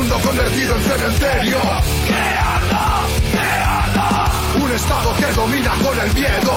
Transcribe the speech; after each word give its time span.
mundo 0.00 0.18
convertido 0.24 0.76
en 0.76 0.82
cementerio. 0.82 1.58
Un 4.62 4.72
estado 4.72 5.14
que 5.14 5.26
domina 5.26 5.72
con 5.72 6.00
el 6.00 6.14
miedo. 6.14 6.56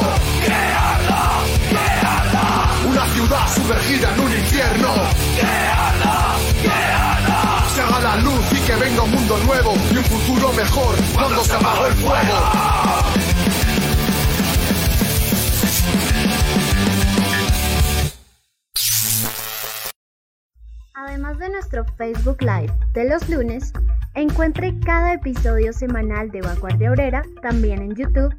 Una 2.86 3.06
ciudad 3.08 3.54
sumergida 3.54 4.14
en 4.14 4.20
un 4.22 4.32
infierno. 4.32 4.94
Se 7.76 7.82
haga 7.82 8.00
la 8.00 8.16
luz 8.18 8.46
y 8.54 8.60
que 8.62 8.76
venga 8.78 9.02
un 9.02 9.12
mundo 9.12 9.38
nuevo 9.40 9.74
y 9.92 9.98
un 9.98 10.06
futuro 10.06 10.54
mejor 10.54 10.96
cuando 11.14 11.44
se 11.44 11.54
apagó 11.54 11.86
el 11.88 11.94
fuego. 11.96 13.23
Además 21.06 21.38
de 21.38 21.50
nuestro 21.50 21.84
Facebook 21.98 22.38
Live 22.40 22.74
de 22.94 23.10
los 23.10 23.28
lunes, 23.28 23.74
encuentre 24.14 24.74
cada 24.86 25.14
episodio 25.14 25.74
semanal 25.74 26.32
de 26.32 26.40
Vanguardia 26.40 26.92
Obrera 26.92 27.24
también 27.42 27.82
en 27.82 27.94
YouTube 27.94 28.34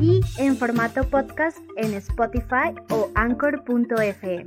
y 0.00 0.20
en 0.38 0.56
formato 0.56 1.02
podcast 1.10 1.58
en 1.76 1.92
Spotify 1.94 2.72
o 2.90 3.10
anchor.fm. 3.16 4.46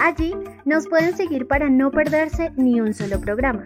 Allí 0.00 0.32
nos 0.64 0.86
pueden 0.86 1.16
seguir 1.16 1.48
para 1.48 1.68
no 1.68 1.90
perderse 1.90 2.52
ni 2.56 2.80
un 2.80 2.94
solo 2.94 3.20
programa. 3.20 3.64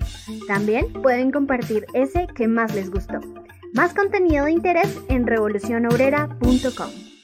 También 0.48 0.91
pueden 1.03 1.30
compartir 1.30 1.84
ese 1.92 2.27
que 2.34 2.48
más 2.48 2.75
les 2.75 2.91
gustó. 2.91 3.20
Más 3.75 3.92
contenido 3.92 4.47
de 4.47 4.53
interés 4.53 4.98
en 5.11 5.27
revolucionobrera.com. 5.27 7.16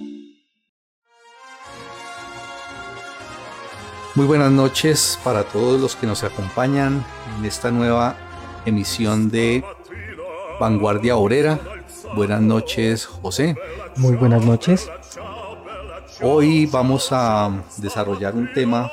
Muy 4.14 4.26
buenas 4.26 4.52
noches 4.52 5.18
para 5.24 5.42
todos 5.42 5.80
los 5.80 5.96
que 5.96 6.06
nos 6.06 6.22
acompañan 6.22 7.02
en 7.38 7.46
esta 7.46 7.70
nueva 7.70 8.14
emisión 8.66 9.30
de 9.30 9.64
Vanguardia 10.60 11.16
Obrera. 11.16 11.58
Buenas 12.14 12.42
noches, 12.42 13.06
José. 13.06 13.56
Muy 13.96 14.16
buenas 14.16 14.44
noches. 14.44 14.90
Hoy 16.20 16.66
vamos 16.66 17.08
a 17.10 17.64
desarrollar 17.78 18.34
un 18.34 18.52
tema 18.52 18.92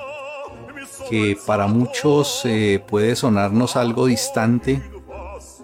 que 1.09 1.37
para 1.45 1.67
muchos 1.67 2.43
eh, 2.45 2.81
puede 2.87 3.13
sonarnos 3.17 3.75
algo 3.75 4.05
distante, 4.05 4.81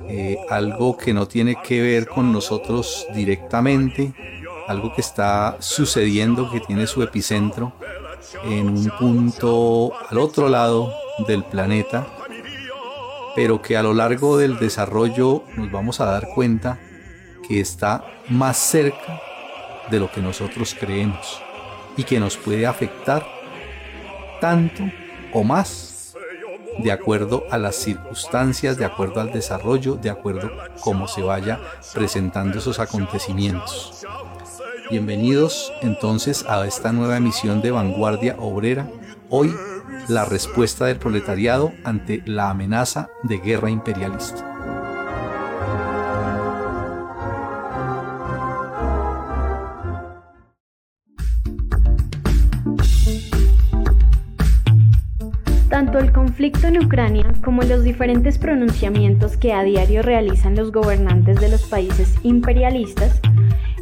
eh, 0.09 0.37
algo 0.49 0.97
que 0.97 1.13
no 1.13 1.29
tiene 1.29 1.55
que 1.63 1.81
ver 1.81 2.09
con 2.09 2.33
nosotros 2.33 3.07
directamente, 3.15 4.13
algo 4.67 4.93
que 4.93 4.99
está 4.99 5.55
sucediendo, 5.59 6.51
que 6.51 6.59
tiene 6.59 6.87
su 6.87 7.01
epicentro 7.01 7.71
en 8.43 8.69
un 8.69 8.91
punto 8.99 9.91
al 10.09 10.17
otro 10.17 10.49
lado 10.49 10.93
del 11.27 11.43
planeta, 11.43 12.07
pero 13.35 13.61
que 13.61 13.77
a 13.77 13.83
lo 13.83 13.93
largo 13.93 14.37
del 14.37 14.57
desarrollo 14.59 15.43
nos 15.55 15.71
vamos 15.71 15.99
a 15.99 16.05
dar 16.05 16.29
cuenta 16.33 16.79
que 17.47 17.59
está 17.59 18.05
más 18.29 18.57
cerca 18.57 19.21
de 19.89 19.99
lo 19.99 20.11
que 20.11 20.21
nosotros 20.21 20.75
creemos 20.79 21.41
y 21.97 22.03
que 22.03 22.19
nos 22.19 22.37
puede 22.37 22.65
afectar 22.65 23.25
tanto 24.41 24.83
o 25.33 25.43
más 25.43 26.15
de 26.79 26.91
acuerdo 26.91 27.43
a 27.51 27.57
las 27.57 27.75
circunstancias, 27.75 28.77
de 28.77 28.85
acuerdo 28.85 29.21
al 29.21 29.31
desarrollo, 29.31 29.95
de 29.95 30.09
acuerdo 30.09 30.47
a 30.61 30.69
cómo 30.81 31.07
se 31.07 31.21
vaya 31.21 31.59
presentando 31.93 32.59
esos 32.59 32.79
acontecimientos. 32.79 34.05
Bienvenidos 34.91 35.73
entonces 35.81 36.45
a 36.47 36.65
esta 36.67 36.91
nueva 36.91 37.17
emisión 37.17 37.59
de 37.59 37.71
Vanguardia 37.71 38.35
Obrera. 38.37 38.87
Hoy 39.31 39.51
la 40.07 40.25
respuesta 40.25 40.85
del 40.85 40.97
proletariado 40.97 41.71
ante 41.83 42.21
la 42.25 42.51
amenaza 42.51 43.09
de 43.23 43.39
guerra 43.39 43.71
imperialista. 43.71 44.51
Tanto 55.69 55.97
el 55.97 56.13
conflicto 56.13 56.67
en 56.67 56.85
Ucrania 56.85 57.33
como 57.43 57.63
los 57.63 57.83
diferentes 57.83 58.37
pronunciamientos 58.37 59.35
que 59.35 59.51
a 59.51 59.63
diario 59.63 60.03
realizan 60.03 60.55
los 60.55 60.71
gobernantes 60.71 61.41
de 61.41 61.49
los 61.49 61.63
países 61.63 62.15
imperialistas, 62.23 63.19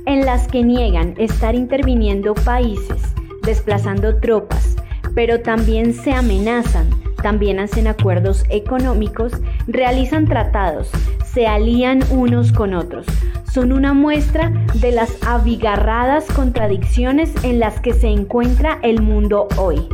en 0.06 0.26
las 0.26 0.48
que 0.48 0.64
niegan 0.64 1.14
estar 1.18 1.56
interviniendo 1.56 2.34
países, 2.34 3.02
desplazando 3.44 4.18
tropas, 4.18 4.76
pero 5.16 5.42
también 5.42 5.94
se 5.94 6.12
amenazan, 6.12 6.90
también 7.22 7.60
hacen 7.60 7.88
acuerdos 7.88 8.44
económicos, 8.50 9.34
realizan 9.68 10.28
tratados, 10.28 10.90
se 11.26 11.48
alían 11.48 12.04
unos 12.12 12.52
con 12.52 12.74
otros. 12.74 13.06
Son 13.52 13.72
una 13.72 13.94
muestra 13.94 14.52
de 14.76 14.92
las 14.92 15.16
abigarradas 15.26 16.26
contradicciones 16.26 17.32
en 17.44 17.60
las 17.60 17.80
que 17.80 17.94
se 17.94 18.08
encuentra 18.08 18.80
el 18.82 19.02
mundo 19.02 19.48
hoy. 19.58 19.88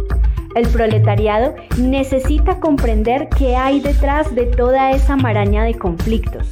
El 0.55 0.67
proletariado 0.69 1.55
necesita 1.77 2.59
comprender 2.59 3.29
qué 3.37 3.55
hay 3.55 3.81
detrás 3.81 4.33
de 4.33 4.45
toda 4.45 4.91
esa 4.91 5.15
maraña 5.15 5.63
de 5.63 5.75
conflictos, 5.75 6.49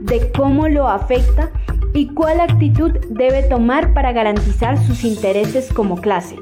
de 0.00 0.30
cómo 0.32 0.68
lo 0.68 0.86
afecta 0.86 1.50
y 1.92 2.08
cuál 2.08 2.40
actitud 2.40 2.92
debe 3.08 3.42
tomar 3.42 3.92
para 3.94 4.12
garantizar 4.12 4.78
sus 4.86 5.04
intereses 5.04 5.72
como 5.72 6.00
clase, 6.00 6.36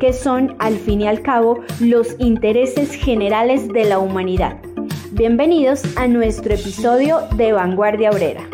que 0.00 0.12
son 0.12 0.56
al 0.58 0.76
fin 0.76 1.00
y 1.00 1.08
al 1.08 1.22
cabo 1.22 1.60
los 1.80 2.16
intereses 2.18 2.94
generales 2.94 3.68
de 3.68 3.84
la 3.84 3.98
humanidad. 3.98 4.58
Bienvenidos 5.12 5.82
a 5.96 6.06
nuestro 6.06 6.54
episodio 6.54 7.20
de 7.36 7.52
Vanguardia 7.52 8.10
Obrera. 8.10 8.48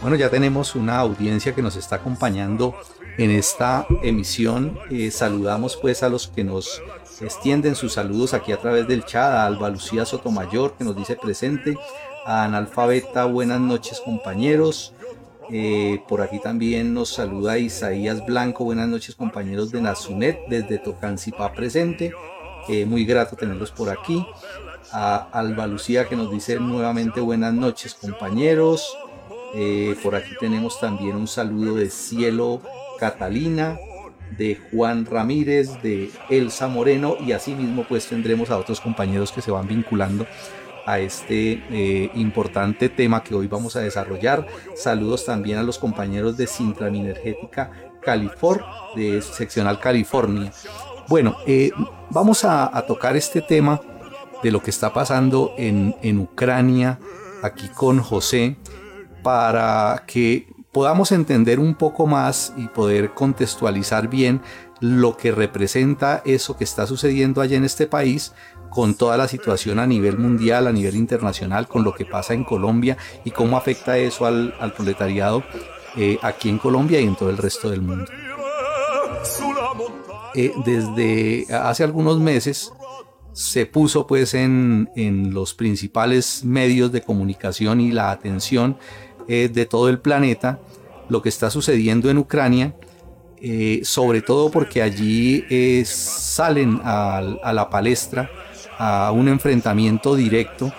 Bueno, 0.00 0.16
ya 0.16 0.30
tenemos 0.30 0.74
una 0.74 0.98
audiencia 0.98 1.54
que 1.54 1.62
nos 1.62 1.76
está 1.76 1.96
acompañando 1.96 2.74
en 3.18 3.30
esta 3.30 3.86
emisión. 4.02 4.78
Eh, 4.90 5.10
saludamos 5.10 5.76
pues 5.76 6.02
a 6.02 6.08
los 6.08 6.28
que 6.28 6.44
nos 6.44 6.82
extienden 7.20 7.74
sus 7.74 7.92
saludos 7.92 8.34
aquí 8.34 8.52
a 8.52 8.58
través 8.58 8.88
del 8.88 9.04
chat, 9.04 9.32
a 9.32 9.46
Alba 9.46 9.70
Lucía 9.70 10.04
Sotomayor 10.04 10.74
que 10.74 10.84
nos 10.84 10.96
dice 10.96 11.16
presente, 11.16 11.76
a 12.24 12.44
Analfabeta, 12.44 13.24
buenas 13.26 13.60
noches 13.60 14.00
compañeros. 14.00 14.94
Eh, 15.50 16.00
por 16.08 16.22
aquí 16.22 16.38
también 16.38 16.94
nos 16.94 17.10
saluda 17.10 17.58
Isaías 17.58 18.24
Blanco, 18.24 18.64
buenas 18.64 18.88
noches 18.88 19.14
compañeros 19.14 19.70
de 19.70 19.82
Nazunet 19.82 20.38
desde 20.48 20.78
Tocancipá 20.78 21.52
presente. 21.52 22.12
Eh, 22.68 22.86
muy 22.86 23.04
grato 23.04 23.36
tenerlos 23.36 23.70
por 23.70 23.90
aquí. 23.90 24.24
A 24.94 25.28
Alba 25.32 25.66
Lucía 25.66 26.06
que 26.06 26.16
nos 26.16 26.30
dice 26.30 26.58
nuevamente 26.58 27.20
buenas 27.20 27.54
noches 27.54 27.94
compañeros. 27.94 28.96
Por 30.02 30.14
aquí 30.14 30.30
tenemos 30.40 30.80
también 30.80 31.14
un 31.14 31.28
saludo 31.28 31.74
de 31.76 31.90
Cielo 31.90 32.62
Catalina, 33.02 33.80
de 34.38 34.56
Juan 34.70 35.06
Ramírez, 35.06 35.82
de 35.82 36.08
Elsa 36.30 36.68
Moreno 36.68 37.16
y 37.18 37.32
asimismo 37.32 37.84
pues 37.88 38.06
tendremos 38.06 38.48
a 38.50 38.58
otros 38.58 38.80
compañeros 38.80 39.32
que 39.32 39.42
se 39.42 39.50
van 39.50 39.66
vinculando 39.66 40.24
a 40.86 41.00
este 41.00 41.64
eh, 41.70 42.12
importante 42.14 42.88
tema 42.88 43.24
que 43.24 43.34
hoy 43.34 43.48
vamos 43.48 43.74
a 43.74 43.80
desarrollar. 43.80 44.46
Saludos 44.76 45.26
también 45.26 45.58
a 45.58 45.64
los 45.64 45.80
compañeros 45.80 46.36
de 46.36 46.46
Sintra 46.46 46.86
Energética 46.86 47.72
California, 48.00 48.66
de 48.94 49.20
Seccional 49.20 49.80
California. 49.80 50.52
Bueno, 51.08 51.38
eh, 51.44 51.72
vamos 52.08 52.44
a, 52.44 52.70
tocar 52.86 53.16
este 53.16 53.42
tema 53.42 53.80
de 54.44 54.52
lo 54.52 54.62
que 54.62 54.70
está 54.70 54.92
pasando 54.92 55.54
en, 55.58 55.96
en 56.02 56.20
Ucrania, 56.20 57.00
aquí 57.42 57.68
con 57.68 57.98
José 57.98 58.56
para 59.24 60.04
que 60.06 60.46
podamos 60.72 61.12
entender 61.12 61.60
un 61.60 61.74
poco 61.74 62.06
más 62.06 62.54
y 62.56 62.66
poder 62.68 63.12
contextualizar 63.12 64.08
bien 64.08 64.40
lo 64.80 65.16
que 65.16 65.30
representa 65.30 66.22
eso 66.24 66.56
que 66.56 66.64
está 66.64 66.86
sucediendo 66.86 67.40
allá 67.40 67.56
en 67.56 67.64
este 67.64 67.86
país 67.86 68.32
con 68.70 68.94
toda 68.94 69.18
la 69.18 69.28
situación 69.28 69.78
a 69.78 69.86
nivel 69.86 70.18
mundial, 70.18 70.66
a 70.66 70.72
nivel 70.72 70.96
internacional, 70.96 71.68
con 71.68 71.84
lo 71.84 71.92
que 71.92 72.06
pasa 72.06 72.32
en 72.32 72.42
Colombia 72.42 72.96
y 73.22 73.30
cómo 73.30 73.58
afecta 73.58 73.98
eso 73.98 74.24
al, 74.24 74.54
proletariado 74.74 75.44
eh, 75.96 76.18
aquí 76.22 76.48
en 76.48 76.58
Colombia 76.58 76.98
y 76.98 77.04
en 77.04 77.14
todo 77.14 77.28
el 77.28 77.36
resto 77.36 77.68
del 77.70 77.82
mundo. 77.82 78.10
Eh, 80.34 80.52
desde 80.64 81.54
hace 81.54 81.84
algunos 81.84 82.18
meses 82.18 82.72
se 83.34 83.66
puso 83.66 84.06
pues 84.06 84.32
en, 84.32 84.90
en 84.96 85.34
los 85.34 85.52
principales 85.52 86.42
medios 86.44 86.92
de 86.92 87.02
comunicación 87.02 87.80
y 87.80 87.92
la 87.92 88.10
atención 88.10 88.78
eh, 89.28 89.48
de 89.52 89.66
todo 89.66 89.88
el 89.88 89.98
planeta 89.98 90.60
lo 91.08 91.22
que 91.22 91.28
está 91.28 91.50
sucediendo 91.50 92.10
en 92.10 92.18
Ucrania, 92.18 92.74
eh, 93.40 93.80
sobre 93.84 94.22
todo 94.22 94.50
porque 94.50 94.82
allí 94.82 95.44
eh, 95.50 95.84
salen 95.84 96.80
a, 96.84 97.20
la 97.52 97.68
palestra 97.70 98.30
a 98.78 99.12
un 99.12 99.28
enfrentamiento 99.28 100.14
directo 100.14 100.72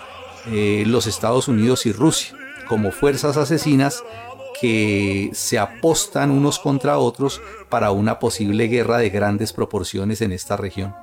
los 0.46 1.08
Estados 1.08 1.48
Unidos 1.48 1.86
y 1.86 1.94
Rusia 1.94 2.36
como 2.68 2.92
fuerzas 2.92 3.38
asesinas 3.38 4.04
que 4.60 5.30
se 5.34 5.58
apostan 5.58 6.32
unos 6.32 6.60
contra 6.60 6.98
otros 6.98 7.42
para 7.70 7.92
una 7.92 8.20
posible 8.20 8.68
guerra 8.68 8.98
de 8.98 9.10
grandes 9.10 9.54
proporciones 9.54 10.22
en 10.22 10.32
esta 10.32 10.58
región. 10.58 10.94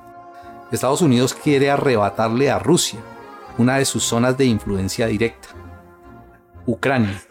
Estados 0.71 1.01
Unidos 1.01 1.33
quiere 1.33 1.69
arrebatarle 1.69 2.49
a 2.49 2.59
Rusia 2.59 2.99
una 3.57 3.77
de 3.77 3.85
sus 3.85 4.03
zonas 4.03 4.37
de 4.37 4.45
influencia 4.45 5.07
directa, 5.07 5.49
Ucrania. 6.65 7.21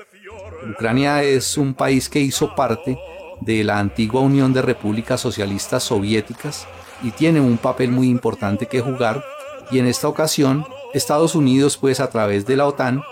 Ucrania 0.69 1.23
es 1.23 1.57
un 1.57 1.75
país 1.75 2.09
que 2.09 2.21
hizo 2.21 2.55
parte 2.55 2.99
de 3.41 3.65
la 3.65 3.79
antigua 3.79 4.21
Unión 4.21 4.53
de 4.53 4.63
Repúblicas 4.63 5.21
Socialistas 5.21 5.85
Soviéticas 5.85 6.67
y 7.03 7.11
tiene 7.13 7.41
un 7.41 7.57
papel 7.57 7.91
muy 7.91 8.09
importante 8.09 8.67
que 8.67 8.81
jugar. 8.81 9.25
Y 9.71 9.79
en 9.79 9.87
esta 9.87 10.09
ocasión 10.09 10.67
Estados 10.93 11.35
Unidos 11.35 11.77
pues 11.77 12.01
a 12.01 12.11
través 12.11 12.47
de 12.47 12.57
la 12.57 12.67
OTAN 12.67 13.03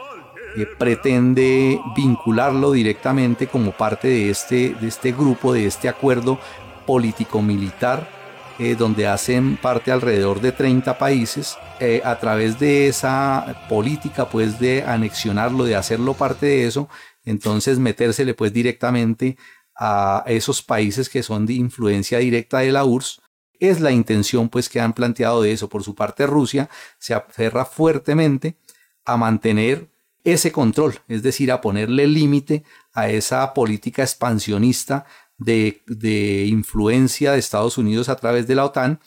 eh, 0.56 0.66
pretende 0.78 1.80
vincularlo 1.96 2.72
directamente 2.72 3.46
como 3.46 3.72
parte 3.72 4.08
de 4.08 4.30
este, 4.30 4.74
de 4.80 4.88
este 4.88 5.12
grupo, 5.12 5.52
de 5.52 5.66
este 5.66 5.88
acuerdo 5.88 6.38
político-militar 6.86 8.18
eh, 8.60 8.74
donde 8.74 9.06
hacen 9.06 9.56
parte 9.56 9.92
alrededor 9.92 10.40
de 10.40 10.50
30 10.50 10.98
países, 10.98 11.56
eh, 11.78 12.02
a 12.04 12.18
través 12.18 12.58
de 12.58 12.88
esa 12.88 13.54
política 13.68 14.28
pues 14.28 14.58
de 14.58 14.82
anexionarlo, 14.82 15.62
de 15.62 15.76
hacerlo 15.76 16.14
parte 16.14 16.46
de 16.46 16.66
eso, 16.66 16.88
entonces 17.28 17.78
metérsele 17.78 18.34
pues 18.34 18.52
directamente 18.52 19.36
a 19.76 20.24
esos 20.26 20.62
países 20.62 21.08
que 21.08 21.22
son 21.22 21.46
de 21.46 21.54
influencia 21.54 22.18
directa 22.18 22.58
de 22.60 22.72
la 22.72 22.84
URSS, 22.84 23.20
es 23.60 23.80
la 23.80 23.92
intención 23.92 24.48
pues 24.48 24.68
que 24.68 24.80
han 24.80 24.92
planteado 24.92 25.42
de 25.42 25.52
eso. 25.52 25.68
Por 25.68 25.84
su 25.84 25.94
parte 25.94 26.26
Rusia 26.26 26.68
se 26.98 27.14
aferra 27.14 27.64
fuertemente 27.64 28.56
a 29.04 29.16
mantener 29.16 29.88
ese 30.24 30.52
control, 30.52 31.00
es 31.08 31.22
decir, 31.22 31.50
a 31.52 31.60
ponerle 31.60 32.06
límite 32.06 32.64
a 32.92 33.08
esa 33.08 33.54
política 33.54 34.02
expansionista 34.02 35.06
de, 35.38 35.82
de, 35.86 36.46
influencia 36.46 37.32
de 37.32 37.38
Estados 37.38 37.78
Unidos 37.78 38.08
a 38.08 38.16
través 38.16 38.46
de 38.46 38.54
la 38.54 38.64
OTAN 38.64 39.00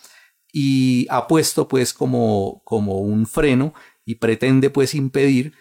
y 0.53 1.07
ha 1.09 1.27
puesto 1.27 1.67
pues 1.67 1.93
como, 1.93 2.61
como 2.65 2.99
un 2.99 3.25
freno 3.25 3.73
y 4.05 4.15
pretende 4.15 4.69
pues 4.69 4.95
impedir 4.95 5.53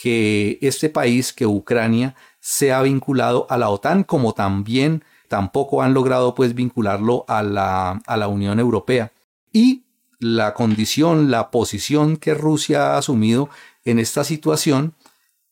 que 0.00 0.58
este 0.62 0.88
país, 0.88 1.32
que 1.32 1.46
Ucrania, 1.46 2.14
sea 2.40 2.82
vinculado 2.82 3.46
a 3.50 3.58
la 3.58 3.68
OTAN, 3.68 4.04
como 4.04 4.32
también 4.32 5.04
tampoco 5.26 5.82
han 5.82 5.92
logrado 5.92 6.34
pues 6.34 6.54
vincularlo 6.54 7.24
a 7.28 7.42
la, 7.42 8.00
a 8.06 8.16
la 8.16 8.28
Unión 8.28 8.60
Europea. 8.60 9.12
Y 9.52 9.84
la 10.20 10.54
condición, 10.54 11.30
la 11.30 11.50
posición 11.50 12.16
que 12.16 12.34
Rusia 12.34 12.94
ha 12.94 12.98
asumido 12.98 13.48
en 13.84 13.98
esta 13.98 14.24
situación 14.24 14.94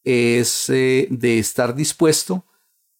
es 0.04 0.68
eh, 0.68 1.08
de 1.10 1.38
estar 1.38 1.74
dispuesto 1.74 2.44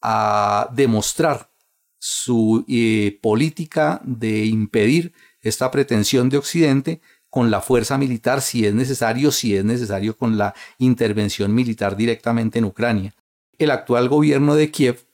a 0.03 0.69
demostrar 0.73 1.51
su 1.99 2.65
eh, 2.69 3.19
política 3.23 4.01
de 4.05 4.45
impedir 4.47 5.13
esta 5.41 5.71
pretensión 5.71 6.29
de 6.29 6.39
Occidente 6.39 7.01
con 7.37 7.51
la 7.51 7.61
fuerza 7.61 7.99
militar 7.99 8.41
si 8.41 8.65
es 8.65 8.73
necesario, 8.73 9.31
si 9.31 9.55
es 9.55 9.63
necesario 9.63 10.17
con 10.17 10.39
la 10.39 10.55
intervención 10.79 11.55
militar 11.55 11.95
directamente 11.95 12.59
en 12.59 12.65
Ucrania. 12.65 13.15
El 13.59 13.71
actual 13.73 14.09
gobierno 14.09 14.55
de 14.55 14.71
Kiev, 14.71 15.07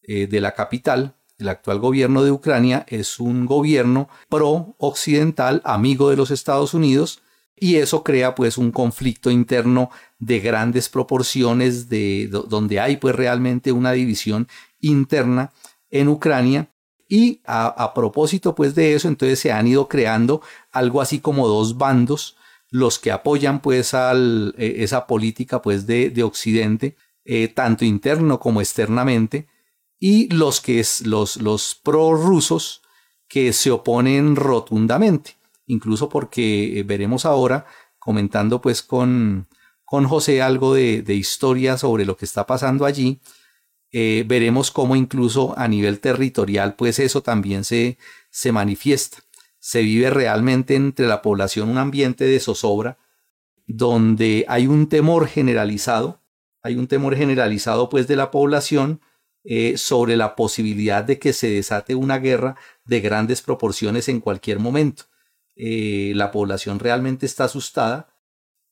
eh, 0.00 0.26
de 0.26 0.40
la 0.40 0.54
capital, 0.54 1.16
el 1.36 1.50
actual 1.50 1.78
gobierno 1.78 2.24
de 2.24 2.30
Ucrania 2.30 2.86
es 2.88 3.20
un 3.20 3.44
gobierno 3.44 4.08
pro-occidental, 4.30 5.60
amigo 5.66 6.08
de 6.08 6.16
los 6.16 6.30
Estados 6.30 6.72
Unidos, 6.72 7.20
y 7.54 7.76
eso 7.76 8.02
crea 8.02 8.34
pues 8.34 8.56
un 8.56 8.70
conflicto 8.70 9.30
interno 9.30 9.90
de 10.18 10.40
grandes 10.40 10.88
proporciones, 10.88 11.90
de, 11.90 12.30
donde 12.48 12.80
hay 12.80 12.96
pues 12.96 13.14
realmente 13.14 13.70
una 13.70 13.92
división 13.92 14.48
interna 14.80 15.52
en 15.90 16.08
Ucrania. 16.08 16.70
Y 17.08 17.40
a, 17.46 17.92
propósito 17.94 18.54
pues 18.54 18.74
de 18.74 18.94
eso, 18.94 19.08
entonces 19.08 19.38
se 19.38 19.52
han 19.52 19.66
ido 19.68 19.88
creando 19.88 20.42
algo 20.72 21.00
así 21.00 21.20
como 21.20 21.46
dos 21.46 21.78
bandos, 21.78 22.36
los 22.70 22.98
que 22.98 23.12
apoyan 23.12 23.60
pues 23.62 23.94
eh, 23.94 24.52
esa 24.78 25.06
política 25.06 25.62
pues 25.62 25.86
de, 25.86 26.10
de 26.10 26.22
Occidente, 26.24 26.96
eh, 27.24 27.48
tanto 27.48 27.84
interno 27.84 28.40
como 28.40 28.60
externamente, 28.60 29.46
y 29.98 30.28
los 30.34 30.60
que 30.60 30.80
es 30.80 31.06
los, 31.06 31.36
los 31.36 31.74
prorrusos 31.74 32.82
que 33.28 33.52
se 33.52 33.70
oponen 33.70 34.36
rotundamente, 34.36 35.36
incluso 35.66 36.08
porque 36.08 36.78
eh, 36.78 36.82
veremos 36.82 37.24
ahora, 37.24 37.66
comentando 37.98 38.60
pues 38.60 38.82
con, 38.82 39.48
con 39.84 40.06
José 40.06 40.42
algo 40.42 40.74
de, 40.74 41.02
historia 41.14 41.76
sobre 41.78 42.04
lo 42.04 42.16
que 42.16 42.24
está 42.24 42.46
pasando 42.46 42.84
allí, 42.84 43.20
eh, 43.98 44.24
veremos 44.26 44.70
cómo 44.70 44.94
incluso 44.94 45.58
a 45.58 45.68
nivel 45.68 46.00
territorial 46.00 46.74
pues 46.74 46.98
eso 46.98 47.22
también 47.22 47.64
se, 47.64 47.96
se 48.30 48.52
manifiesta. 48.52 49.18
Se 49.58 49.80
vive 49.82 50.10
realmente 50.10 50.74
entre 50.74 51.06
la 51.06 51.22
población 51.22 51.70
un 51.70 51.78
ambiente 51.78 52.24
de 52.24 52.38
zozobra 52.40 52.98
donde 53.66 54.44
hay 54.48 54.66
un 54.66 54.88
temor 54.88 55.26
generalizado 55.26 56.20
hay 56.66 56.74
un 56.74 56.88
temor 56.88 57.16
generalizado 57.16 57.88
pues 57.88 58.08
de 58.08 58.16
la 58.16 58.32
población 58.32 59.00
eh, 59.44 59.78
sobre 59.78 60.16
la 60.16 60.34
posibilidad 60.34 61.04
de 61.04 61.20
que 61.20 61.32
se 61.32 61.48
desate 61.48 61.94
una 61.94 62.18
guerra 62.18 62.56
de 62.84 63.00
grandes 63.00 63.40
proporciones 63.40 64.08
en 64.08 64.20
cualquier 64.20 64.58
momento. 64.58 65.04
Eh, 65.54 66.12
la 66.16 66.32
población 66.32 66.80
realmente 66.80 67.24
está 67.24 67.44
asustada 67.44 68.12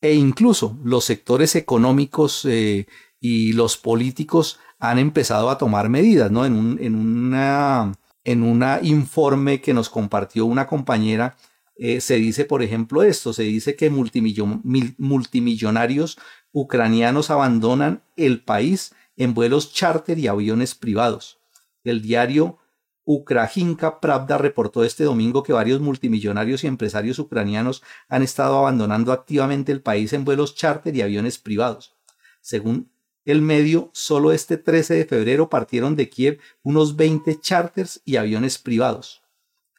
e 0.00 0.14
incluso 0.14 0.76
los 0.82 1.04
sectores 1.04 1.54
económicos 1.54 2.44
eh, 2.46 2.88
y 3.20 3.52
los 3.52 3.76
políticos 3.76 4.58
han 4.90 4.98
empezado 4.98 5.50
a 5.50 5.58
tomar 5.58 5.88
medidas, 5.88 6.30
¿no? 6.30 6.46
En 6.46 6.54
un 6.54 6.78
en 6.80 6.94
una, 6.94 7.92
en 8.24 8.86
informe 8.86 9.60
que 9.60 9.74
nos 9.74 9.90
compartió 9.90 10.46
una 10.46 10.66
compañera 10.66 11.36
se 11.76 12.14
dice, 12.16 12.44
por 12.44 12.62
ejemplo, 12.62 13.02
esto, 13.02 13.32
se 13.32 13.42
dice 13.42 13.74
que 13.74 13.90
multimillonarios 13.90 16.18
ucranianos 16.52 17.30
abandonan 17.30 18.04
el 18.16 18.42
país 18.42 18.94
en 19.16 19.34
vuelos 19.34 19.72
charter 19.72 20.16
y 20.18 20.28
aviones 20.28 20.76
privados. 20.76 21.40
El 21.82 22.00
diario 22.00 22.58
Ukrajinka 23.04 24.00
Pravda 24.00 24.38
reportó 24.38 24.84
este 24.84 25.04
domingo 25.04 25.42
que 25.42 25.52
varios 25.52 25.80
multimillonarios 25.80 26.64
y 26.64 26.68
empresarios 26.68 27.18
ucranianos 27.18 27.82
han 28.08 28.22
estado 28.22 28.56
abandonando 28.56 29.12
activamente 29.12 29.72
el 29.72 29.82
país 29.82 30.12
en 30.12 30.24
vuelos 30.24 30.54
charter 30.54 30.94
y 30.96 31.02
aviones 31.02 31.38
privados. 31.38 31.96
Según 32.40 32.90
el 33.24 33.42
medio, 33.42 33.90
solo 33.92 34.32
este 34.32 34.56
13 34.56 34.94
de 34.94 35.04
febrero 35.04 35.48
partieron 35.48 35.96
de 35.96 36.08
Kiev 36.08 36.40
unos 36.62 36.96
20 36.96 37.40
charters 37.40 38.00
y 38.04 38.16
aviones 38.16 38.58
privados. 38.58 39.22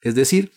Es 0.02 0.16
decir, 0.16 0.52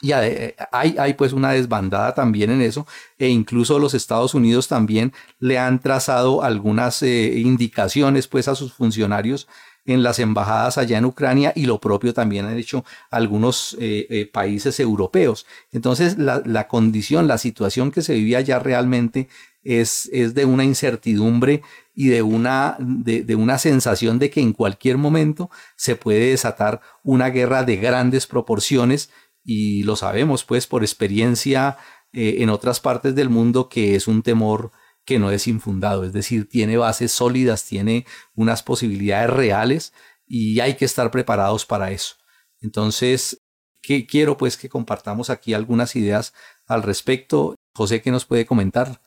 y 0.00 0.12
hay, 0.12 0.54
hay, 0.72 1.14
pues 1.14 1.32
una 1.32 1.52
desbandada 1.52 2.14
también 2.14 2.50
en 2.50 2.60
eso 2.60 2.86
e 3.16 3.28
incluso 3.28 3.78
los 3.78 3.94
Estados 3.94 4.34
Unidos 4.34 4.68
también 4.68 5.12
le 5.38 5.58
han 5.58 5.80
trazado 5.80 6.42
algunas 6.42 7.02
eh, 7.02 7.38
indicaciones 7.38 8.26
pues 8.26 8.48
a 8.48 8.54
sus 8.54 8.72
funcionarios 8.72 9.48
en 9.86 10.02
las 10.02 10.18
embajadas 10.18 10.78
allá 10.78 10.98
en 10.98 11.04
Ucrania 11.04 11.52
y 11.54 11.66
lo 11.66 11.80
propio 11.80 12.12
también 12.12 12.46
han 12.46 12.58
hecho 12.58 12.84
algunos 13.10 13.76
eh, 13.80 14.06
eh, 14.10 14.26
países 14.26 14.80
europeos. 14.80 15.46
Entonces 15.72 16.18
la, 16.18 16.42
la, 16.44 16.68
condición, 16.68 17.28
la 17.28 17.38
situación 17.38 17.90
que 17.90 18.02
se 18.02 18.14
vivía 18.14 18.38
allá 18.38 18.58
realmente 18.58 19.28
es, 19.64 20.08
es 20.12 20.34
de 20.34 20.44
una 20.44 20.64
incertidumbre 20.64 21.62
y 21.94 22.08
de 22.08 22.22
una, 22.22 22.76
de, 22.78 23.34
una 23.34 23.58
sensación 23.58 24.18
de 24.18 24.30
que 24.30 24.40
en 24.40 24.52
cualquier 24.52 24.98
momento 24.98 25.50
se 25.76 25.96
puede 25.96 26.30
desatar 26.30 26.80
una 27.02 27.30
guerra 27.30 27.64
de 27.64 27.76
grandes 27.76 28.26
proporciones 28.26 29.10
y 29.44 29.82
lo 29.84 29.96
sabemos 29.96 30.44
pues 30.44 30.66
por 30.66 30.82
experiencia 30.82 31.76
eh, 32.12 32.36
en 32.38 32.50
otras 32.50 32.80
partes 32.80 33.14
del 33.14 33.30
mundo 33.30 33.68
que 33.68 33.94
es 33.94 34.08
un 34.08 34.22
temor 34.22 34.72
que 35.04 35.18
no 35.18 35.30
es 35.30 35.46
infundado, 35.46 36.04
es 36.04 36.14
decir, 36.14 36.48
tiene 36.48 36.78
bases 36.78 37.12
sólidas, 37.12 37.64
tiene 37.64 38.06
unas 38.34 38.62
posibilidades 38.62 39.28
reales 39.30 39.92
y 40.26 40.60
hay 40.60 40.74
que 40.76 40.86
estar 40.86 41.10
preparados 41.10 41.66
para 41.66 41.90
eso. 41.90 42.16
Entonces, 42.60 43.42
que 43.82 44.06
quiero 44.06 44.36
pues 44.36 44.56
que 44.56 44.68
compartamos 44.68 45.30
aquí 45.30 45.52
algunas 45.52 45.94
ideas 45.94 46.32
al 46.66 46.82
respecto. 46.82 47.54
José, 47.74 48.00
¿qué 48.00 48.10
nos 48.10 48.24
puede 48.24 48.46
comentar? 48.46 49.02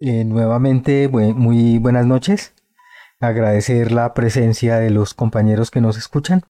Eh, 0.00 0.24
nuevamente, 0.24 1.08
muy 1.08 1.78
buenas 1.78 2.06
noches. 2.06 2.54
Agradecer 3.18 3.90
la 3.90 4.14
presencia 4.14 4.78
de 4.78 4.90
los 4.90 5.12
compañeros 5.12 5.72
que 5.72 5.80
nos 5.80 5.98
escuchan. 5.98 6.42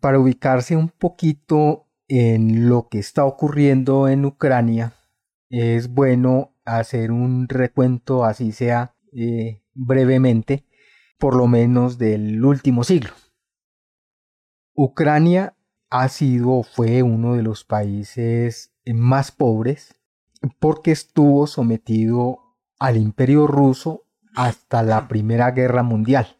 Para 0.00 0.20
ubicarse 0.20 0.76
un 0.76 0.90
poquito 0.90 1.88
en 2.06 2.68
lo 2.68 2.88
que 2.88 3.00
está 3.00 3.24
ocurriendo 3.24 4.06
en 4.06 4.24
Ucrania, 4.24 4.94
es 5.50 5.88
bueno 5.88 6.54
hacer 6.64 7.10
un 7.10 7.48
recuento, 7.48 8.24
así 8.24 8.52
sea 8.52 8.94
eh, 9.12 9.60
brevemente, 9.74 10.64
por 11.18 11.34
lo 11.34 11.48
menos 11.48 11.98
del 11.98 12.44
último 12.44 12.84
siglo. 12.84 13.10
Ucrania 14.72 15.56
ha 15.90 16.08
sido, 16.08 16.62
fue 16.62 17.02
uno 17.02 17.34
de 17.34 17.42
los 17.42 17.64
países 17.64 18.72
más 18.86 19.32
pobres 19.32 19.96
porque 20.60 20.92
estuvo 20.92 21.48
sometido 21.48 22.43
al 22.84 22.98
imperio 22.98 23.46
ruso 23.46 24.04
hasta 24.34 24.82
la 24.82 25.08
Primera 25.08 25.50
Guerra 25.52 25.82
Mundial. 25.82 26.36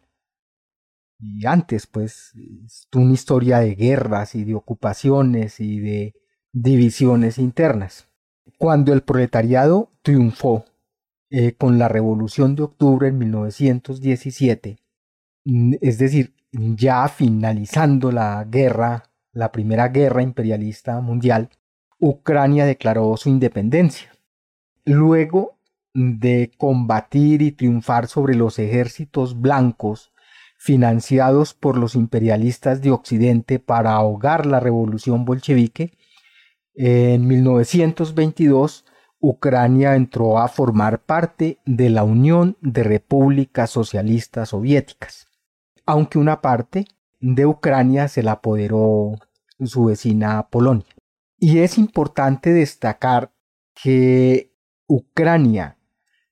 y 1.17 1.45
antes, 1.45 1.87
pues, 1.87 2.33
es 2.65 2.87
una 2.93 3.13
historia 3.13 3.59
de 3.59 3.73
guerras 3.73 4.35
y 4.35 4.43
de 4.43 4.53
ocupaciones 4.53 5.59
y 5.59 5.79
de 5.79 6.13
divisiones 6.51 7.37
internas. 7.37 8.09
Cuando 8.57 8.93
el 8.93 9.01
proletariado 9.01 9.91
triunfó 10.03 10.65
eh, 11.31 11.53
con 11.53 11.79
la 11.79 11.87
Revolución 11.87 12.55
de 12.55 12.63
Octubre 12.63 13.07
en 13.07 13.17
1917, 13.17 14.77
mm, 15.45 15.75
es 15.81 15.97
decir, 15.97 16.35
ya 16.51 17.07
finalizando 17.07 18.11
la 18.11 18.43
guerra, 18.43 19.09
la 19.31 19.51
primera 19.51 19.87
guerra 19.87 20.21
imperialista 20.21 20.99
mundial, 21.01 21.49
Ucrania 21.97 22.65
declaró 22.65 23.15
su 23.17 23.29
independencia. 23.29 24.11
Luego 24.83 25.54
de 25.95 26.51
combatir 26.57 27.41
y 27.41 27.53
triunfar 27.53 28.07
sobre 28.07 28.35
los 28.35 28.59
ejércitos 28.59 29.39
blancos 29.39 30.11
financiados 30.57 31.53
por 31.53 31.77
los 31.77 31.95
imperialistas 31.95 32.81
de 32.81 32.91
Occidente 32.91 33.59
para 33.59 33.93
ahogar 33.93 34.45
la 34.45 34.59
revolución 34.59 35.23
bolchevique, 35.23 35.97
en 36.75 37.25
1922 37.25 38.85
Ucrania 39.21 39.95
entró 39.95 40.37
a 40.37 40.49
formar 40.49 40.99
parte 40.99 41.59
de 41.65 41.89
la 41.89 42.03
Unión 42.03 42.57
de 42.59 42.83
Repúblicas 42.83 43.69
Socialistas 43.69 44.49
Soviéticas, 44.49 45.29
aunque 45.85 46.19
una 46.19 46.41
parte 46.41 46.85
de 47.21 47.45
Ucrania 47.45 48.09
se 48.09 48.21
la 48.21 48.33
apoderó 48.33 49.13
su 49.63 49.85
vecina 49.85 50.49
Polonia. 50.49 50.93
Y 51.39 51.59
es 51.59 51.77
importante 51.77 52.51
destacar 52.51 53.31
que 53.73 54.51
Ucrania 54.87 55.77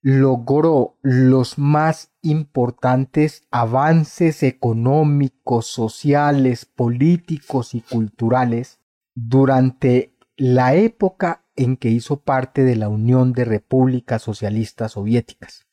logró 0.03 0.98
los 1.01 1.57
más 1.57 2.12
importantes 2.22 3.48
avances 3.51 4.43
económicos, 4.43 5.65
sociales, 5.67 6.65
políticos 6.65 7.74
y 7.74 7.79
culturales 7.79 8.81
durante 9.15 10.13
la 10.36 10.75
época 10.75 11.45
en 11.55 11.77
que 11.77 11.88
hizo 11.88 12.19
parte 12.19 12.65
de 12.65 12.75
la 12.75 12.89
Unión 12.89 13.31
de 13.31 13.45
Repúblicas 13.45 14.22
Socialistas 14.22 14.91
Soviéticas. 14.91 15.65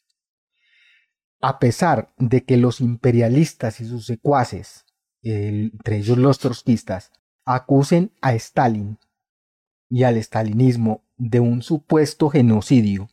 A 1.40 1.58
pesar 1.58 2.12
de 2.16 2.44
que 2.44 2.56
los 2.56 2.80
imperialistas 2.80 3.80
y 3.80 3.84
sus 3.84 4.06
secuaces, 4.06 4.84
entre 5.22 5.96
ellos 5.96 6.18
los 6.18 6.38
trotskistas, 6.38 7.10
acusen 7.44 8.12
a 8.20 8.34
Stalin 8.34 8.96
y 9.88 10.04
al 10.04 10.22
stalinismo 10.22 11.02
de 11.16 11.40
un 11.40 11.62
supuesto 11.62 12.30
genocidio, 12.30 13.08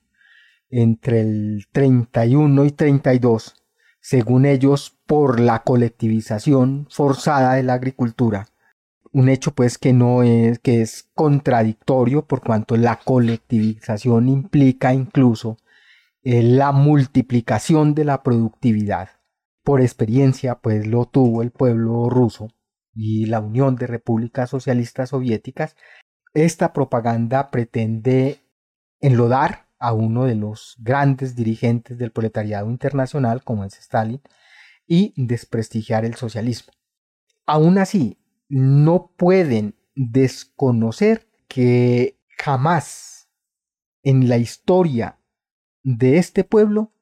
entre 0.70 1.22
el 1.22 1.68
31 1.72 2.66
y 2.66 2.72
32, 2.72 3.56
según 4.00 4.46
ellos, 4.46 4.98
por 5.06 5.40
la 5.40 5.64
colectivización 5.64 6.88
forzada 6.90 7.54
de 7.56 7.64
la 7.64 7.74
agricultura. 7.74 8.48
Un 9.12 9.30
hecho 9.30 9.56
pues 9.56 9.78
que 9.78 9.94
no 9.94 10.22
es 10.22 10.60
que 10.60 10.82
es 10.82 11.10
contradictorio 11.16 12.26
por 12.26 12.42
cuanto 12.42 12.76
la 12.76 12.98
colectivización 12.98 14.28
implica 14.28 14.94
incluso 14.94 15.58
eh, 16.24 16.44
la 16.44 16.74
multiplicación 16.74 17.96
de 17.96 18.04
la 18.04 18.22
productividad. 18.22 19.10
Por 19.64 19.82
experiencia 19.82 20.56
pues 20.56 20.86
lo 20.88 21.06
tuvo 21.06 21.42
el 21.42 21.52
pueblo 21.52 22.10
ruso 22.10 22.50
y 22.94 23.28
la 23.28 23.40
Unión 23.40 23.76
de 23.76 23.88
Repúblicas 23.88 24.50
Socialistas 24.50 25.10
Soviéticas. 25.10 25.76
Esta 26.34 26.74
propaganda 26.74 27.50
pretende 27.50 28.42
enlodar 29.00 29.67
a 29.80 29.94
uno 29.94 30.26
de 30.26 30.36
los 30.36 30.76
grandes 30.80 31.36
dirigentes 31.36 31.98
del 31.98 32.12
proletariado 32.12 32.70
internacional, 32.70 33.44
como 33.44 33.64
es 33.64 33.78
Stalin, 33.78 34.22
y 34.88 35.14
desprestigiar 35.18 36.06
el 36.06 36.16
socialismo. 36.16 36.74
Aún 37.46 37.78
así, 37.78 38.18
no 38.50 39.12
pueden 39.18 39.76
desconocer 39.96 41.28
que 41.48 42.20
jamás 42.38 43.30
en 44.04 44.30
la 44.30 44.38
historia 44.38 45.20
de 45.84 46.18
este 46.18 46.44
pueblo 46.44 46.94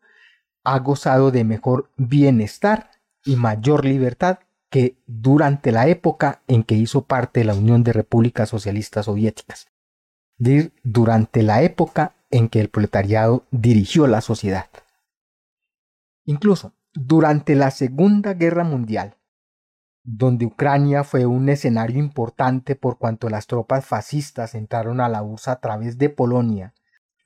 ha 0.64 0.80
gozado 0.80 1.32
de 1.32 1.44
mejor 1.44 1.92
bienestar 1.98 2.92
y 3.24 3.36
mayor 3.36 3.86
libertad 3.86 4.40
que 4.70 4.98
durante 5.06 5.72
la 5.72 5.88
época 5.88 6.42
en 6.48 6.64
que 6.64 6.76
hizo 6.76 7.06
parte 7.06 7.42
de 7.42 7.46
la 7.46 7.54
Unión 7.54 7.84
de 7.84 7.94
Repúblicas 7.94 8.50
Socialistas 8.50 9.06
Soviéticas. 9.06 9.68
Durante 10.84 11.44
la 11.44 11.62
época 11.64 12.16
en 12.36 12.50
que 12.50 12.60
el 12.60 12.70
proletariado 12.70 13.46
dirigió 13.50 14.08
la 14.08 14.20
sociedad. 14.20 14.70
Incluso 16.26 16.74
durante 16.94 17.56
la 17.56 17.72
Segunda 17.72 18.34
Guerra 18.34 18.66
Mundial, 18.66 19.16
donde 20.04 20.46
Ucrania 20.46 21.06
fue 21.06 21.26
un 21.26 21.48
escenario 21.48 21.98
importante 21.98 22.76
por 22.76 22.98
cuanto 22.98 23.30
las 23.30 23.48
tropas 23.48 23.86
fascistas 23.86 24.54
entraron 24.54 25.00
a 25.00 25.08
la 25.08 25.24
URSS 25.24 25.48
a 25.48 25.62
través 25.62 25.98
de 25.98 26.10
Polonia, 26.10 26.74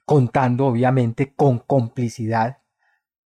contando 0.05 0.67
obviamente 0.67 1.33
con 1.33 1.57
complicidad 1.57 2.61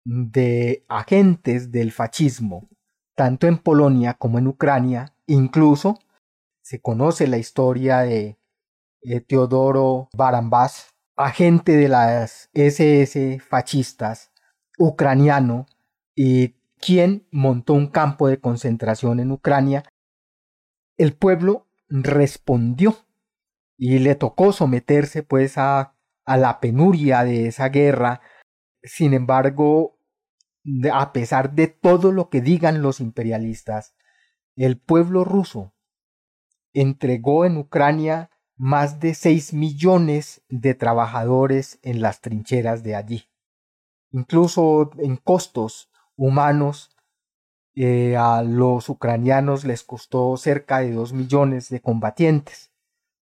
de 0.05 0.85
agentes 0.89 1.71
del 1.71 1.91
fascismo, 1.91 2.69
tanto 3.15 3.47
en 3.47 3.57
Polonia 3.57 4.13
como 4.13 4.37
en 4.37 4.45
Ucrania, 4.45 5.15
incluso 5.25 5.97
se 6.61 6.81
conoce 6.81 7.25
la 7.25 7.39
historia 7.39 8.01
de 8.01 8.37
eh, 9.01 9.21
Teodoro 9.21 10.09
Barambás, 10.15 10.92
agente 11.15 11.73
de 11.75 11.89
las 11.89 12.49
SS 12.53 13.39
fascistas 13.39 14.31
ucraniano 14.77 15.67
y 16.15 16.55
quien 16.79 17.27
montó 17.31 17.73
un 17.73 17.87
campo 17.87 18.27
de 18.27 18.39
concentración 18.39 19.19
en 19.19 19.31
Ucrania, 19.31 19.83
el 20.97 21.15
pueblo 21.15 21.67
respondió 21.87 22.97
y 23.77 23.99
le 23.99 24.15
tocó 24.15 24.51
someterse 24.51 25.23
pues 25.23 25.57
a, 25.57 25.95
a 26.25 26.37
la 26.37 26.59
penuria 26.59 27.23
de 27.23 27.47
esa 27.47 27.69
guerra. 27.69 28.21
Sin 28.83 29.13
embargo, 29.13 29.97
a 30.91 31.13
pesar 31.13 31.53
de 31.53 31.67
todo 31.67 32.11
lo 32.11 32.29
que 32.29 32.41
digan 32.41 32.81
los 32.81 32.99
imperialistas, 32.99 33.95
el 34.55 34.77
pueblo 34.79 35.23
ruso 35.23 35.73
entregó 36.73 37.45
en 37.45 37.57
Ucrania 37.57 38.29
más 38.63 39.01
de 39.01 39.13
6 39.13 39.51
millones 39.53 40.41
de 40.47 40.73
trabajadores 40.73 41.79
en 41.81 42.01
las 42.01 42.21
trincheras 42.21 42.81
de 42.81 42.95
allí. 42.95 43.29
Incluso 44.11 44.89
en 44.99 45.17
costos 45.17 45.91
humanos, 46.15 46.95
eh, 47.75 48.15
a 48.15 48.41
los 48.41 48.87
ucranianos 48.87 49.65
les 49.65 49.83
costó 49.83 50.37
cerca 50.37 50.79
de 50.79 50.93
2 50.93 51.11
millones 51.11 51.67
de 51.67 51.81
combatientes 51.81 52.71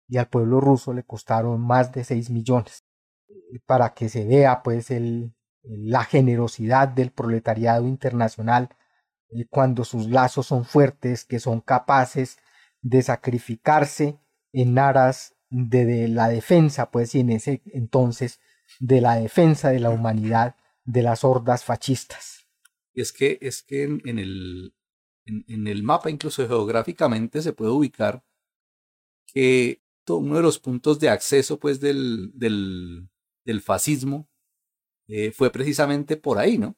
y 0.08 0.18
al 0.18 0.28
pueblo 0.28 0.62
ruso 0.62 0.94
le 0.94 1.02
costaron 1.02 1.60
más 1.60 1.92
de 1.92 2.04
6 2.04 2.30
millones. 2.30 2.86
Para 3.66 3.96
que 3.96 4.10
se 4.10 4.26
vea 4.28 4.62
pues 4.62 4.92
el, 4.92 5.34
la 5.64 6.04
generosidad 6.04 6.88
del 6.88 7.10
proletariado 7.10 7.88
internacional 7.88 8.70
eh, 9.30 9.48
cuando 9.50 9.84
sus 9.84 10.06
lazos 10.08 10.46
son 10.46 10.66
fuertes, 10.66 11.26
que 11.26 11.40
son 11.40 11.62
capaces 11.62 12.38
de 12.84 13.02
sacrificarse 13.02 14.20
en 14.62 14.78
aras 14.80 15.36
de, 15.50 16.08
la 16.08 16.30
defensa, 16.30 16.92
pues, 16.92 17.14
y 17.16 17.20
en 17.20 17.30
ese 17.30 17.62
entonces 17.74 18.40
de 18.80 19.02
la 19.02 19.16
defensa 19.16 19.70
de 19.70 19.80
la 19.80 19.90
humanidad 19.90 20.56
de 20.86 21.02
las 21.02 21.24
hordas 21.24 21.64
fascistas. 21.64 22.48
Y 22.94 23.02
es 23.02 23.12
que, 23.12 23.38
es 23.42 23.62
que 23.62 23.84
en, 23.84 24.20
el, 24.20 24.74
en, 25.26 25.68
el 25.68 25.84
mapa, 25.84 26.10
incluso 26.10 26.48
geográficamente, 26.48 27.42
se 27.42 27.54
puede 27.54 27.72
ubicar 27.72 28.24
que 29.28 29.82
uno 30.08 30.38
de 30.38 30.44
los 30.44 30.60
puntos 30.60 31.00
de 31.00 31.10
acceso 31.10 31.60
pues, 31.60 31.80
del, 31.80 32.32
del, 32.34 33.10
del 33.44 33.62
fascismo 33.62 34.30
eh, 35.08 35.32
fue 35.32 35.52
precisamente 35.52 36.18
por 36.18 36.38
ahí, 36.38 36.58
¿no? 36.58 36.78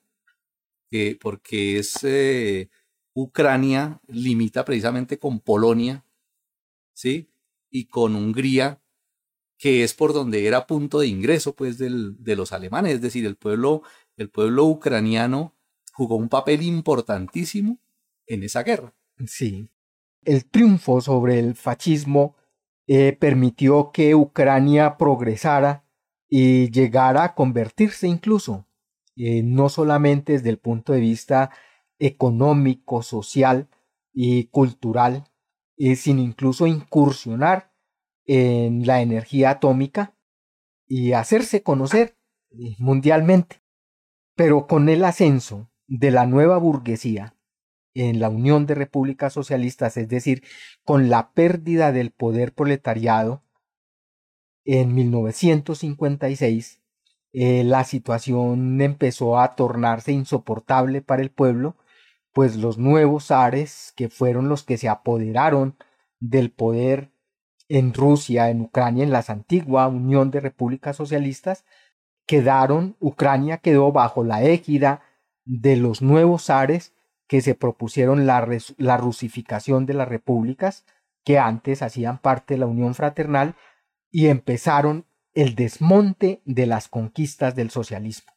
porque 1.19 1.79
es 1.79 2.01
eh, 2.03 2.69
Ucrania 3.13 3.99
limita 4.07 4.63
precisamente 4.63 5.19
con 5.19 5.39
Polonia, 5.39 6.05
¿sí? 6.93 7.29
Y 7.77 7.85
con 7.85 8.15
Hungría, 8.15 8.81
que 9.59 9.83
es 9.83 9.93
por 9.93 10.11
donde 10.11 10.47
era 10.47 10.65
punto 10.65 10.99
de 10.99 11.07
ingreso 11.07 11.55
pues 11.55 11.77
del, 11.77 12.15
de 12.23 12.35
los 12.35 12.51
alemanes, 12.51 12.95
es 12.95 13.01
decir, 13.01 13.25
el 13.25 13.35
pueblo, 13.35 13.83
el 14.15 14.29
pueblo 14.31 14.65
ucraniano 14.65 15.55
jugó 15.93 16.15
un 16.15 16.27
papel 16.27 16.63
importantísimo 16.63 17.79
en 18.25 18.41
esa 18.41 18.63
guerra. 18.63 18.95
Sí. 19.27 19.69
El 20.23 20.45
triunfo 20.45 21.01
sobre 21.01 21.37
el 21.37 21.55
fascismo 21.55 22.35
eh, 22.87 23.13
permitió 23.13 23.91
que 23.91 24.15
Ucrania 24.15 24.97
progresara 24.97 25.85
y 26.27 26.71
llegara 26.71 27.23
a 27.23 27.35
convertirse 27.35 28.07
incluso, 28.07 28.65
eh, 29.15 29.43
no 29.43 29.69
solamente 29.69 30.33
desde 30.33 30.49
el 30.49 30.57
punto 30.57 30.93
de 30.93 30.99
vista 30.99 31.51
económico, 31.99 33.03
social 33.03 33.69
y 34.13 34.45
cultural, 34.45 35.25
sino 35.77 36.21
incluso 36.21 36.67
incursionar 36.67 37.71
en 38.25 38.85
la 38.85 39.01
energía 39.01 39.51
atómica 39.51 40.15
y 40.87 41.13
hacerse 41.13 41.63
conocer 41.63 42.17
eh, 42.51 42.75
mundialmente. 42.77 43.61
Pero 44.35 44.67
con 44.67 44.89
el 44.89 45.03
ascenso 45.03 45.69
de 45.87 46.11
la 46.11 46.25
nueva 46.25 46.57
burguesía, 46.57 47.35
en 47.93 48.19
la 48.19 48.29
Unión 48.29 48.65
de 48.67 48.75
Repúblicas 48.75 49.33
Socialistas, 49.33 49.97
es 49.97 50.07
decir, 50.07 50.43
con 50.83 51.09
la 51.09 51.31
pérdida 51.31 51.91
del 51.91 52.11
poder 52.11 52.53
proletariado 52.53 53.43
en 54.65 54.93
1956, 54.93 56.81
eh, 57.33 57.63
la 57.63 57.83
situación 57.83 58.81
empezó 58.81 59.39
a 59.39 59.55
tornarse 59.55 60.11
insoportable 60.11 61.01
para 61.01 61.21
el 61.21 61.31
pueblo, 61.31 61.75
pues 62.37 62.55
los 62.55 62.77
nuevos 62.77 63.29
zares, 63.29 63.93
que 63.95 64.09
fueron 64.09 64.47
los 64.47 64.61
que 64.61 64.77
se 64.77 64.87
apoderaron 64.87 65.75
del 66.19 66.51
poder 66.51 67.09
en 67.67 67.95
Rusia, 67.95 68.51
en 68.51 68.61
Ucrania, 68.61 69.03
en 69.03 69.09
la 69.09 69.25
antigua 69.27 69.87
Unión 69.87 70.29
de 70.29 70.39
Repúblicas 70.39 70.95
Socialistas, 70.95 71.65
quedaron, 72.27 72.95
Ucrania 72.99 73.57
quedó 73.57 73.91
bajo 73.91 74.23
la 74.23 74.43
égida 74.43 75.01
de 75.45 75.77
los 75.77 76.03
nuevos 76.03 76.43
zares 76.43 76.93
que 77.25 77.41
se 77.41 77.55
propusieron 77.55 78.27
la, 78.27 78.47
la 78.77 78.97
rusificación 78.97 79.87
de 79.87 79.95
las 79.95 80.07
repúblicas 80.07 80.85
que 81.23 81.39
antes 81.39 81.81
hacían 81.81 82.19
parte 82.19 82.53
de 82.53 82.59
la 82.59 82.67
Unión 82.67 82.93
Fraternal 82.93 83.55
y 84.11 84.27
empezaron 84.27 85.07
el 85.33 85.55
desmonte 85.55 86.43
de 86.45 86.67
las 86.67 86.87
conquistas 86.87 87.55
del 87.55 87.71
socialismo. 87.71 88.31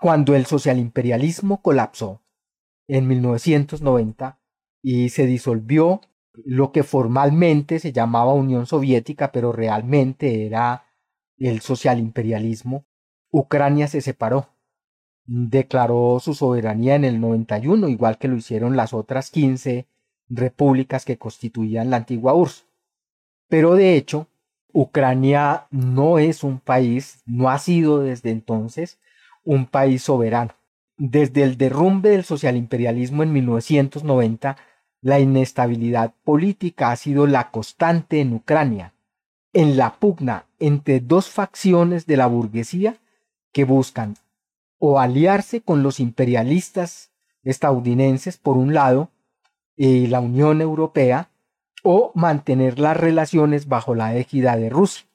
Cuando 0.00 0.34
el 0.34 0.46
socialimperialismo 0.46 1.60
colapsó 1.60 2.22
en 2.88 3.06
1990 3.06 4.38
y 4.82 5.10
se 5.10 5.26
disolvió 5.26 6.00
lo 6.44 6.72
que 6.72 6.82
formalmente 6.82 7.78
se 7.78 7.92
llamaba 7.92 8.32
Unión 8.32 8.66
Soviética, 8.66 9.32
pero 9.32 9.52
realmente 9.52 10.46
era 10.46 10.84
el 11.36 11.60
socialimperialismo, 11.60 12.84
Ucrania 13.30 13.88
se 13.88 14.00
separó. 14.00 14.48
Declaró 15.26 16.18
su 16.20 16.34
soberanía 16.34 16.94
en 16.94 17.04
el 17.04 17.20
91, 17.20 17.88
igual 17.88 18.18
que 18.18 18.28
lo 18.28 18.36
hicieron 18.36 18.76
las 18.76 18.94
otras 18.94 19.30
15 19.30 19.86
repúblicas 20.28 21.04
que 21.04 21.18
constituían 21.18 21.90
la 21.90 21.98
antigua 21.98 22.34
URSS. 22.34 22.66
Pero 23.48 23.74
de 23.74 23.96
hecho, 23.96 24.26
Ucrania 24.72 25.66
no 25.70 26.18
es 26.18 26.44
un 26.44 26.60
país, 26.60 27.22
no 27.26 27.50
ha 27.50 27.58
sido 27.58 28.00
desde 28.00 28.30
entonces 28.30 28.98
un 29.44 29.66
país 29.66 30.02
soberano. 30.02 30.54
Desde 30.98 31.44
el 31.44 31.56
derrumbe 31.56 32.10
del 32.10 32.24
socialimperialismo 32.24 33.22
en 33.22 33.32
1990, 33.32 34.56
la 35.00 35.20
inestabilidad 35.20 36.12
política 36.24 36.90
ha 36.90 36.96
sido 36.96 37.28
la 37.28 37.52
constante 37.52 38.20
en 38.20 38.32
Ucrania, 38.32 38.92
en 39.52 39.76
la 39.76 39.94
pugna 39.94 40.46
entre 40.58 40.98
dos 40.98 41.30
facciones 41.30 42.06
de 42.06 42.16
la 42.16 42.26
burguesía 42.26 42.96
que 43.52 43.62
buscan 43.64 44.16
o 44.78 44.98
aliarse 44.98 45.60
con 45.60 45.84
los 45.84 46.00
imperialistas 46.00 47.12
estadounidenses 47.44 48.36
por 48.36 48.56
un 48.56 48.74
lado 48.74 49.10
y 49.76 50.08
la 50.08 50.18
Unión 50.18 50.60
Europea 50.60 51.30
o 51.84 52.10
mantener 52.16 52.80
las 52.80 52.96
relaciones 52.96 53.68
bajo 53.68 53.94
la 53.94 54.16
égida 54.16 54.56
de 54.56 54.68
Rusia. 54.68 55.06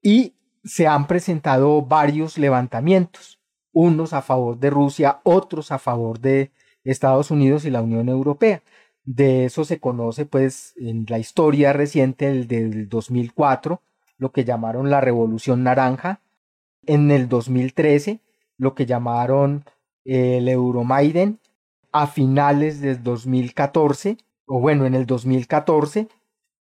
Y 0.00 0.32
se 0.64 0.86
han 0.86 1.06
presentado 1.06 1.82
varios 1.82 2.38
levantamientos, 2.38 3.41
unos 3.72 4.12
a 4.12 4.22
favor 4.22 4.58
de 4.58 4.70
Rusia, 4.70 5.20
otros 5.24 5.72
a 5.72 5.78
favor 5.78 6.20
de 6.20 6.50
Estados 6.84 7.30
Unidos 7.30 7.64
y 7.64 7.70
la 7.70 7.82
Unión 7.82 8.08
Europea. 8.08 8.62
De 9.04 9.44
eso 9.44 9.64
se 9.64 9.80
conoce 9.80 10.26
pues 10.26 10.74
en 10.76 11.06
la 11.08 11.18
historia 11.18 11.72
reciente 11.72 12.26
del, 12.26 12.46
del 12.46 12.88
2004, 12.88 13.80
lo 14.18 14.32
que 14.32 14.44
llamaron 14.44 14.90
la 14.90 15.00
Revolución 15.00 15.64
Naranja, 15.64 16.20
en 16.86 17.10
el 17.10 17.28
2013 17.28 18.20
lo 18.58 18.74
que 18.74 18.86
llamaron 18.86 19.64
el 20.04 20.48
Euromaiden, 20.48 21.40
a 21.90 22.06
finales 22.06 22.80
del 22.80 23.02
2014 23.02 24.16
o 24.46 24.60
bueno, 24.60 24.86
en 24.86 24.94
el 24.94 25.06
2014, 25.06 26.08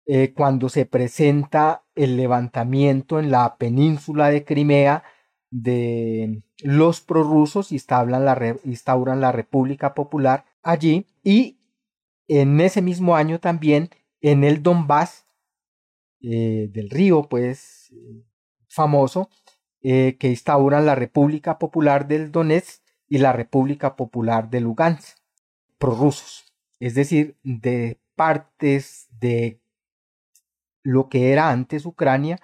eh, 0.06 0.32
cuando 0.34 0.68
se 0.68 0.86
presenta 0.86 1.84
el 1.94 2.16
levantamiento 2.16 3.18
en 3.18 3.30
la 3.30 3.56
península 3.56 4.30
de 4.30 4.44
Crimea 4.44 5.02
de 5.50 6.42
los 6.64 7.02
prorrusos, 7.02 7.72
instauran 7.72 8.24
la, 8.24 8.56
instauran 8.64 9.20
la 9.20 9.32
República 9.32 9.92
Popular 9.92 10.46
allí, 10.62 11.06
y 11.22 11.58
en 12.26 12.58
ese 12.58 12.80
mismo 12.80 13.16
año 13.16 13.38
también 13.38 13.90
en 14.22 14.44
el 14.44 14.62
Donbass 14.62 15.26
eh, 16.22 16.70
del 16.72 16.88
río, 16.88 17.24
pues 17.24 17.92
famoso, 18.66 19.28
eh, 19.82 20.16
que 20.18 20.30
instauran 20.30 20.86
la 20.86 20.94
República 20.94 21.58
Popular 21.58 22.08
del 22.08 22.32
Donetsk 22.32 22.82
y 23.08 23.18
la 23.18 23.34
República 23.34 23.94
Popular 23.94 24.48
de 24.48 24.62
Lugansk, 24.62 25.18
prorrusos. 25.76 26.50
Es 26.80 26.94
decir, 26.94 27.36
de 27.42 28.00
partes 28.16 29.08
de 29.20 29.60
lo 30.82 31.10
que 31.10 31.30
era 31.30 31.50
antes 31.50 31.84
Ucrania, 31.84 32.40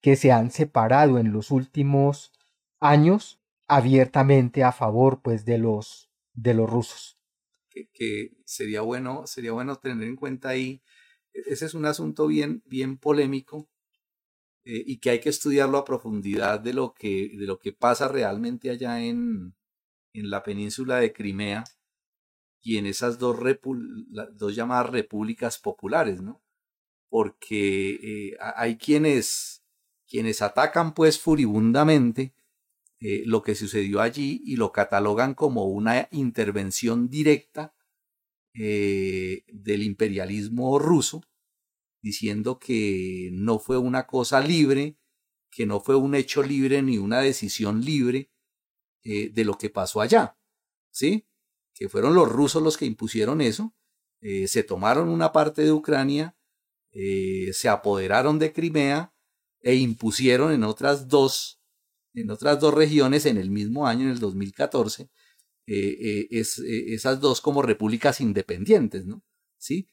que 0.00 0.16
se 0.16 0.32
han 0.32 0.50
separado 0.50 1.18
en 1.18 1.32
los 1.32 1.50
últimos 1.50 2.32
años 2.80 3.37
abiertamente 3.68 4.64
a 4.64 4.72
favor 4.72 5.22
pues 5.22 5.44
de 5.44 5.58
los 5.58 6.10
de 6.32 6.54
los 6.54 6.68
rusos. 6.68 7.18
Que, 7.70 8.32
sería 8.44 8.80
bueno 8.80 9.26
sería 9.26 9.52
bueno 9.52 9.76
tener 9.76 10.08
en 10.08 10.16
cuenta 10.16 10.48
ahí 10.48 10.82
e-, 11.32 11.52
ese 11.52 11.66
es 11.66 11.74
un 11.74 11.86
asunto 11.86 12.26
bien 12.26 12.62
bien 12.66 12.98
polémico 12.98 13.68
eh, 14.64 14.82
y 14.84 14.98
que 14.98 15.10
hay 15.10 15.20
que 15.20 15.28
estudiarlo 15.28 15.78
a 15.78 15.84
profundidad 15.84 16.58
de 16.58 16.72
lo 16.72 16.92
que 16.94 17.30
de 17.38 17.46
lo 17.46 17.60
que 17.60 17.72
pasa 17.72 18.08
realmente 18.08 18.70
allá 18.70 19.00
en 19.00 19.54
en 20.12 20.30
la 20.30 20.42
península 20.42 20.96
de 20.96 21.12
Crimea 21.12 21.64
y 22.60 22.78
en 22.78 22.86
esas 22.86 23.18
dos, 23.18 23.38
dos 24.32 24.54
llamadas 24.54 24.90
repúblicas 24.90 25.58
populares, 25.58 26.20
¿no? 26.20 26.42
Porque 27.08 27.90
eh, 28.02 28.36
hay 28.40 28.76
quienes, 28.76 29.64
quienes 30.06 30.42
atacan 30.42 30.92
pues 30.94 31.18
furibundamente 31.18 32.34
eh, 33.00 33.22
lo 33.26 33.42
que 33.42 33.54
sucedió 33.54 34.00
allí 34.00 34.42
y 34.44 34.56
lo 34.56 34.72
catalogan 34.72 35.34
como 35.34 35.66
una 35.66 36.08
intervención 36.10 37.08
directa 37.08 37.74
eh, 38.54 39.44
del 39.48 39.82
imperialismo 39.82 40.78
ruso, 40.78 41.22
diciendo 42.02 42.58
que 42.58 43.30
no 43.32 43.58
fue 43.58 43.78
una 43.78 44.06
cosa 44.06 44.40
libre, 44.40 44.98
que 45.50 45.66
no 45.66 45.80
fue 45.80 45.96
un 45.96 46.14
hecho 46.14 46.42
libre 46.42 46.82
ni 46.82 46.98
una 46.98 47.20
decisión 47.20 47.84
libre 47.84 48.30
de 49.04 49.44
lo 49.44 49.56
que 49.56 49.70
pasó 49.70 50.02
allá, 50.02 50.36
¿sí? 50.90 51.28
que 51.78 51.88
fueron 51.88 52.14
los 52.14 52.28
rusos 52.28 52.60
los 52.60 52.76
que 52.76 52.86
impusieron 52.86 53.40
eso, 53.40 53.72
eh, 54.20 54.48
se 54.48 54.64
tomaron 54.64 55.08
una 55.08 55.30
parte 55.30 55.62
de 55.62 55.70
Ucrania, 55.70 56.36
eh, 56.90 57.50
se 57.52 57.68
apoderaron 57.68 58.40
de 58.40 58.52
Crimea 58.52 59.14
e 59.60 59.76
impusieron 59.76 60.52
en 60.52 60.64
otras 60.64 61.06
dos, 61.06 61.57
en 62.20 62.30
otras 62.30 62.60
dos 62.60 62.74
regiones 62.74 63.26
en 63.26 63.36
el 63.36 63.50
mismo 63.50 63.86
año, 63.86 64.04
en 64.04 64.10
el 64.10 64.18
2014, 64.18 65.08
eh, 65.66 66.28
esas 66.30 67.20
dos 67.20 67.40
como 67.40 67.62
repúblicas 67.62 68.20
independientes, 68.20 69.06
¿no? 69.06 69.22
¿Sí? 69.58 69.88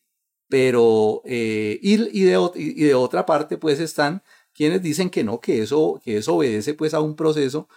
Pero, 0.48 1.22
y, 1.26 1.80
y, 1.84 2.24
de, 2.24 2.52
y, 2.56 2.84
de, 2.84 2.94
otra 2.94 3.26
parte, 3.26 3.58
pues 3.58 3.80
están 3.80 4.22
quienes 4.54 4.82
dicen 4.82 5.10
que 5.10 5.24
no, 5.24 5.42
que 5.42 5.62
eso, 5.62 6.00
que 6.04 6.18
eso 6.18 6.36
obedece 6.36 6.76
pues 6.76 6.94
a 6.94 7.02
un 7.02 7.16
proceso 7.16 7.68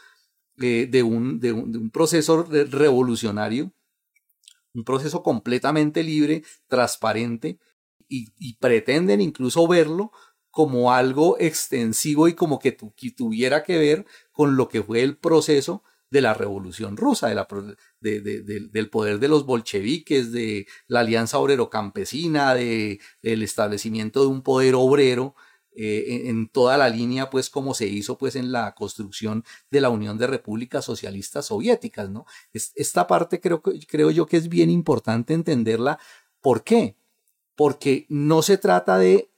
de, 0.57 1.03
un, 1.03 1.41
de, 1.41 1.53
un, 1.53 1.91
proceso 1.91 2.43
revolucionario 2.45 3.73
un 4.75 4.85
proceso 4.85 5.23
completamente 5.23 6.03
libre, 6.03 6.43
transparente, 6.69 7.59
y, 8.11 8.55
pretenden 8.55 9.21
incluso 9.21 9.69
verlo 9.69 10.13
como 10.51 10.93
algo 10.93 11.37
extensivo 11.39 12.27
y 12.27 12.35
como 12.35 12.59
que, 12.59 12.73
tuviera 12.73 13.63
que 13.63 13.77
ver 13.77 14.07
con 14.39 14.57
lo 14.57 14.69
que 14.69 14.85
fue 14.85 15.03
el 15.03 15.17
proceso 15.17 15.83
de 16.11 16.21
la 16.21 16.33
revolución 16.33 16.97
rusa, 16.97 17.27
de 17.27 18.71
del 18.71 18.89
poder 18.89 19.19
de 19.19 19.27
los 19.27 19.45
bolcheviques, 19.45 20.31
de 20.31 20.69
la 20.87 21.01
alianza 21.01 21.41
obrero-campesina, 21.41 22.55
del 22.55 23.01
establecimiento 23.43 24.21
de 24.21 24.29
un 24.29 24.43
poder 24.43 24.77
obrero 24.77 25.35
eh, 25.75 26.29
en, 26.29 26.49
toda 26.49 26.79
la 26.79 26.89
línea, 26.89 27.31
pues 27.31 27.51
como 27.51 27.75
se 27.75 27.89
hizo 27.89 28.17
pues 28.17 28.37
en 28.37 28.53
la 28.53 28.77
construcción 28.77 29.43
de 29.73 29.81
la 29.81 29.89
Unión 29.89 30.19
de 30.19 30.29
Repúblicas 30.29 30.85
Socialistas 30.85 31.47
Soviéticas, 31.47 32.09
¿no? 32.09 32.25
esta 32.53 33.09
parte 33.09 33.41
creo, 33.41 33.61
creo 33.61 34.13
yo 34.13 34.27
que 34.27 34.37
es 34.37 34.49
bien 34.49 34.71
importante 34.71 35.35
entenderla. 35.35 35.99
¿Por 36.41 36.63
qué? 36.63 36.97
Porque 37.57 38.07
no 38.09 38.43
se 38.43 38.57
trata 38.57 38.99
de 38.99 39.33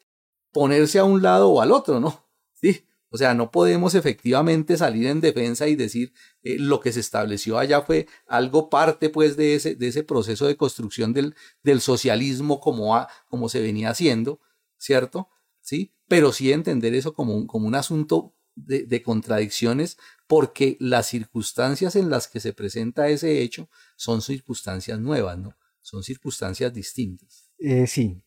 ponerse 0.53 0.99
a 0.99 1.05
un 1.05 1.23
lado 1.23 1.49
o 1.49 1.63
al 1.63 1.73
otro, 1.73 2.01
¿no? 2.01 2.23
Sí, 2.53 2.85
o 3.11 3.18
sea, 3.18 3.35
no 3.35 3.51
podemos 3.51 3.94
efectivamente 3.94 4.77
salir 4.77 5.07
en 5.07 5.20
defensa 5.20 5.68
y 5.68 5.77
decir 5.77 6.12
eh, 6.42 6.57
lo 6.59 6.81
que 6.81 6.92
se 6.92 7.01
estableció 7.01 7.59
allá 7.59 7.83
fue 7.83 8.07
algo 8.27 8.70
parte 8.70 9.11
pues 9.11 9.37
de 9.37 9.55
ese, 9.55 9.75
de 9.75 9.88
ese 9.88 10.03
proceso 10.03 10.46
de 10.46 10.57
construcción 10.57 11.12
del, 11.12 11.35
del 11.62 11.81
socialismo 11.81 12.61
como, 12.61 13.07
como 13.29 13.49
se 13.49 13.61
venía 13.61 13.90
haciendo, 13.90 14.40
¿cierto? 14.79 15.29
¿Sí? 15.61 15.92
pero 16.11 16.33
sí 16.33 16.51
entender 16.51 16.92
eso 16.94 17.14
como 17.14 17.37
un, 17.37 17.46
como 17.46 17.68
un 17.68 17.77
asunto 17.77 18.35
de, 18.57 19.01
contradicciones, 19.01 19.96
porque 20.27 20.77
las 20.81 21.07
circunstancias 21.07 21.94
en 21.94 22.11
las 22.11 22.27
que 22.27 22.40
se 22.40 22.53
presenta 22.53 23.09
ese 23.09 23.42
hecho 23.42 23.70
son 23.94 24.20
circunstancias 24.20 24.99
nuevas, 24.99 25.38
¿no? 25.38 25.57
son 25.83 26.03
circunstancias 26.03 26.75
distintas. 26.75 27.49
Eh, 27.59 27.87
sí, 27.87 28.20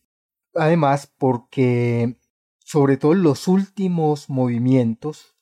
además 0.53 1.11
porque 1.17 2.15
sobre 2.63 2.97
todo 2.97 3.13
los 3.13 3.47
últimos 3.47 4.29
movimientos 4.29 5.35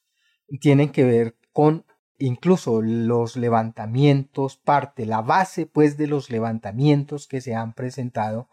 tienen 0.59 0.89
que 0.89 1.03
ver 1.03 1.37
con 1.53 1.85
incluso 2.17 2.81
los 2.81 3.35
levantamientos, 3.35 4.57
parte, 4.57 5.05
la 5.05 5.21
base 5.21 5.65
pues 5.65 5.97
de 5.97 6.07
los 6.07 6.29
levantamientos 6.29 7.27
que 7.27 7.41
se 7.41 7.55
han 7.55 7.73
presentado 7.73 8.49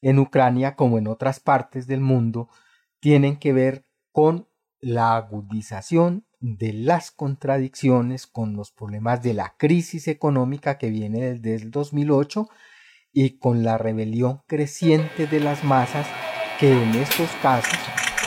en 0.00 0.18
Ucrania 0.18 0.76
como 0.76 0.98
en 0.98 1.08
otras 1.08 1.40
partes 1.40 1.86
del 1.86 2.00
mundo, 2.00 2.48
tienen 3.00 3.38
que 3.38 3.52
ver 3.52 3.86
con 4.12 4.48
la 4.80 5.16
agudización 5.16 6.26
de 6.40 6.72
las 6.72 7.10
contradicciones, 7.10 8.26
con 8.26 8.54
los 8.54 8.70
problemas 8.70 9.22
de 9.22 9.34
la 9.34 9.56
crisis 9.56 10.06
económica 10.06 10.78
que 10.78 10.90
viene 10.90 11.32
desde 11.32 11.54
el 11.54 11.70
2008 11.70 12.48
y 13.12 13.38
con 13.38 13.64
la 13.64 13.78
rebelión 13.78 14.42
creciente 14.46 15.26
de 15.26 15.40
las 15.40 15.64
masas 15.64 16.06
que 16.58 16.72
en 16.72 16.94
estos 16.96 17.30
casos 17.42 17.78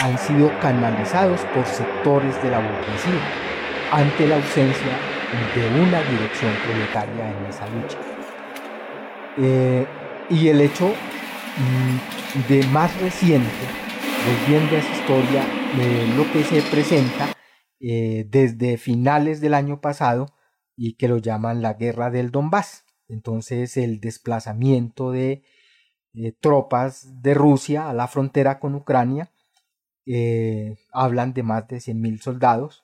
han 0.01 0.17
sido 0.17 0.51
canalizados 0.59 1.41
por 1.53 1.65
sectores 1.65 2.41
de 2.41 2.49
la 2.49 2.59
burguesía 2.59 3.21
ante 3.91 4.27
la 4.27 4.35
ausencia 4.35 4.97
de 5.55 5.81
una 5.81 6.01
dirección 6.03 6.53
proletaria 6.65 7.31
en 7.31 7.45
esa 7.45 7.67
lucha. 7.67 7.97
Eh, 9.37 9.85
y 10.29 10.47
el 10.47 10.61
hecho 10.61 10.87
mm, 10.87 12.49
de 12.49 12.63
más 12.67 12.99
reciente, 13.01 13.49
volviendo 14.25 14.75
a 14.75 14.79
esa 14.79 14.91
historia, 14.93 15.43
de 15.77 16.07
lo 16.15 16.31
que 16.31 16.43
se 16.43 16.61
presenta 16.69 17.33
eh, 17.79 18.25
desde 18.29 18.77
finales 18.77 19.41
del 19.41 19.53
año 19.53 19.81
pasado 19.81 20.33
y 20.75 20.93
que 20.93 21.07
lo 21.07 21.17
llaman 21.17 21.61
la 21.61 21.73
guerra 21.73 22.11
del 22.11 22.31
Donbass. 22.31 22.85
Entonces 23.07 23.77
el 23.77 23.99
desplazamiento 23.99 25.11
de 25.11 25.43
eh, 26.13 26.31
tropas 26.31 27.21
de 27.21 27.33
Rusia 27.33 27.89
a 27.89 27.93
la 27.93 28.07
frontera 28.07 28.59
con 28.59 28.75
Ucrania, 28.75 29.31
eh, 30.05 30.77
hablan 30.91 31.33
de 31.33 31.43
más 31.43 31.67
de 31.67 31.77
100.000 31.77 32.19
soldados 32.21 32.83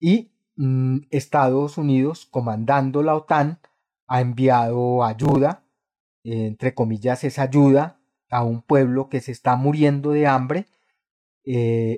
y 0.00 0.32
mm, 0.56 1.00
Estados 1.10 1.78
Unidos, 1.78 2.26
comandando 2.30 3.02
la 3.02 3.16
OTAN, 3.16 3.60
ha 4.06 4.20
enviado 4.20 5.04
ayuda, 5.04 5.64
entre 6.24 6.74
comillas 6.74 7.24
es 7.24 7.38
ayuda, 7.38 8.00
a 8.30 8.42
un 8.42 8.62
pueblo 8.62 9.08
que 9.08 9.20
se 9.20 9.32
está 9.32 9.56
muriendo 9.56 10.10
de 10.10 10.26
hambre, 10.26 10.66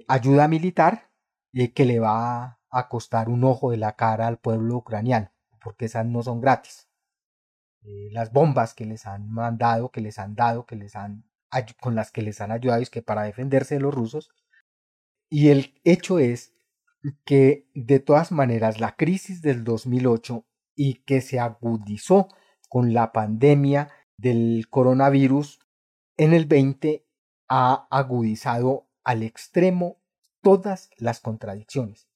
ayuda 0.08 0.48
militar 0.48 1.10
que 1.74 1.84
le 1.84 1.98
va 1.98 2.60
a 2.70 2.88
costar 2.88 3.28
un 3.28 3.44
ojo 3.44 3.70
de 3.70 3.76
la 3.76 3.96
cara 3.96 4.26
al 4.26 4.38
pueblo 4.38 4.76
ucraniano, 4.76 5.30
porque 5.62 5.86
esas 5.86 6.06
no 6.06 6.22
son 6.22 6.40
gratis. 6.40 6.89
Eh, 7.82 8.08
las 8.12 8.32
bombas 8.32 8.74
que 8.74 8.84
les 8.84 9.06
han 9.06 9.30
mandado, 9.30 9.90
que 9.90 10.00
les 10.00 10.18
han 10.18 10.34
dado, 10.34 10.66
que 10.66 10.76
les 10.76 10.96
han 10.96 11.24
con 11.80 11.94
las 11.94 12.12
que 12.12 12.22
les 12.22 12.40
han 12.40 12.52
ayudado 12.52 12.80
es 12.80 12.90
que 12.90 13.02
para 13.02 13.24
defenderse 13.24 13.74
de 13.74 13.80
los 13.80 13.94
rusos. 13.94 14.30
Y 15.28 15.48
el 15.48 15.74
hecho 15.84 16.18
es 16.18 16.54
que 17.24 17.68
de 17.74 18.00
todas 18.00 18.30
maneras 18.30 18.80
la 18.80 18.96
crisis 18.96 19.42
del 19.42 19.64
2008 19.64 20.44
y 20.76 21.02
que 21.02 21.20
se 21.20 21.40
agudizó 21.40 22.28
con 22.68 22.94
la 22.94 23.12
pandemia 23.12 23.90
del 24.16 24.66
coronavirus 24.70 25.60
en 26.16 26.34
el 26.34 26.46
20 26.46 27.06
ha 27.48 27.88
agudizado 27.90 28.86
al 29.02 29.22
extremo 29.22 29.98
todas 30.42 30.90
las 30.98 31.20
contradicciones, 31.20 32.08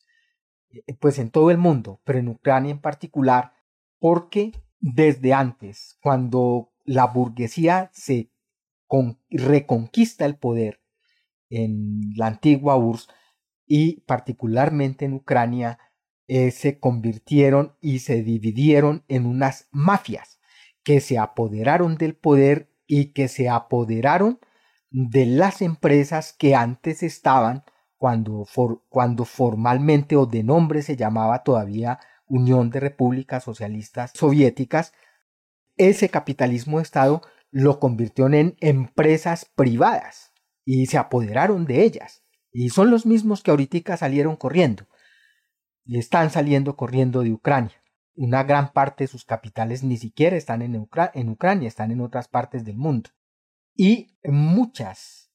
eh, 0.70 0.94
pues 1.00 1.18
en 1.18 1.30
todo 1.30 1.50
el 1.50 1.58
mundo, 1.58 2.00
pero 2.04 2.18
en 2.18 2.28
Ucrania 2.28 2.70
en 2.70 2.80
particular, 2.80 3.54
porque 3.98 4.52
desde 4.86 5.32
antes, 5.32 5.96
cuando 6.02 6.70
la 6.84 7.06
burguesía 7.06 7.90
se 7.94 8.30
reconquista 9.30 10.26
el 10.26 10.36
poder 10.36 10.82
en 11.48 12.12
la 12.16 12.26
antigua 12.26 12.76
URSS 12.76 13.08
y 13.66 14.02
particularmente 14.02 15.06
en 15.06 15.14
Ucrania, 15.14 15.78
eh, 16.28 16.50
se 16.50 16.78
convirtieron 16.80 17.76
y 17.80 18.00
se 18.00 18.22
dividieron 18.22 19.04
en 19.08 19.24
unas 19.24 19.68
mafias 19.72 20.38
que 20.82 21.00
se 21.00 21.16
apoderaron 21.16 21.96
del 21.96 22.14
poder 22.14 22.70
y 22.86 23.14
que 23.14 23.28
se 23.28 23.48
apoderaron 23.48 24.38
de 24.90 25.24
las 25.24 25.62
empresas 25.62 26.34
que 26.34 26.54
antes 26.54 27.02
estaban 27.02 27.64
cuando, 27.96 28.46
cuando 28.90 29.24
formalmente 29.24 30.14
o 30.14 30.26
de 30.26 30.42
nombre 30.42 30.82
se 30.82 30.94
llamaba 30.94 31.42
todavía 31.42 32.00
Unión 32.26 32.70
de 32.70 32.80
Repúblicas 32.80 33.44
Socialistas 33.44 34.12
Soviéticas, 34.14 34.92
ese 35.76 36.08
capitalismo 36.08 36.78
de 36.78 36.84
Estado 36.84 37.22
lo 37.50 37.78
convirtió 37.80 38.26
en 38.26 38.56
empresas 38.60 39.44
privadas 39.44 40.32
y 40.64 40.86
se 40.86 40.98
apoderaron 40.98 41.66
de 41.66 41.82
ellas. 41.82 42.24
Y 42.50 42.70
son 42.70 42.90
los 42.90 43.06
mismos 43.06 43.42
que 43.42 43.50
ahorita 43.50 43.96
salieron 43.96 44.36
corriendo 44.36 44.86
y 45.84 45.98
están 45.98 46.30
saliendo 46.30 46.76
corriendo 46.76 47.22
de 47.22 47.32
Ucrania. 47.32 47.82
Una 48.16 48.44
gran 48.44 48.72
parte 48.72 49.04
de 49.04 49.08
sus 49.08 49.24
capitales 49.24 49.82
ni 49.82 49.96
siquiera 49.96 50.36
están 50.36 50.62
en, 50.62 50.88
en 51.14 51.28
Ucrania, 51.28 51.68
están 51.68 51.90
en 51.90 52.00
otras 52.00 52.28
partes 52.28 52.64
del 52.64 52.76
mundo. 52.76 53.10
Y 53.74 54.16
muchas 54.22 55.32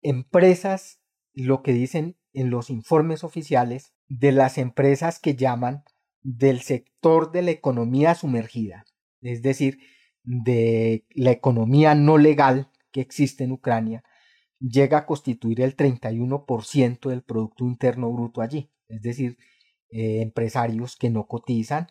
empresas 0.00 1.00
lo 1.32 1.62
que 1.62 1.72
dicen 1.72 2.16
en 2.32 2.50
los 2.50 2.70
informes 2.70 3.24
oficiales 3.24 3.94
de 4.08 4.32
las 4.32 4.58
empresas 4.58 5.18
que 5.18 5.34
llaman 5.34 5.84
del 6.24 6.62
sector 6.62 7.30
de 7.30 7.42
la 7.42 7.52
economía 7.52 8.14
sumergida, 8.16 8.84
es 9.20 9.42
decir, 9.42 9.78
de 10.24 11.06
la 11.10 11.30
economía 11.30 11.94
no 11.94 12.18
legal 12.18 12.70
que 12.90 13.02
existe 13.02 13.44
en 13.44 13.52
Ucrania, 13.52 14.02
llega 14.58 14.98
a 14.98 15.06
constituir 15.06 15.60
el 15.60 15.76
31% 15.76 17.10
del 17.10 17.22
Producto 17.22 17.64
Interno 17.64 18.10
Bruto 18.10 18.40
allí, 18.40 18.70
es 18.88 19.02
decir, 19.02 19.38
eh, 19.90 20.22
empresarios 20.22 20.96
que 20.96 21.10
no 21.10 21.26
cotizan, 21.26 21.86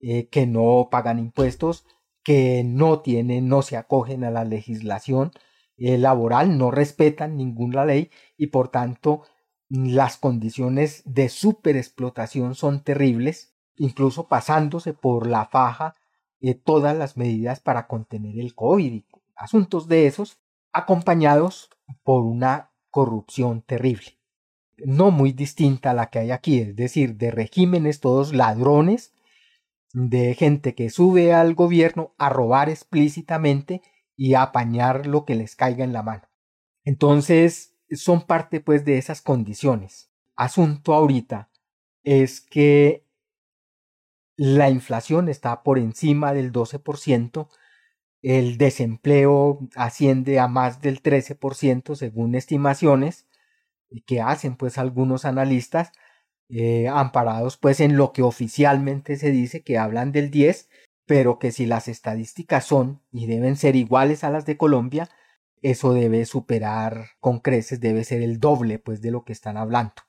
eh, 0.00 0.28
que 0.28 0.46
no 0.46 0.88
pagan 0.90 1.18
impuestos, 1.18 1.86
que 2.22 2.64
no 2.64 3.00
tienen, 3.00 3.48
no 3.48 3.62
se 3.62 3.76
acogen 3.76 4.24
a 4.24 4.30
la 4.30 4.44
legislación 4.44 5.30
eh, 5.76 5.96
laboral, 5.96 6.58
no 6.58 6.70
respetan 6.70 7.36
ninguna 7.36 7.84
ley 7.84 8.10
y 8.36 8.48
por 8.48 8.68
tanto 8.70 9.22
las 9.68 10.16
condiciones 10.16 11.02
de 11.04 11.28
superexplotación 11.28 12.54
son 12.54 12.82
terribles, 12.82 13.55
incluso 13.76 14.28
pasándose 14.28 14.92
por 14.92 15.26
la 15.26 15.46
faja 15.46 15.94
de 16.40 16.54
todas 16.54 16.96
las 16.96 17.16
medidas 17.16 17.60
para 17.60 17.86
contener 17.86 18.38
el 18.38 18.54
COVID, 18.54 19.02
asuntos 19.36 19.88
de 19.88 20.06
esos, 20.06 20.38
acompañados 20.72 21.70
por 22.02 22.24
una 22.24 22.70
corrupción 22.90 23.62
terrible, 23.62 24.18
no 24.78 25.10
muy 25.10 25.32
distinta 25.32 25.90
a 25.90 25.94
la 25.94 26.10
que 26.10 26.18
hay 26.18 26.30
aquí, 26.30 26.58
es 26.60 26.76
decir, 26.76 27.16
de 27.16 27.30
regímenes 27.30 28.00
todos 28.00 28.34
ladrones, 28.34 29.14
de 29.92 30.34
gente 30.34 30.74
que 30.74 30.90
sube 30.90 31.32
al 31.32 31.54
gobierno 31.54 32.14
a 32.18 32.28
robar 32.28 32.68
explícitamente 32.68 33.82
y 34.16 34.34
apañar 34.34 35.06
lo 35.06 35.24
que 35.24 35.34
les 35.34 35.56
caiga 35.56 35.84
en 35.84 35.92
la 35.92 36.02
mano. 36.02 36.28
Entonces, 36.84 37.74
son 37.90 38.22
parte 38.26 38.60
pues 38.60 38.84
de 38.84 38.98
esas 38.98 39.22
condiciones. 39.22 40.10
Asunto 40.34 40.92
ahorita 40.92 41.50
es 42.02 42.40
que 42.40 43.05
la 44.36 44.70
inflación 44.70 45.28
está 45.28 45.62
por 45.62 45.78
encima 45.78 46.32
del 46.34 46.52
12%, 46.52 47.48
el 48.22 48.58
desempleo 48.58 49.60
asciende 49.76 50.40
a 50.40 50.48
más 50.48 50.80
del 50.80 51.02
13% 51.02 51.94
según 51.94 52.34
estimaciones 52.34 53.28
que 54.06 54.20
hacen 54.20 54.56
pues 54.56 54.78
algunos 54.78 55.24
analistas 55.24 55.92
eh, 56.48 56.88
amparados 56.88 57.56
pues 57.56 57.80
en 57.80 57.96
lo 57.96 58.12
que 58.12 58.22
oficialmente 58.22 59.16
se 59.16 59.30
dice 59.30 59.62
que 59.62 59.78
hablan 59.78 60.12
del 60.12 60.30
10 60.30 60.68
pero 61.06 61.38
que 61.38 61.52
si 61.52 61.66
las 61.66 61.88
estadísticas 61.88 62.64
son 62.64 63.00
y 63.12 63.26
deben 63.26 63.56
ser 63.56 63.76
iguales 63.76 64.24
a 64.24 64.30
las 64.30 64.44
de 64.44 64.56
Colombia, 64.56 65.08
eso 65.62 65.94
debe 65.94 66.26
superar 66.26 67.10
con 67.20 67.38
creces, 67.40 67.80
debe 67.80 68.04
ser 68.04 68.22
el 68.22 68.40
doble 68.40 68.78
pues 68.78 69.00
de 69.00 69.12
lo 69.12 69.24
que 69.24 69.32
están 69.32 69.56
hablando. 69.56 70.05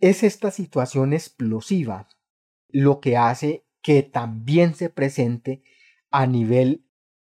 Es 0.00 0.22
esta 0.22 0.50
situación 0.50 1.12
explosiva 1.12 2.08
lo 2.68 3.00
que 3.00 3.16
hace 3.16 3.66
que 3.82 4.02
también 4.02 4.74
se 4.74 4.90
presente 4.90 5.62
a 6.10 6.26
nivel 6.26 6.86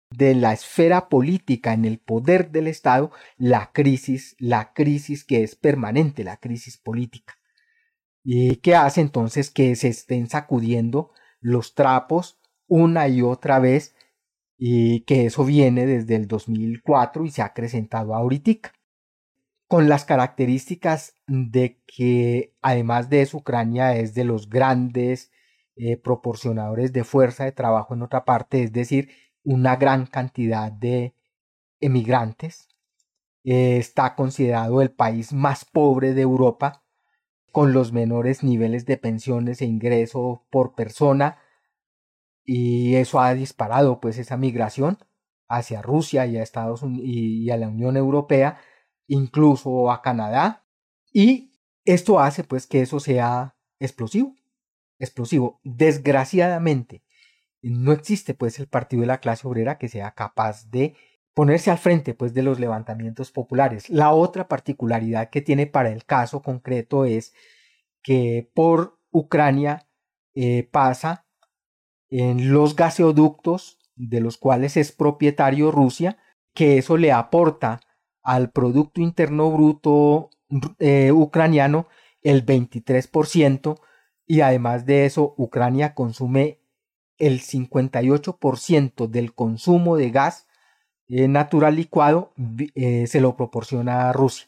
de 0.10 0.36
la 0.36 0.54
esfera 0.54 1.10
política 1.10 1.74
en 1.74 1.86
el 1.86 2.00
poder 2.00 2.52
del 2.52 2.68
Estado 2.68 3.12
la 3.38 3.72
crisis, 3.74 4.36
la 4.40 4.74
crisis 4.74 5.24
que 5.26 5.44
es 5.44 5.56
permanente, 5.56 6.24
la 6.24 6.38
crisis 6.38 6.78
política. 6.78 7.38
Y 8.24 8.58
que 8.58 8.76
hace 8.76 9.02
entonces 9.02 9.52
que 9.52 9.76
se 9.76 9.90
estén 9.90 10.28
sacudiendo 10.28 11.12
los 11.40 11.76
trapos 11.76 12.40
una 12.68 13.08
y 13.08 13.22
otra 13.22 13.60
vez 13.60 13.96
y 14.58 15.02
que 15.02 15.26
eso 15.26 15.46
viene 15.46 15.86
desde 15.86 16.16
el 16.16 16.28
2004 16.28 17.26
y 17.26 17.32
se 17.32 17.42
ha 17.42 17.46
acrecentado 17.46 18.16
ahorita 18.16 18.72
con 19.68 19.90
las 19.90 20.06
características 20.06 21.16
de 21.28 21.82
que 21.86 22.56
además 22.62 23.10
de 23.10 23.22
eso 23.22 23.38
Ucrania 23.38 23.96
es 23.96 24.14
de 24.14 24.24
los 24.24 24.50
grandes 24.50 25.32
eh, 25.76 25.98
proporcionadores 25.98 26.94
de 26.94 27.04
fuerza 27.04 27.44
de 27.44 27.52
trabajo 27.52 27.94
en 27.94 28.02
otra 28.02 28.26
parte, 28.26 28.64
es 28.64 28.72
decir, 28.72 29.10
una 29.44 29.76
gran 29.76 30.06
cantidad 30.06 30.72
de 30.72 31.16
emigrantes. 31.80 32.70
Eh, 33.44 33.78
está 33.78 34.16
considerado 34.16 34.82
el 34.82 34.92
país 34.92 35.34
más 35.34 35.66
pobre 35.66 36.14
de 36.14 36.22
Europa, 36.22 36.84
con 37.52 37.74
los 37.74 37.92
menores 37.92 38.44
niveles 38.44 38.86
de 38.86 38.98
pensiones 38.98 39.62
e 39.62 39.66
ingreso 39.66 40.46
por 40.50 40.76
persona, 40.76 41.40
y 42.44 42.96
eso 42.96 43.20
ha 43.20 43.34
disparado 43.34 44.00
pues 44.00 44.18
esa 44.18 44.38
migración 44.38 45.00
hacia 45.50 45.82
Rusia 45.82 46.26
y 46.26 46.38
a 46.38 46.44
Estados 46.44 46.82
Unidos 46.82 47.06
y 47.06 47.50
a 47.52 47.58
la 47.58 47.68
Unión 47.68 47.98
Europea, 47.98 48.60
incluso 49.08 49.92
a 49.92 50.02
Canadá, 50.02 50.66
y 51.12 51.54
esto 51.86 52.20
hace 52.20 52.44
pues 52.44 52.68
que 52.68 52.82
eso 52.82 53.00
sea 53.00 53.56
explosivo, 53.80 54.36
explosivo. 55.00 55.60
Desgraciadamente, 55.64 57.04
no 57.62 57.92
existe 57.92 58.34
pues 58.34 58.60
el 58.60 58.68
partido 58.68 59.02
de 59.02 59.08
la 59.08 59.20
clase 59.20 59.48
obrera 59.48 59.78
que 59.78 59.88
sea 59.88 60.12
capaz 60.12 60.70
de 60.70 60.96
ponerse 61.34 61.72
al 61.72 61.78
frente 61.78 62.14
pues 62.14 62.34
de 62.34 62.44
los 62.44 62.60
levantamientos 62.60 63.32
populares. 63.32 63.90
La 63.90 64.12
otra 64.12 64.48
particularidad 64.48 65.30
que 65.30 65.42
tiene 65.42 65.68
para 65.68 65.92
el 65.92 66.06
caso 66.06 66.42
concreto 66.42 67.06
es 67.06 67.34
que 68.04 68.50
por 68.54 69.00
Ucrania 69.12 69.88
eh, 70.36 70.68
pasa 70.72 71.26
en 72.10 72.52
los 72.52 72.76
gaseoductos 72.76 73.80
de 73.96 74.22
los 74.22 74.38
cuales 74.38 74.78
es 74.78 74.92
propietario 74.92 75.72
Rusia, 75.72 76.18
que 76.54 76.78
eso 76.78 76.98
le 76.98 77.12
aporta 77.12 77.82
al 78.28 78.52
Producto 78.52 79.00
Interno 79.00 79.50
Bruto 79.50 80.30
eh, 80.80 81.14
ucraniano 81.14 81.88
el 82.22 82.46
23% 82.46 83.80
y 84.26 84.42
además 84.42 84.86
de 84.86 85.06
eso 85.06 85.34
Ucrania 85.38 85.96
consume 85.96 86.60
el 87.18 87.40
58% 87.40 89.08
del 89.08 89.34
consumo 89.34 89.96
de 89.96 90.12
gas 90.12 90.46
eh, 91.08 91.30
natural 91.30 91.78
licuado 91.78 92.34
eh, 92.76 93.08
se 93.08 93.22
lo 93.22 93.38
proporciona 93.38 94.10
a 94.10 94.14
Rusia. 94.14 94.48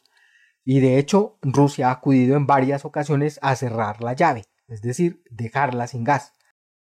Y 0.65 0.81
de 0.81 0.99
hecho 0.99 1.37
Rusia 1.41 1.87
ha 1.87 1.91
acudido 1.91 2.35
en 2.35 2.47
varias 2.47 2.83
ocasiones 2.83 3.39
a 3.41 3.55
cerrar 3.55 4.03
la 4.03 4.11
llave, 4.11 4.43
es 4.67 4.81
decir, 4.81 5.23
dejarla 5.31 5.87
sin 5.87 6.03
gas. 6.03 6.33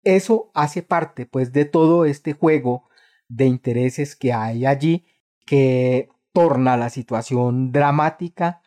Eso 0.04 0.52
hace 0.54 0.84
parte 0.84 1.26
pues 1.26 1.54
de 1.54 1.64
todo 1.64 2.04
este 2.04 2.34
juego 2.34 2.90
de 3.30 3.46
intereses 3.46 4.18
que 4.18 4.34
hay 4.34 4.66
allí 4.66 5.06
que 5.46 6.10
torna 6.34 6.78
la 6.78 6.90
situación 6.90 7.72
dramática 7.72 8.62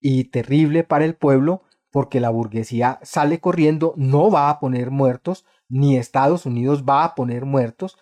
y 0.00 0.24
terrible 0.24 0.84
para 0.84 1.04
el 1.04 1.14
pueblo 1.14 1.62
porque 1.90 2.20
la 2.20 2.30
burguesía 2.30 2.98
sale 3.02 3.40
corriendo, 3.40 3.94
no 3.96 4.30
va 4.30 4.48
a 4.48 4.60
poner 4.60 4.90
muertos, 4.90 5.44
ni 5.68 5.96
Estados 5.96 6.46
Unidos 6.46 6.84
va 6.84 7.04
a 7.04 7.14
poner 7.14 7.44
muertos, 7.44 7.98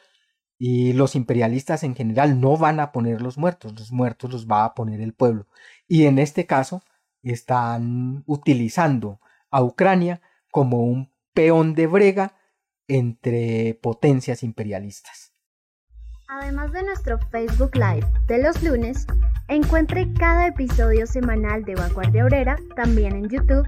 y 0.58 0.92
los 0.92 1.14
imperialistas 1.14 1.84
en 1.84 1.94
general 1.94 2.40
no 2.40 2.56
van 2.56 2.80
a 2.80 2.90
poner 2.90 3.22
los 3.22 3.38
muertos, 3.38 3.78
los 3.78 3.92
muertos 3.92 4.32
los 4.32 4.48
va 4.48 4.64
a 4.64 4.74
poner 4.74 5.00
el 5.00 5.14
pueblo. 5.14 5.46
Y 5.86 6.06
en 6.06 6.18
este 6.18 6.46
caso 6.46 6.82
están 7.22 8.24
utilizando 8.26 9.20
a 9.50 9.62
Ucrania 9.62 10.20
como 10.50 10.82
un 10.82 11.12
peón 11.32 11.74
de 11.74 11.86
brega 11.86 12.34
entre 12.88 13.78
potencias 13.80 14.42
imperialistas. 14.42 15.27
Además 16.28 16.72
de 16.72 16.82
nuestro 16.82 17.18
Facebook 17.30 17.74
Live 17.74 18.06
de 18.26 18.42
los 18.42 18.62
lunes, 18.62 19.06
encuentre 19.48 20.12
cada 20.18 20.46
episodio 20.46 21.06
semanal 21.06 21.64
de 21.64 21.74
Vanguardia 21.74 22.24
Obrera 22.24 22.56
también 22.76 23.16
en 23.16 23.28
YouTube 23.30 23.66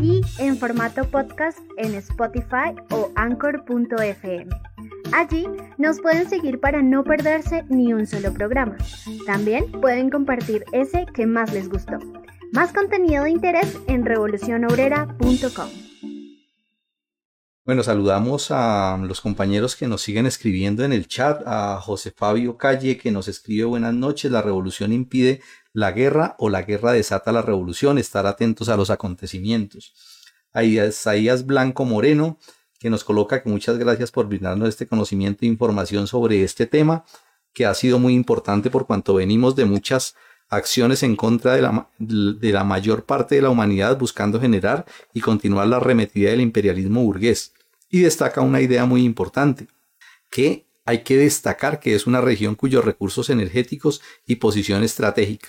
y 0.00 0.22
en 0.38 0.56
formato 0.56 1.04
podcast 1.10 1.58
en 1.78 1.96
Spotify 1.96 2.76
o 2.90 3.10
anchor.fm. 3.16 4.46
Allí 5.12 5.48
nos 5.78 6.00
pueden 6.00 6.28
seguir 6.28 6.60
para 6.60 6.80
no 6.80 7.02
perderse 7.02 7.64
ni 7.68 7.92
un 7.92 8.06
solo 8.06 8.32
programa. 8.32 8.76
También 9.26 9.70
pueden 9.72 10.08
compartir 10.08 10.64
ese 10.70 11.06
que 11.12 11.26
más 11.26 11.52
les 11.52 11.68
gustó. 11.68 11.98
Más 12.52 12.72
contenido 12.72 13.24
de 13.24 13.30
interés 13.30 13.76
en 13.88 14.04
revolucionobrera.com. 14.04 15.85
Bueno, 17.66 17.82
saludamos 17.82 18.52
a 18.52 18.96
los 18.96 19.20
compañeros 19.20 19.74
que 19.74 19.88
nos 19.88 20.00
siguen 20.00 20.24
escribiendo 20.24 20.84
en 20.84 20.92
el 20.92 21.08
chat, 21.08 21.42
a 21.46 21.80
José 21.80 22.12
Fabio 22.12 22.56
Calle 22.56 22.96
que 22.96 23.10
nos 23.10 23.26
escribe 23.26 23.64
buenas 23.64 23.92
noches, 23.92 24.30
la 24.30 24.40
revolución 24.40 24.92
impide 24.92 25.40
la 25.72 25.90
guerra 25.90 26.36
o 26.38 26.48
la 26.48 26.62
guerra 26.62 26.92
desata 26.92 27.32
la 27.32 27.42
revolución, 27.42 27.98
estar 27.98 28.24
atentos 28.24 28.68
a 28.68 28.76
los 28.76 28.90
acontecimientos. 28.90 29.94
A 30.52 30.62
Isaías 30.62 31.44
Blanco 31.44 31.84
Moreno 31.84 32.38
que 32.78 32.88
nos 32.88 33.02
coloca 33.02 33.42
que 33.42 33.48
muchas 33.48 33.78
gracias 33.78 34.12
por 34.12 34.28
brindarnos 34.28 34.68
este 34.68 34.86
conocimiento 34.86 35.44
e 35.44 35.48
información 35.48 36.06
sobre 36.06 36.44
este 36.44 36.66
tema 36.66 37.04
que 37.52 37.66
ha 37.66 37.74
sido 37.74 37.98
muy 37.98 38.14
importante 38.14 38.70
por 38.70 38.86
cuanto 38.86 39.14
venimos 39.14 39.56
de 39.56 39.64
muchas 39.64 40.14
acciones 40.48 41.02
en 41.02 41.16
contra 41.16 41.54
de 41.54 41.62
la, 41.62 41.90
de 41.98 42.52
la 42.52 42.62
mayor 42.62 43.06
parte 43.06 43.34
de 43.34 43.42
la 43.42 43.50
humanidad 43.50 43.98
buscando 43.98 44.40
generar 44.40 44.86
y 45.12 45.20
continuar 45.20 45.66
la 45.66 45.78
arremetida 45.78 46.30
del 46.30 46.42
imperialismo 46.42 47.02
burgués. 47.02 47.55
Y 47.96 48.00
destaca 48.00 48.42
una 48.42 48.60
idea 48.60 48.84
muy 48.84 49.04
importante, 49.04 49.68
que 50.30 50.66
hay 50.84 51.02
que 51.02 51.16
destacar 51.16 51.80
que 51.80 51.94
es 51.94 52.06
una 52.06 52.20
región 52.20 52.54
cuyos 52.54 52.84
recursos 52.84 53.30
energéticos 53.30 54.02
y 54.26 54.36
posición 54.36 54.82
estratégica. 54.82 55.48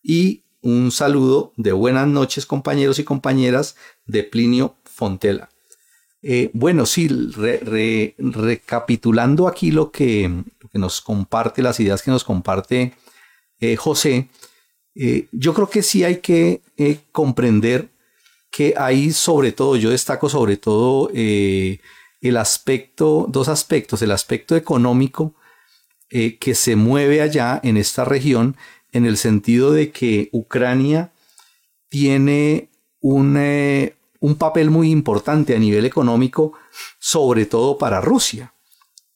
Y 0.00 0.44
un 0.62 0.92
saludo 0.92 1.52
de 1.56 1.72
buenas 1.72 2.06
noches 2.06 2.46
compañeros 2.46 3.00
y 3.00 3.04
compañeras 3.04 3.74
de 4.06 4.22
Plinio 4.22 4.76
Fontela. 4.84 5.48
Eh, 6.22 6.50
bueno, 6.52 6.86
sí, 6.86 7.08
recapitulando 7.08 9.48
aquí 9.48 9.72
lo 9.72 9.90
que, 9.90 10.44
nos 10.72 11.00
comparte, 11.00 11.60
las 11.60 11.80
ideas 11.80 12.02
que 12.02 12.12
nos 12.12 12.22
comparte 12.22 12.94
eh, 13.58 13.74
José, 13.74 14.28
eh, 14.94 15.26
yo 15.32 15.54
creo 15.54 15.68
que 15.68 15.82
sí 15.82 16.04
hay 16.04 16.18
que 16.18 16.62
comprender 17.10 17.88
que 18.50 18.74
hay 18.76 19.12
sobre 19.12 19.52
todo, 19.52 19.76
yo 19.76 19.90
destaco 19.90 20.28
sobre 20.28 20.56
todo 20.56 21.10
el 21.12 22.36
aspecto, 22.36 23.26
dos 23.28 23.48
aspectos, 23.48 24.02
el 24.02 24.10
aspecto 24.10 24.56
económico 24.56 25.34
que 26.08 26.54
se 26.54 26.74
mueve 26.74 27.22
allá 27.22 27.60
en 27.62 27.76
esta 27.76 28.04
región 28.04 28.56
en 28.92 29.06
el 29.06 29.16
sentido 29.16 29.72
de 29.72 29.92
que 29.92 30.28
Ucrania 30.32 31.12
tiene 31.88 32.70
un, 33.00 33.38
un 34.20 34.34
papel 34.36 34.70
muy 34.70 34.90
importante 34.90 35.54
a 35.54 35.58
nivel 35.58 35.84
económico, 35.84 36.52
sobre 36.98 37.46
todo 37.46 37.78
para 37.78 38.00
Rusia. 38.00 38.54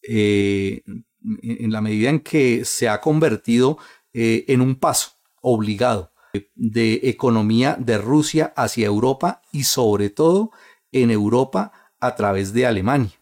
en 0.02 1.72
la 1.72 1.80
medida 1.80 2.10
en 2.10 2.20
que 2.20 2.64
se 2.64 2.88
ha 2.88 3.00
convertido 3.00 3.78
eh, 4.12 4.44
en 4.48 4.60
un 4.60 4.76
paso 4.76 5.12
obligado 5.40 6.12
de 6.54 7.00
economía 7.04 7.76
de 7.78 7.98
Rusia 7.98 8.52
hacia 8.56 8.86
Europa 8.86 9.42
y 9.52 9.64
sobre 9.64 10.10
todo 10.10 10.50
en 10.92 11.10
Europa 11.10 11.72
a 12.00 12.14
través 12.16 12.52
de 12.52 12.66
Alemania. 12.66 13.12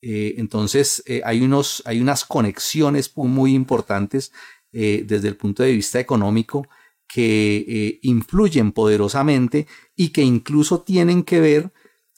Eh, 0.00 0.34
entonces 0.38 1.02
eh, 1.06 1.22
hay, 1.24 1.42
unos, 1.42 1.82
hay 1.86 2.00
unas 2.00 2.24
conexiones 2.24 3.12
muy 3.16 3.54
importantes 3.54 4.32
desde 4.74 5.28
el 5.28 5.36
punto 5.36 5.62
de 5.62 5.72
vista 5.72 6.00
económico 6.00 6.66
que 7.06 7.98
influyen 8.00 8.72
poderosamente 8.72 9.66
y 9.94 10.08
que 10.08 10.22
incluso 10.22 10.80
tienen 10.80 11.24
que 11.24 11.40
ver 11.40 11.74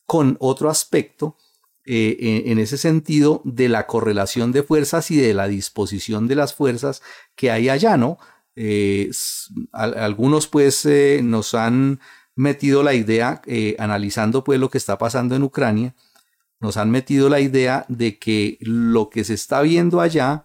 con 0.07 0.37
otro 0.39 0.71
aspecto 0.71 1.37
en, 1.85 2.59
ese 2.59 2.79
sentido 2.79 3.43
de 3.45 3.69
la 3.69 3.87
correlación 3.87 4.53
de 4.53 4.63
fuerzas 4.63 5.11
y 5.11 5.17
de 5.17 5.35
la 5.35 5.49
disposición 5.49 6.29
de 6.29 6.37
las 6.37 6.55
fuerzas 6.55 7.03
que 7.35 7.51
hay 7.51 7.69
allá, 7.69 7.97
¿no? 7.97 8.19
Eh, 8.57 9.11
algunos 9.73 10.47
pues 10.47 10.87
eh, 10.87 11.21
nos 11.23 11.55
han 11.55 12.01
metido 12.37 12.83
la 12.83 12.95
idea, 12.95 13.43
eh, 13.47 13.77
analizando 13.79 14.45
pues 14.45 14.61
lo 14.61 14.71
que 14.71 14.79
está 14.79 14.99
pasando 14.99 15.35
en 15.35 15.43
Ucrania, 15.43 15.95
nos 16.61 16.77
han 16.77 16.91
metido 16.91 17.29
la 17.29 17.41
idea 17.41 17.85
de 17.89 18.19
que 18.19 18.59
lo 18.61 19.11
que 19.11 19.25
se 19.25 19.35
está 19.35 19.63
viendo 19.63 20.01
allá 20.01 20.45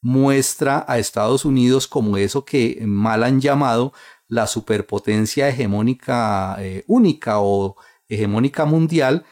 muestra 0.00 0.84
a 0.88 0.98
Estados 0.98 1.44
Unidos 1.44 1.86
como 1.86 2.16
eso 2.16 2.44
que 2.44 2.82
mal 2.86 3.22
han 3.22 3.40
llamado 3.40 3.92
la 4.28 4.46
superpotencia 4.46 5.48
hegemónica 5.48 6.58
única 6.86 7.40
o 7.40 7.76
hegemónica 8.08 8.64
mundial, 8.64 9.24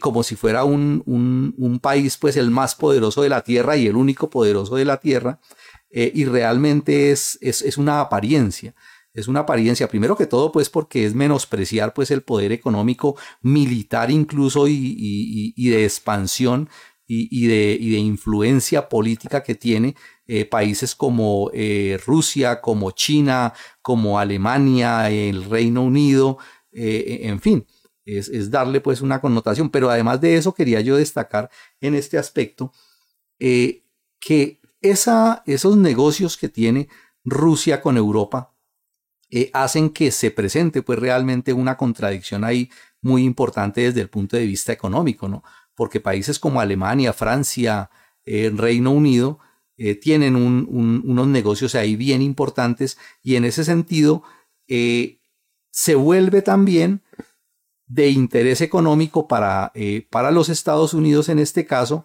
como 0.00 0.22
si 0.22 0.36
fuera 0.36 0.64
un, 0.64 1.02
un, 1.06 1.78
país 1.80 2.16
pues 2.16 2.36
el 2.36 2.50
más 2.50 2.74
poderoso 2.74 3.22
de 3.22 3.28
la 3.28 3.42
Tierra 3.42 3.76
y 3.76 3.86
el 3.88 3.96
único 3.96 4.30
poderoso 4.30 4.76
de 4.76 4.84
la 4.86 4.98
Tierra, 4.98 5.40
eh, 5.90 6.12
y 6.14 6.24
realmente 6.24 7.10
es, 7.10 7.38
es, 7.40 7.78
una 7.78 8.00
apariencia. 8.00 8.74
Es 9.14 9.26
una 9.26 9.40
apariencia, 9.40 9.88
primero 9.88 10.16
que 10.16 10.26
todo, 10.26 10.52
pues 10.52 10.68
porque 10.70 11.04
es 11.04 11.14
menospreciar 11.14 11.94
pues 11.94 12.10
el 12.10 12.22
poder 12.22 12.52
económico, 12.52 13.16
militar 13.40 14.10
incluso 14.10 14.68
y, 14.68 15.70
de 15.70 15.84
expansión 15.84 16.68
y, 17.06 17.46
de, 17.46 17.98
influencia 17.98 18.88
política 18.88 19.42
que 19.42 19.54
tiene 19.54 19.96
eh, 20.26 20.44
países 20.44 20.94
como 20.94 21.50
eh, 21.54 21.98
Rusia, 22.06 22.60
como 22.60 22.90
China, 22.92 23.54
como 23.82 24.18
Alemania, 24.18 25.10
el 25.10 25.44
Reino 25.44 25.82
Unido, 25.82 26.38
en 26.70 27.40
fin. 27.40 27.66
es, 28.04 28.50
darle 28.50 28.80
pues 28.80 29.00
una 29.00 29.20
connotación. 29.20 29.70
Pero 29.70 29.90
además 29.90 30.20
de 30.20 30.36
eso 30.36 30.54
quería 30.54 30.80
yo 30.80 30.96
destacar 30.96 31.50
en 31.80 31.94
este 31.94 32.18
aspecto 32.18 32.72
que 33.38 34.57
esos 34.80 35.76
negocios 35.76 36.36
que 36.36 36.48
tiene 36.48 36.88
Rusia 37.24 37.80
con 37.80 37.96
Europa 37.96 38.54
eh, 39.30 39.50
hacen 39.52 39.90
que 39.90 40.10
se 40.10 40.30
presente 40.30 40.82
pues 40.82 40.98
realmente 40.98 41.52
una 41.52 41.76
contradicción 41.76 42.44
ahí 42.44 42.70
muy 43.00 43.24
importante 43.24 43.82
desde 43.82 44.00
el 44.00 44.08
punto 44.08 44.36
de 44.36 44.46
vista 44.46 44.72
económico, 44.72 45.28
¿no? 45.28 45.42
Porque 45.74 46.00
países 46.00 46.38
como 46.38 46.60
Alemania, 46.60 47.12
Francia, 47.12 47.90
eh, 48.24 48.50
Reino 48.54 48.90
Unido 48.90 49.40
tienen 50.02 50.34
unos 50.34 51.28
negocios 51.28 51.76
ahí 51.76 51.94
bien 51.94 52.20
importantes 52.20 52.98
y 53.22 53.36
en 53.36 53.44
ese 53.44 53.62
sentido 53.64 54.24
se 54.66 55.94
vuelve 55.94 56.42
también 56.42 57.04
de 57.88 58.10
interés 58.10 58.60
económico 58.60 59.26
para, 59.26 59.72
eh, 59.74 60.06
para 60.10 60.30
los 60.30 60.48
Estados 60.48 60.94
Unidos 60.94 61.28
en 61.28 61.38
este 61.38 61.64
caso, 61.66 62.04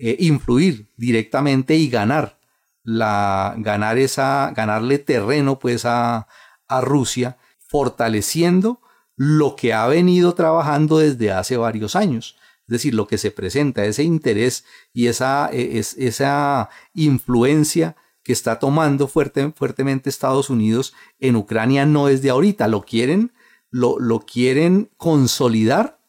eh, 0.00 0.16
influir 0.20 0.90
directamente 0.96 1.76
y 1.76 1.88
ganar, 1.88 2.38
la, 2.82 3.54
ganar 3.58 3.98
esa, 3.98 4.52
ganarle 4.56 4.98
terreno 4.98 5.58
pues 5.58 5.84
a, 5.84 6.26
a 6.66 6.80
Rusia, 6.80 7.38
fortaleciendo 7.58 8.80
lo 9.16 9.54
que 9.54 9.72
ha 9.74 9.86
venido 9.86 10.34
trabajando 10.34 10.98
desde 10.98 11.30
hace 11.30 11.56
varios 11.56 11.94
años. 11.94 12.36
Es 12.66 12.72
decir, 12.72 12.94
lo 12.94 13.06
que 13.06 13.18
se 13.18 13.30
presenta, 13.30 13.84
ese 13.84 14.02
interés 14.02 14.64
y 14.92 15.08
esa, 15.08 15.50
e, 15.52 15.78
es, 15.78 15.94
esa 15.98 16.70
influencia 16.94 17.96
que 18.22 18.32
está 18.32 18.58
tomando 18.58 19.08
fuerte, 19.08 19.52
fuertemente 19.52 20.08
Estados 20.08 20.50
Unidos 20.50 20.94
en 21.18 21.36
Ucrania 21.36 21.86
no 21.86 22.08
es 22.08 22.22
de 22.22 22.30
ahorita, 22.30 22.68
lo 22.68 22.82
quieren 22.82 23.32
lo, 23.70 24.20
quieren 24.20 24.90
consolidar 24.96 26.00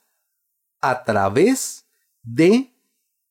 a 0.81 1.03
través 1.03 1.87
de 2.23 2.70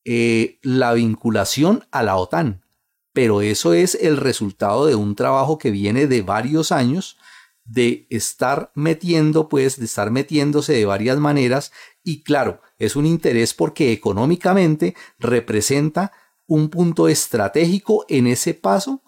eh, 0.05 0.59
la 0.63 0.93
vinculación 0.93 1.85
a 1.91 2.03
la 2.03 2.17
OTAN. 2.17 2.65
Pero 3.13 3.43
eso 3.43 3.75
es 3.75 3.97
el 3.97 4.17
resultado 4.17 4.87
de 4.87 4.95
un 4.95 5.15
trabajo 5.15 5.59
que 5.59 5.71
viene 5.71 6.07
de 6.07 6.23
varios 6.23 6.73
años 6.73 7.17
de 7.65 8.07
estar 8.11 8.73
metiendo, 8.75 9.49
pues, 9.49 9.79
de 9.79 9.85
estar 9.85 10.11
metiéndose 10.11 10.73
de 10.73 10.85
varias 10.85 11.19
maneras. 11.19 11.73
Y 12.03 12.23
claro, 12.23 12.61
es 12.79 12.97
un 12.97 13.07
interés 13.07 13.55
porque 13.55 13.93
económicamente 13.93 14.95
representa 15.19 16.13
un 16.47 16.69
punto 16.69 17.09
estratégico 17.09 18.05
en 18.09 18.27
ese 18.27 18.55
paso 18.55 19.03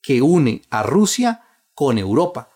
que 0.00 0.20
une 0.20 0.62
a 0.70 0.82
Rusia 0.82 1.42
con 1.74 1.98
Europa. 1.98 2.50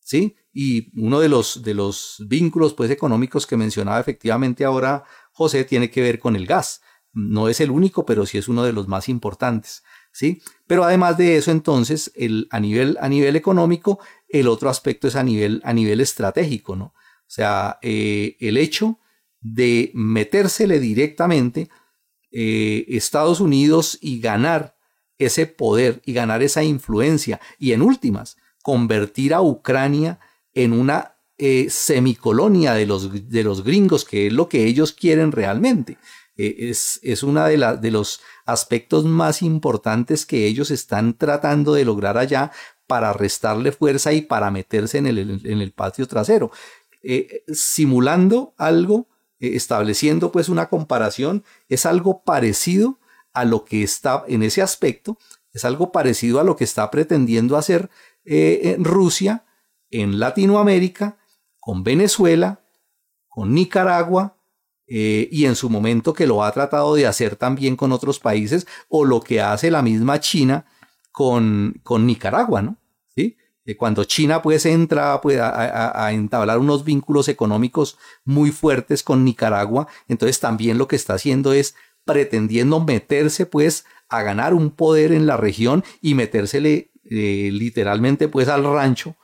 ¿Sí? 0.00 0.36
Y 0.52 0.90
uno 1.00 1.20
de 1.20 1.28
los, 1.28 1.62
de 1.62 1.74
los 1.74 2.16
vínculos 2.26 2.74
pues, 2.74 2.90
económicos 2.90 3.46
que 3.46 3.56
mencionaba 3.56 4.00
efectivamente 4.00 4.64
ahora 4.64 5.04
José 5.32 5.64
tiene 5.64 5.90
que 5.90 6.02
ver 6.02 6.18
con 6.18 6.36
el 6.36 6.46
gas. 6.46 6.82
No 7.12 7.48
es 7.48 7.60
el 7.60 7.70
único, 7.70 8.06
pero 8.06 8.26
sí 8.26 8.38
es 8.38 8.48
uno 8.48 8.62
de 8.62 8.72
los 8.72 8.88
más 8.88 9.08
importantes. 9.08 9.82
¿sí? 10.12 10.42
Pero 10.66 10.84
además 10.84 11.18
de 11.18 11.36
eso, 11.36 11.50
entonces, 11.50 12.12
el, 12.14 12.46
a, 12.50 12.60
nivel, 12.60 12.96
a 13.00 13.08
nivel 13.08 13.36
económico, 13.36 13.98
el 14.28 14.48
otro 14.48 14.70
aspecto 14.70 15.08
es 15.08 15.16
a 15.16 15.22
nivel, 15.22 15.60
a 15.64 15.72
nivel 15.72 16.00
estratégico. 16.00 16.76
¿no? 16.76 16.84
O 16.84 17.32
sea, 17.32 17.78
eh, 17.82 18.36
el 18.40 18.56
hecho 18.56 18.98
de 19.40 19.90
metérsele 19.94 20.78
directamente 20.78 21.68
eh, 22.30 22.84
Estados 22.88 23.40
Unidos 23.40 23.98
y 24.00 24.20
ganar 24.20 24.76
ese 25.18 25.46
poder 25.46 26.00
y 26.04 26.12
ganar 26.12 26.42
esa 26.42 26.62
influencia 26.62 27.40
y 27.58 27.72
en 27.72 27.82
últimas 27.82 28.36
convertir 28.62 29.34
a 29.34 29.42
Ucrania 29.42 30.18
en 30.54 30.72
una 30.72 31.16
eh, 31.38 31.68
semicolonia 31.70 32.74
de 32.74 32.86
los, 32.86 33.30
de 33.30 33.44
los 33.44 33.64
gringos, 33.64 34.04
que 34.04 34.26
es 34.26 34.32
lo 34.32 34.48
que 34.48 34.64
ellos 34.64 34.92
quieren 34.92 35.32
realmente. 35.32 35.96
Eh, 36.42 36.70
es, 36.70 36.98
es 37.02 37.22
uno 37.22 37.44
de, 37.44 37.78
de 37.78 37.90
los 37.90 38.22
aspectos 38.46 39.04
más 39.04 39.42
importantes 39.42 40.24
que 40.24 40.46
ellos 40.46 40.70
están 40.70 41.18
tratando 41.18 41.74
de 41.74 41.84
lograr 41.84 42.16
allá 42.16 42.50
para 42.86 43.12
restarle 43.12 43.72
fuerza 43.72 44.14
y 44.14 44.22
para 44.22 44.50
meterse 44.50 44.96
en 44.96 45.06
el, 45.06 45.18
en 45.44 45.60
el 45.60 45.72
patio 45.72 46.08
trasero. 46.08 46.50
Eh, 47.02 47.44
simulando 47.52 48.54
algo, 48.56 49.06
estableciendo 49.38 50.32
pues 50.32 50.48
una 50.48 50.70
comparación, 50.70 51.44
es 51.68 51.84
algo 51.84 52.22
parecido 52.22 52.98
a 53.34 53.44
lo 53.44 53.66
que 53.66 53.82
está 53.82 54.24
en 54.26 54.42
ese 54.42 54.62
aspecto, 54.62 55.18
es 55.52 55.66
algo 55.66 55.92
parecido 55.92 56.40
a 56.40 56.44
lo 56.44 56.56
que 56.56 56.64
está 56.64 56.90
pretendiendo 56.90 57.58
hacer 57.58 57.90
Rusia 58.78 59.44
en 59.90 60.18
Latinoamérica, 60.18 61.18
con 61.58 61.84
Venezuela, 61.84 62.62
con 63.28 63.54
Nicaragua, 63.54 64.39
eh, 64.92 65.28
y 65.30 65.44
en 65.44 65.54
su 65.54 65.70
momento 65.70 66.12
que 66.12 66.26
lo 66.26 66.42
ha 66.42 66.50
tratado 66.50 66.96
de 66.96 67.06
hacer 67.06 67.36
también 67.36 67.76
con 67.76 67.92
otros 67.92 68.18
países, 68.18 68.66
o 68.88 69.04
lo 69.04 69.20
que 69.20 69.40
hace 69.40 69.70
la 69.70 69.82
misma 69.82 70.18
China 70.18 70.66
con, 71.12 71.80
con 71.84 72.08
Nicaragua, 72.08 72.60
¿no? 72.60 72.76
¿Sí? 73.14 73.36
Eh, 73.64 73.76
cuando 73.76 74.02
China 74.02 74.42
pues 74.42 74.66
entra 74.66 75.20
pues, 75.20 75.38
a, 75.40 76.10
entablar 76.10 76.58
unos 76.58 76.82
vínculos 76.82 77.28
económicos 77.28 77.98
muy 78.24 78.50
fuertes 78.50 79.04
con 79.04 79.24
Nicaragua, 79.24 79.86
entonces 80.08 80.40
también 80.40 80.76
lo 80.76 80.88
que 80.88 80.96
está 80.96 81.14
haciendo 81.14 81.52
es 81.52 81.76
pretendiendo 82.04 82.80
meterse 82.80 83.46
pues 83.46 83.84
a 84.08 84.22
ganar 84.22 84.54
un 84.54 84.72
poder 84.72 85.12
en 85.12 85.28
la 85.28 85.36
región 85.36 85.84
y 86.00 86.14
metérsele 86.14 86.90
eh, 87.04 87.50
literalmente 87.52 88.26
pues 88.26 88.48
al 88.48 88.64
rancho 88.64 89.16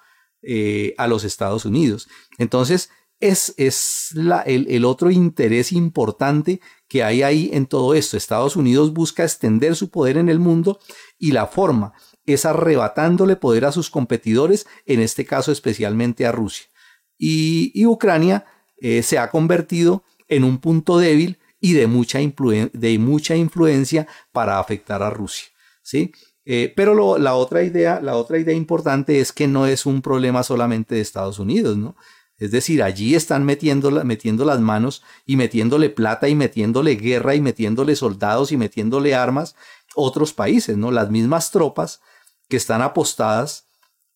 a 0.96 1.08
los 1.08 1.24
Estados 1.24 1.64
Unidos. 1.64 2.08
Entonces, 2.38 2.90
es, 3.20 3.54
es 3.56 4.10
la, 4.14 4.40
el, 4.42 4.84
otro 4.84 5.10
interés 5.10 5.72
importante 5.72 6.60
que 6.88 7.02
hay 7.02 7.22
ahí 7.22 7.50
en 7.52 7.66
todo 7.66 7.94
esto. 7.94 8.16
Estados 8.16 8.56
Unidos 8.56 8.92
busca 8.92 9.24
extender 9.24 9.76
su 9.76 9.90
poder 9.90 10.18
en 10.18 10.28
el 10.28 10.38
mundo 10.38 10.78
y 11.18 11.32
la 11.32 11.46
forma 11.46 11.92
es 12.26 12.44
arrebatándole 12.44 13.36
poder 13.36 13.64
a 13.64 13.72
sus 13.72 13.88
competidores, 13.88 14.66
en 14.84 15.00
este 15.00 15.24
caso 15.24 15.52
especialmente 15.52 16.26
a 16.26 16.32
Rusia. 16.32 16.66
Y, 17.18 17.86
Ucrania 17.86 18.44
eh, 18.78 19.02
se 19.02 19.18
ha 19.18 19.30
convertido 19.30 20.04
en 20.28 20.44
un 20.44 20.58
punto 20.58 20.98
débil 20.98 21.38
y 21.60 21.72
de 21.72 21.86
mucha, 21.86 22.18
de 22.18 22.98
mucha 22.98 23.36
influencia 23.36 24.06
para 24.32 24.58
afectar 24.58 25.02
a 25.02 25.10
Rusia. 25.10 25.48
¿sí? 25.82 26.12
Eh, 26.44 26.72
pero 26.76 27.18
la, 27.18 27.34
otra 27.34 27.62
idea, 27.62 28.00
la 28.00 28.16
otra 28.16 28.38
idea 28.38 28.54
importante 28.54 29.20
es 29.20 29.32
que 29.32 29.48
no 29.48 29.66
es 29.66 29.86
un 29.86 30.02
problema 30.02 30.42
solamente 30.42 30.94
de 30.94 31.00
Estados 31.00 31.38
Unidos, 31.38 31.76
¿no? 31.76 31.96
Es 32.38 32.50
decir, 32.50 32.82
allí 32.82 33.14
están 33.14 33.44
metiendo, 33.44 33.90
metiendo 34.04 34.44
las 34.44 34.60
manos 34.60 35.02
y 35.24 35.36
metiéndole 35.36 35.90
plata 35.90 36.28
y 36.28 36.34
metiéndole 36.34 36.96
guerra 36.96 37.34
y 37.34 37.40
metiéndole 37.40 37.96
soldados 37.96 38.52
y 38.52 38.56
metiéndole 38.56 39.14
armas 39.14 39.56
otros 39.94 40.32
países, 40.34 40.76
¿no? 40.76 40.90
Las 40.90 41.10
mismas 41.10 41.50
tropas 41.50 42.00
que 42.48 42.56
están 42.56 42.82
apostadas 42.82 43.68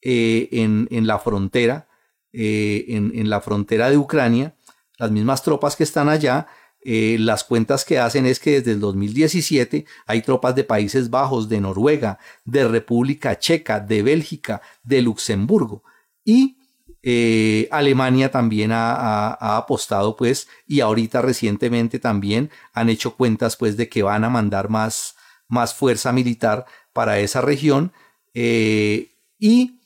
eh, 0.02 0.48
en, 0.52 0.88
en, 0.90 1.06
la 1.06 1.18
frontera, 1.18 1.88
eh, 2.32 2.84
en, 2.88 3.12
en 3.14 3.30
la 3.30 3.40
frontera 3.40 3.90
de 3.90 3.96
Ucrania, 3.96 4.54
las 4.98 5.10
mismas 5.10 5.42
tropas 5.42 5.76
que 5.76 5.84
están 5.84 6.08
allá 6.08 6.46
eh, 6.82 7.18
las 7.20 7.44
cuentas 7.44 7.84
que 7.84 7.98
hacen 7.98 8.24
es 8.24 8.40
que 8.40 8.52
desde 8.52 8.72
el 8.72 8.80
2017 8.80 9.84
hay 10.06 10.22
tropas 10.22 10.54
de 10.54 10.64
Países 10.64 11.10
Bajos, 11.10 11.48
de 11.48 11.60
Noruega, 11.60 12.18
de 12.44 12.66
República 12.66 13.38
Checa, 13.38 13.80
de 13.80 14.02
Bélgica, 14.02 14.62
de 14.82 15.02
Luxemburgo 15.02 15.82
y 16.24 16.56
eh, 17.02 17.68
Alemania 17.70 18.30
también 18.30 18.70
ha, 18.72 19.56
apostado 19.56 20.16
pues 20.16 20.48
y 20.66 20.80
ahorita 20.80 21.22
recientemente 21.22 21.98
también 21.98 22.50
han 22.72 22.88
hecho 22.90 23.16
cuentas 23.16 23.56
pues 23.56 23.76
de 23.76 23.88
que 23.88 24.02
van 24.02 24.24
a 24.24 24.30
mandar 24.30 24.68
más, 24.68 25.16
más 25.48 25.74
fuerza 25.74 26.12
militar 26.12 26.66
para 26.92 27.18
esa 27.20 27.40
región 27.40 27.92
eh, 28.34 29.12
y 29.38 29.78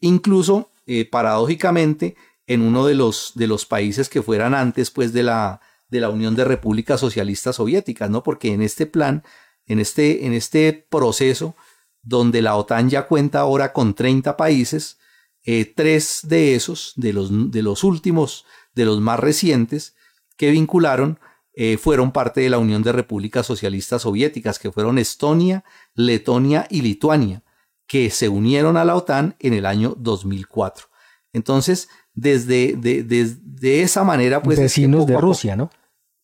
incluso 0.00 0.70
paradójicamente 1.10 2.14
en 2.46 2.60
uno 2.60 2.86
de 2.86 2.94
los, 2.94 3.32
de 3.34 3.48
los 3.48 3.66
países 3.66 4.08
que 4.08 4.22
fueran 4.22 4.54
antes 4.54 4.90
pues 4.90 5.12
de 5.12 5.24
la 5.24 5.60
de 5.94 6.00
la 6.00 6.10
Unión 6.10 6.34
de 6.34 6.44
Repúblicas 6.44 7.00
Socialistas 7.00 7.56
Soviéticas, 7.56 8.10
¿no? 8.10 8.22
Porque 8.22 8.52
en 8.52 8.62
este 8.62 8.84
plan, 8.86 9.22
en 9.66 9.78
este, 9.78 10.26
en 10.26 10.32
este 10.32 10.72
proceso, 10.72 11.54
donde 12.02 12.42
la 12.42 12.56
OTAN 12.56 12.90
ya 12.90 13.06
cuenta 13.06 13.40
ahora 13.40 13.72
con 13.72 13.94
30 13.94 14.36
países, 14.36 14.98
eh, 15.44 15.64
tres 15.66 16.20
de 16.22 16.54
esos, 16.54 16.92
de 16.96 17.12
los, 17.12 17.50
de 17.50 17.62
los 17.62 17.84
últimos, 17.84 18.46
de 18.74 18.84
los 18.84 19.00
más 19.00 19.20
recientes, 19.20 19.94
que 20.36 20.50
vincularon, 20.50 21.18
eh, 21.54 21.76
fueron 21.76 22.12
parte 22.12 22.40
de 22.40 22.50
la 22.50 22.58
Unión 22.58 22.82
de 22.82 22.92
Repúblicas 22.92 23.46
Socialistas 23.46 24.02
Soviéticas, 24.02 24.58
que 24.58 24.72
fueron 24.72 24.98
Estonia, 24.98 25.64
Letonia 25.94 26.66
y 26.70 26.80
Lituania, 26.82 27.44
que 27.86 28.10
se 28.10 28.28
unieron 28.28 28.76
a 28.76 28.84
la 28.84 28.96
OTAN 28.96 29.36
en 29.38 29.52
el 29.52 29.66
año 29.66 29.94
2004. 29.98 30.86
Entonces, 31.32 31.88
desde 32.14 32.74
de, 32.76 33.82
esa 33.82 34.02
manera, 34.02 34.42
pues... 34.42 34.58
Vecinos 34.58 35.06
de 35.06 35.20
Rusia, 35.20 35.56
¿no? 35.56 35.70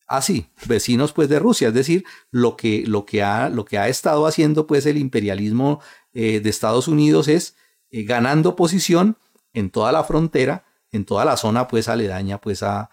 Ah, 0.07 0.21
sí, 0.21 0.47
vecinos 0.65 1.13
pues 1.13 1.29
de 1.29 1.39
Rusia, 1.39 1.69
es 1.69 1.73
decir, 1.73 2.03
lo 2.31 2.57
que, 2.57 2.83
lo 2.85 3.05
que, 3.05 3.23
ha, 3.23 3.47
lo 3.47 3.63
que 3.63 3.77
ha 3.77 3.87
estado 3.87 4.27
haciendo 4.27 4.67
pues 4.67 4.85
el 4.85 4.97
imperialismo 4.97 5.79
eh, 6.13 6.41
de 6.41 6.49
Estados 6.49 6.89
Unidos 6.89 7.29
es 7.29 7.55
eh, 7.91 8.03
ganando 8.03 8.55
posición 8.55 9.17
en 9.53 9.69
toda 9.69 9.91
la 9.91 10.03
frontera, 10.03 10.65
en 10.91 11.05
toda 11.05 11.25
la 11.25 11.35
zona 11.35 11.67
pues 11.67 11.89
aledaña 11.89 12.39
pues 12.39 12.63
a, 12.63 12.89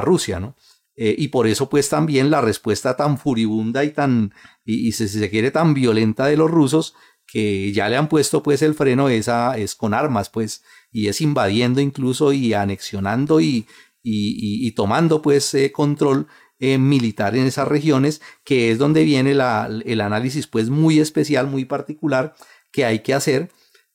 Rusia, 0.00 0.40
¿no? 0.40 0.56
Eh, 0.96 1.14
y 1.18 1.28
por 1.28 1.46
eso 1.46 1.68
pues 1.68 1.90
también 1.90 2.30
la 2.30 2.40
respuesta 2.40 2.96
tan 2.96 3.18
furibunda 3.18 3.84
y 3.84 3.90
tan, 3.90 4.32
y, 4.64 4.88
y 4.88 4.92
si 4.92 5.06
se 5.06 5.28
quiere, 5.28 5.50
tan 5.50 5.74
violenta 5.74 6.24
de 6.26 6.38
los 6.38 6.50
rusos, 6.50 6.94
que 7.26 7.72
ya 7.72 7.90
le 7.90 7.98
han 7.98 8.08
puesto 8.08 8.42
pues 8.42 8.62
el 8.62 8.74
freno 8.74 9.10
es, 9.10 9.28
es 9.56 9.74
con 9.74 9.92
armas 9.92 10.30
pues, 10.30 10.64
y 10.90 11.08
es 11.08 11.20
invadiendo 11.20 11.82
incluso 11.82 12.32
y 12.32 12.54
anexionando 12.54 13.42
y, 13.42 13.66
y, 14.02 14.66
y 14.66 14.72
tomando 14.72 15.20
pues 15.20 15.52
eh, 15.54 15.72
control 15.72 16.26
militar 16.58 17.36
en 17.36 17.46
esas 17.46 17.66
regiones, 17.66 18.22
que 18.44 18.70
es 18.70 18.78
donde 18.78 19.02
viene 19.02 19.34
la, 19.34 19.68
el 19.84 20.00
análisis 20.00 20.46
pues 20.46 20.70
muy 20.70 21.00
especial, 21.00 21.48
muy 21.48 21.64
particular 21.64 22.34
que 22.70 22.84
hay 22.84 23.00
que 23.00 23.14
hacer 23.14 23.50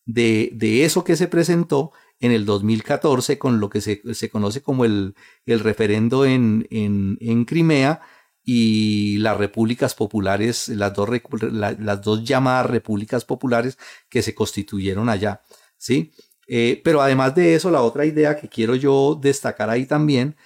de, 0.08 0.50
de 0.54 0.86
eso 0.86 1.04
que 1.04 1.16
se 1.16 1.28
presentó 1.28 1.92
en 2.20 2.32
el 2.32 2.46
2014 2.46 3.38
con 3.38 3.60
lo 3.60 3.70
que 3.70 3.82
se, 3.82 4.02
se 4.16 4.30
conoce 4.30 4.62
como 4.64 4.86
el, 4.86 5.14
el 5.46 5.60
referendo 5.60 6.26
en, 6.26 6.66
en, 6.72 7.18
en, 7.22 7.46
Crimea 7.46 8.02
y 8.44 9.18
las 9.18 9.38
repúblicas 9.38 9.94
populares, 9.94 10.70
las 10.70 10.94
dos, 10.94 11.10
la, 11.52 11.74
las 11.74 12.02
dos 12.02 12.24
llamadas 12.24 12.66
repúblicas 12.66 13.26
populares 13.26 13.78
que 14.10 14.24
se 14.24 14.34
constituyeron 14.34 15.10
allá. 15.10 15.42
¿sí? 15.78 16.12
Eh, 16.48 16.82
pero 16.84 17.02
además 17.02 17.36
de 17.36 17.54
eso, 17.56 17.70
la 17.70 17.82
otra 17.82 18.06
idea 18.06 18.38
que 18.38 18.48
quiero 18.48 18.76
yo 18.76 19.20
destacar 19.22 19.70
ahí 19.70 19.86
también 19.86 20.38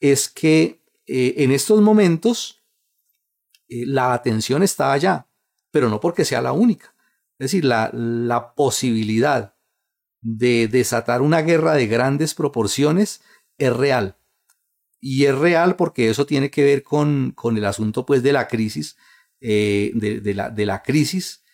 es 0.00 0.28
que 0.28 0.82
eh, 1.06 1.34
en 1.36 1.52
estos 1.52 1.82
momentos 1.82 2.64
eh, 3.68 3.84
la 3.86 4.14
atención 4.14 4.62
está 4.62 4.92
allá, 4.92 5.28
pero 5.70 5.90
no 5.90 6.00
porque 6.00 6.24
sea 6.24 6.40
la 6.40 6.52
única. 6.52 6.95
Es 7.38 7.52
decir, 7.52 7.64
la, 7.64 8.54
posibilidad 8.56 9.54
de 10.22 10.68
desatar 10.68 11.20
una 11.20 11.42
guerra 11.42 11.74
de 11.74 11.86
grandes 11.86 12.34
proporciones 12.34 13.22
es 13.58 13.74
real. 13.74 14.16
Y 15.00 15.26
es 15.26 15.36
real 15.36 15.76
porque 15.76 16.08
eso 16.08 16.24
tiene 16.24 16.50
que 16.50 16.64
ver 16.64 16.82
con, 16.82 17.32
con 17.32 17.58
el 17.58 17.64
asunto 17.66 18.06
pues 18.06 18.22
de 18.22 18.32
la 18.32 18.48
crisis, 18.48 18.96
eh, 19.40 19.92
de, 19.94 20.64
la, 20.66 20.82
crisis, 20.82 21.44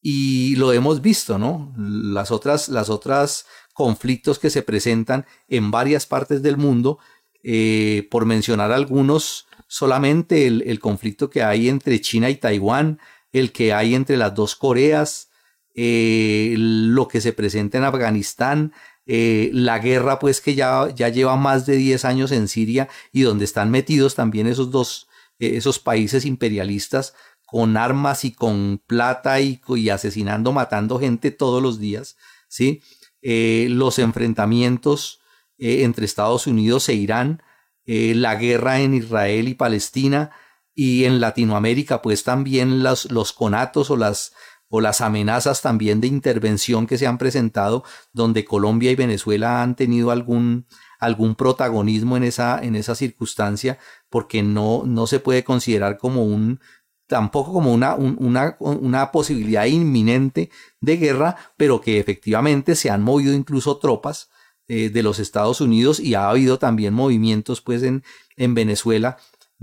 y 0.00 0.54
lo 0.56 0.72
hemos 0.72 1.02
visto, 1.02 1.38
¿no? 1.38 1.74
Las 1.76 2.30
otras, 2.30 2.68
las 2.68 2.88
otras 2.88 3.46
conflictos 3.72 4.38
que 4.38 4.50
se 4.50 4.62
presentan 4.62 5.26
en 5.48 5.72
varias 5.72 6.06
partes 6.06 6.42
del 6.42 6.56
mundo, 6.56 7.00
eh, 7.42 8.06
por 8.10 8.24
mencionar 8.24 8.70
algunos, 8.70 9.48
solamente 9.66 10.46
el 10.46 10.78
conflicto 10.78 11.28
que 11.28 11.42
hay 11.42 11.68
entre 11.68 12.00
China 12.00 12.30
y 12.30 12.36
Taiwán, 12.36 13.00
el 13.34 13.50
que 13.52 13.72
hay 13.72 13.94
entre 13.96 14.16
las 14.16 14.34
dos 14.34 14.54
Coreas, 14.54 15.28
eh, 15.74 16.54
lo 16.56 17.08
que 17.08 17.20
se 17.20 17.32
presenta 17.32 17.78
en 17.78 17.84
Afganistán, 17.84 18.72
eh, 19.06 19.50
la 19.52 19.80
guerra 19.80 20.20
pues 20.20 20.40
que 20.40 20.54
ya, 20.54 20.88
ya 20.94 21.08
lleva 21.08 21.36
más 21.36 21.66
de 21.66 21.76
10 21.76 22.04
años 22.04 22.30
en 22.30 22.46
Siria 22.46 22.88
y 23.12 23.22
donde 23.22 23.44
están 23.44 23.72
metidos 23.72 24.14
también 24.14 24.46
esos 24.46 24.70
dos, 24.70 25.08
eh, 25.40 25.56
esos 25.56 25.80
países 25.80 26.24
imperialistas 26.24 27.14
con 27.44 27.76
armas 27.76 28.24
y 28.24 28.32
con 28.32 28.80
plata 28.86 29.40
y, 29.40 29.60
y 29.66 29.88
asesinando, 29.88 30.52
matando 30.52 31.00
gente 31.00 31.32
todos 31.32 31.60
los 31.60 31.80
días, 31.80 32.16
¿sí? 32.48 32.82
Los 33.20 33.98
enfrentamientos 33.98 35.20
entre 35.58 36.04
Estados 36.04 36.46
Unidos 36.46 36.88
e 36.88 36.94
Irán, 36.94 37.42
la 37.86 38.34
guerra 38.36 38.80
en 38.80 38.92
Israel 38.94 39.48
y 39.48 39.54
Palestina, 39.54 40.32
y 40.74 41.04
en 41.04 41.20
Latinoamérica, 41.20 42.02
pues 42.02 42.24
también 42.24 42.82
los, 42.82 43.10
los 43.10 43.32
conatos 43.32 43.90
o 43.90 43.96
las, 43.96 44.32
o 44.68 44.80
las 44.80 45.00
amenazas 45.00 45.62
también 45.62 46.00
de 46.00 46.08
intervención 46.08 46.86
que 46.86 46.98
se 46.98 47.06
han 47.06 47.18
presentado, 47.18 47.84
donde 48.12 48.44
Colombia 48.44 48.90
y 48.90 48.96
Venezuela 48.96 49.62
han 49.62 49.76
tenido 49.76 50.10
algún, 50.10 50.66
algún 50.98 51.36
protagonismo 51.36 52.16
en 52.16 52.24
esa, 52.24 52.60
en 52.60 52.74
esa 52.74 52.94
circunstancia, 52.94 53.78
porque 54.08 54.42
no, 54.42 54.82
no 54.84 55.06
se 55.06 55.20
puede 55.20 55.44
considerar 55.44 55.96
como 55.96 56.24
un, 56.24 56.60
tampoco 57.06 57.52
como 57.52 57.72
una, 57.72 57.94
una, 57.94 58.56
una 58.58 59.12
posibilidad 59.12 59.66
inminente 59.66 60.50
de 60.80 60.96
guerra, 60.96 61.36
pero 61.56 61.80
que 61.80 62.00
efectivamente 62.00 62.74
se 62.74 62.90
han 62.90 63.02
movido 63.02 63.32
incluso 63.32 63.78
tropas 63.78 64.30
eh, 64.66 64.88
de 64.88 65.02
los 65.02 65.18
Estados 65.18 65.60
Unidos 65.60 66.00
y 66.00 66.14
ha 66.14 66.30
habido 66.30 66.58
también 66.58 66.94
movimientos 66.94 67.60
pues 67.60 67.82
en, 67.82 68.02
en 68.36 68.54
Venezuela 68.54 69.18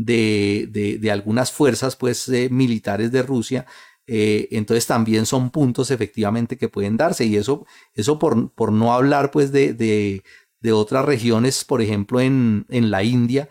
de, 0.05 0.97
de, 0.99 1.11
algunas 1.11 1.51
fuerzas 1.51 1.95
pues 1.95 2.27
eh, 2.29 2.49
militares 2.49 3.11
de 3.11 3.21
Rusia 3.21 3.65
eh, 4.07 4.47
entonces 4.51 4.87
también 4.87 5.25
son 5.25 5.51
puntos 5.51 5.91
efectivamente 5.91 6.57
que 6.57 6.69
pueden 6.69 6.97
darse 6.97 7.25
y 7.25 7.37
eso, 7.37 7.65
eso 7.93 8.17
por, 8.19 8.51
por 8.51 8.71
no 8.71 8.93
hablar 8.93 9.31
pues 9.31 9.51
de, 9.51 9.73
de, 9.73 10.23
de, 10.59 10.71
otras 10.71 11.05
regiones, 11.05 11.63
por 11.63 11.81
ejemplo 11.81 12.19
en, 12.19 12.65
en 12.69 12.89
la 12.89 13.03
India, 13.03 13.47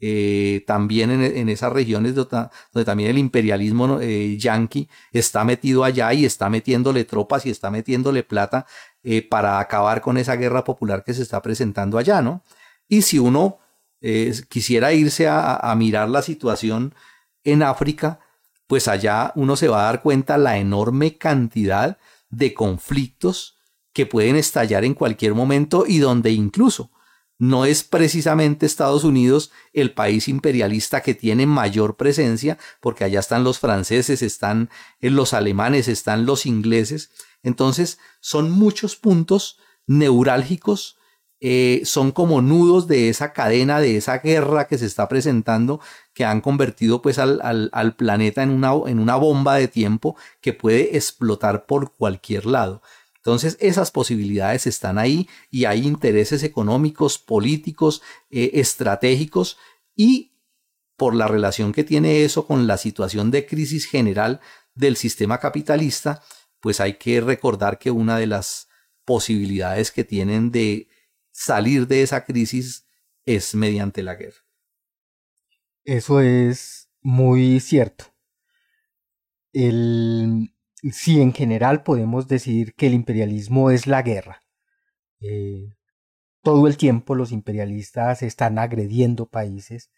eh, 0.00 0.64
también 0.66 1.10
en, 1.10 1.22
en, 1.22 1.48
esas 1.48 1.72
regiones 1.72 2.14
donde, 2.14 2.84
también 2.84 3.10
el 3.10 3.16
imperialismo 3.16 4.00
yanqui 4.00 4.88
está 5.12 5.44
metido 5.44 5.84
allá 5.84 6.12
y 6.12 6.26
está 6.26 6.50
metiéndole 6.50 7.04
tropas 7.04 7.46
y 7.46 7.50
está 7.50 7.70
metiéndole 7.70 8.22
plata 8.22 8.66
para 9.30 9.60
acabar 9.60 10.00
con 10.00 10.18
esa 10.18 10.34
guerra 10.34 10.64
popular 10.64 11.04
que 11.04 11.14
se 11.14 11.22
está 11.22 11.40
presentando 11.40 11.96
allá, 11.96 12.20
¿no? 12.20 12.42
Y 12.88 13.02
si 13.02 13.18
uno 13.18 13.60
eh, 14.00 14.34
quisiera 14.48 14.92
irse 14.92 15.28
a, 15.28 15.56
a 15.56 15.74
mirar 15.74 16.08
la 16.08 16.22
situación 16.22 16.94
en 17.44 17.62
África, 17.62 18.20
pues 18.66 18.88
allá 18.88 19.32
uno 19.36 19.56
se 19.56 19.68
va 19.68 19.82
a 19.82 19.84
dar 19.84 20.02
cuenta 20.02 20.38
la 20.38 20.58
enorme 20.58 21.16
cantidad 21.16 21.98
de 22.28 22.54
conflictos 22.54 23.56
que 23.92 24.06
pueden 24.06 24.36
estallar 24.36 24.84
en 24.84 24.94
cualquier 24.94 25.34
momento 25.34 25.84
y 25.86 25.98
donde 25.98 26.30
incluso 26.32 26.90
no 27.38 27.66
es 27.66 27.84
precisamente 27.84 28.64
Estados 28.64 29.04
Unidos 29.04 29.50
el 29.72 29.92
país 29.92 30.28
imperialista 30.28 31.02
que 31.02 31.14
tiene 31.14 31.46
mayor 31.46 31.96
presencia, 31.96 32.58
porque 32.80 33.04
allá 33.04 33.20
están 33.20 33.44
los 33.44 33.58
franceses, 33.58 34.22
están 34.22 34.70
los 35.00 35.34
alemanes, 35.34 35.88
están 35.88 36.24
los 36.24 36.46
ingleses. 36.46 37.10
Entonces 37.42 37.98
son 38.20 38.50
muchos 38.50 38.96
puntos 38.96 39.58
neurálgicos 39.86 40.96
eh, 41.40 41.82
son 41.84 42.12
como 42.12 42.40
nudos 42.40 42.86
de 42.86 43.10
esa 43.10 43.32
cadena, 43.32 43.80
de 43.80 43.98
esa 43.98 44.18
guerra 44.18 44.66
que 44.66 44.78
se 44.78 44.86
está 44.86 45.06
presentando, 45.08 45.80
que 46.14 46.24
han 46.24 46.40
convertido 46.40 47.02
pues 47.02 47.18
al, 47.18 47.40
al, 47.42 47.96
planeta 47.96 48.42
en 48.42 48.50
una, 48.50 48.72
en 48.86 48.98
una 48.98 49.16
bomba 49.16 49.56
de 49.56 49.68
tiempo 49.68 50.16
que 50.40 50.54
puede 50.54 50.96
explotar 50.96 51.66
por 51.66 51.92
cualquier 51.92 52.46
lado. 52.46 52.82
Entonces 53.16 53.58
esas 53.60 53.90
posibilidades 53.90 54.66
están 54.66 54.98
ahí 54.98 55.28
y 55.50 55.64
hay 55.66 55.86
intereses 55.86 56.42
económicos, 56.42 57.18
políticos, 57.18 58.00
eh, 58.30 58.52
estratégicos 58.54 59.58
y 59.94 60.32
por 60.96 61.14
la 61.14 61.28
relación 61.28 61.72
que 61.72 61.84
tiene 61.84 62.24
eso 62.24 62.46
con 62.46 62.66
la 62.66 62.78
situación 62.78 63.30
de 63.30 63.44
crisis 63.44 63.86
general 63.86 64.40
del 64.74 64.96
sistema 64.96 65.38
capitalista, 65.38 66.22
pues 66.60 66.80
hay 66.80 66.94
que 66.94 67.20
recordar 67.20 67.78
que 67.78 67.90
una 67.90 68.16
de 68.16 68.26
las 68.26 68.68
posibilidades 69.04 69.90
que 69.90 70.04
tienen 70.04 70.50
de 70.50 70.88
salir 71.36 71.86
de 71.86 72.02
esa 72.02 72.24
crisis 72.24 72.86
es 73.26 73.54
mediante 73.54 74.02
la 74.02 74.14
guerra. 74.14 74.38
Eso 75.84 76.20
es 76.20 76.90
muy 77.02 77.60
cierto. 77.60 78.06
El, 79.52 80.54
si 80.90 81.20
en 81.20 81.34
general 81.34 81.82
podemos 81.82 82.26
decir 82.26 82.74
que 82.74 82.86
el 82.86 82.94
imperialismo 82.94 83.70
es 83.70 83.86
la 83.86 84.02
guerra, 84.02 84.42
eh, 85.20 85.76
todo 86.42 86.66
el 86.66 86.78
tiempo 86.78 87.14
los 87.14 87.32
imperialistas 87.32 88.22
están 88.22 88.58
agrediendo 88.58 89.28
países, 89.28 89.90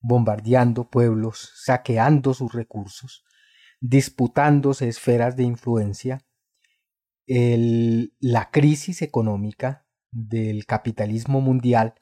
bombardeando 0.00 0.90
pueblos, 0.90 1.52
saqueando 1.54 2.34
sus 2.34 2.52
recursos, 2.52 3.24
disputándose 3.80 4.88
esferas 4.88 5.36
de 5.36 5.44
influencia. 5.44 6.24
El, 7.26 8.14
la 8.18 8.50
crisis 8.50 9.00
económica 9.00 9.81
del 10.12 10.66
capitalismo 10.66 11.40
mundial 11.40 11.94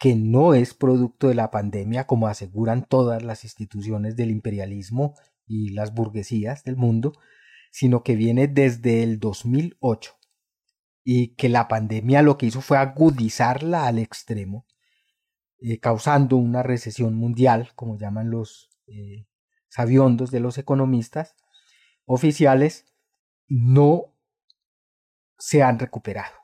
que 0.00 0.16
no 0.16 0.54
es 0.54 0.74
producto 0.74 1.28
de 1.28 1.36
la 1.36 1.52
pandemia, 1.52 2.08
como 2.08 2.26
aseguran 2.26 2.84
todas 2.84 3.22
las 3.22 3.44
instituciones 3.44 4.16
del 4.16 4.32
imperialismo 4.32 5.14
y 5.46 5.70
las 5.70 5.94
burguesías 5.94 6.64
del 6.64 6.76
mundo, 6.76 7.12
sino 7.70 8.02
que 8.02 8.16
viene 8.16 8.48
desde 8.48 9.04
el 9.04 9.20
2008 9.20 10.16
y 11.04 11.34
que 11.36 11.48
la 11.48 11.68
pandemia 11.68 12.22
lo 12.22 12.36
que 12.36 12.46
hizo 12.46 12.60
fue 12.60 12.78
agudizarla 12.78 13.86
al 13.86 13.98
extremo, 13.98 14.66
eh, 15.60 15.78
causando 15.78 16.36
una 16.36 16.64
recesión 16.64 17.14
mundial, 17.14 17.70
como 17.76 17.96
llaman 17.96 18.30
los 18.30 18.70
eh, 18.86 19.26
sabiondos 19.68 20.30
de 20.32 20.40
los 20.40 20.58
economistas 20.58 21.36
oficiales, 22.06 22.86
no 23.46 24.16
se 25.38 25.62
han 25.62 25.78
recuperado 25.78 26.41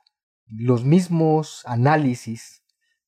los 0.51 0.85
mismos 0.85 1.63
análisis 1.67 2.63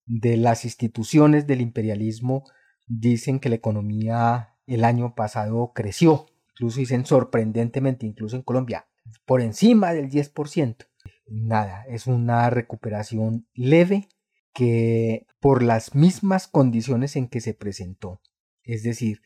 de 0.07 0.37
las 0.37 0.65
instituciones 0.65 1.47
del 1.47 1.61
imperialismo 1.61 2.45
dicen 2.87 3.39
que 3.39 3.49
la 3.49 3.55
economía 3.55 4.57
el 4.67 4.85
año 4.85 5.15
pasado 5.15 5.73
creció, 5.75 6.27
incluso 6.55 6.81
dicen 6.81 7.07
sorprendentemente, 7.07 8.07
incluso 8.07 8.37
en 8.37 8.43
Colombia, 8.43 8.87
por 9.25 9.41
encima 9.41 9.93
del 9.93 10.11
10%. 10.11 10.87
nada, 11.27 11.85
es 11.89 12.07
una 12.07 12.51
recuperación 12.51 13.47
leve 13.55 14.09
que 14.53 15.27
por 15.39 15.63
las 15.63 15.95
mismas 15.95 16.49
condiciones 16.49 17.15
en 17.17 17.29
que 17.29 17.41
se 17.41 17.55
presentó, 17.55 18.21
es 18.65 18.83
decir, 18.83 19.23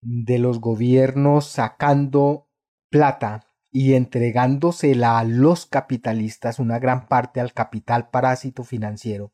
de 0.00 0.38
los 0.38 0.60
gobiernos 0.60 1.46
sacando 1.46 2.48
plata 2.88 3.51
y 3.72 3.94
entregándosela 3.94 5.18
a 5.18 5.24
los 5.24 5.64
capitalistas, 5.66 6.58
una 6.58 6.78
gran 6.78 7.08
parte 7.08 7.40
al 7.40 7.54
capital 7.54 8.10
parásito 8.10 8.64
financiero, 8.64 9.32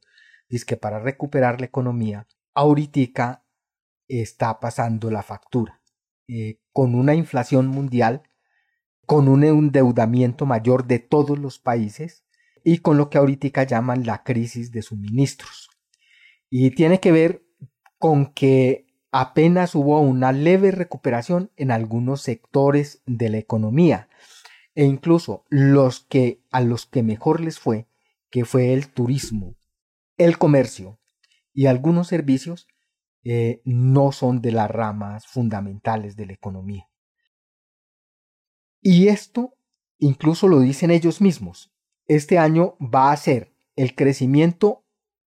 que 0.66 0.76
para 0.76 1.00
recuperar 1.00 1.60
la 1.60 1.66
economía, 1.66 2.26
ahorita 2.54 3.44
está 4.06 4.60
pasando 4.60 5.10
la 5.10 5.22
factura, 5.22 5.82
eh, 6.28 6.60
con 6.72 6.94
una 6.94 7.14
inflación 7.14 7.66
mundial, 7.66 8.22
con 9.06 9.28
un 9.28 9.42
endeudamiento 9.42 10.46
mayor 10.46 10.86
de 10.86 11.00
todos 11.00 11.38
los 11.38 11.58
países 11.58 12.24
y 12.64 12.78
con 12.78 12.96
lo 12.96 13.10
que 13.10 13.18
ahorita 13.18 13.64
llaman 13.64 14.06
la 14.06 14.22
crisis 14.22 14.70
de 14.70 14.82
suministros. 14.82 15.68
Y 16.48 16.70
tiene 16.70 17.00
que 17.00 17.12
ver 17.12 17.42
con 17.98 18.32
que 18.32 18.86
apenas 19.10 19.74
hubo 19.74 20.00
una 20.00 20.32
leve 20.32 20.70
recuperación 20.70 21.50
en 21.56 21.70
algunos 21.70 22.22
sectores 22.22 23.02
de 23.06 23.30
la 23.30 23.38
economía 23.38 24.08
e 24.74 24.84
incluso 24.84 25.44
los 25.48 26.00
que 26.00 26.42
a 26.50 26.60
los 26.60 26.86
que 26.86 27.02
mejor 27.02 27.40
les 27.40 27.58
fue, 27.58 27.88
que 28.30 28.44
fue 28.44 28.72
el 28.74 28.88
turismo, 28.88 29.56
el 30.16 30.38
comercio 30.38 31.00
y 31.52 31.66
algunos 31.66 32.08
servicios, 32.08 32.68
eh, 33.24 33.60
no 33.64 34.12
son 34.12 34.40
de 34.40 34.52
las 34.52 34.70
ramas 34.70 35.26
fundamentales 35.26 36.16
de 36.16 36.26
la 36.26 36.32
economía. 36.32 36.88
Y 38.80 39.08
esto 39.08 39.54
incluso 39.98 40.46
lo 40.46 40.60
dicen 40.60 40.90
ellos 40.90 41.20
mismos. 41.20 41.72
Este 42.06 42.38
año 42.38 42.76
va 42.80 43.10
a 43.10 43.16
ser 43.16 43.52
el 43.74 43.94
crecimiento 43.94 44.84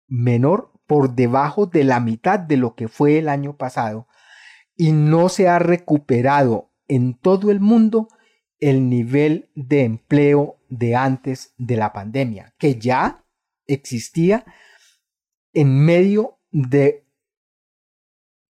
menor 0.07 0.70
por 0.91 1.15
debajo 1.15 1.67
de 1.67 1.85
la 1.85 2.01
mitad 2.01 2.37
de 2.37 2.57
lo 2.57 2.75
que 2.75 2.89
fue 2.89 3.17
el 3.17 3.29
año 3.29 3.55
pasado 3.55 4.09
y 4.75 4.91
no 4.91 5.29
se 5.29 5.47
ha 5.47 5.57
recuperado 5.57 6.73
en 6.89 7.13
todo 7.17 7.49
el 7.49 7.61
mundo 7.61 8.09
el 8.59 8.89
nivel 8.89 9.49
de 9.55 9.85
empleo 9.85 10.57
de 10.67 10.97
antes 10.97 11.53
de 11.57 11.77
la 11.77 11.93
pandemia, 11.93 12.55
que 12.57 12.77
ya 12.77 13.23
existía 13.67 14.43
en 15.53 15.79
medio 15.85 16.39
de 16.51 17.07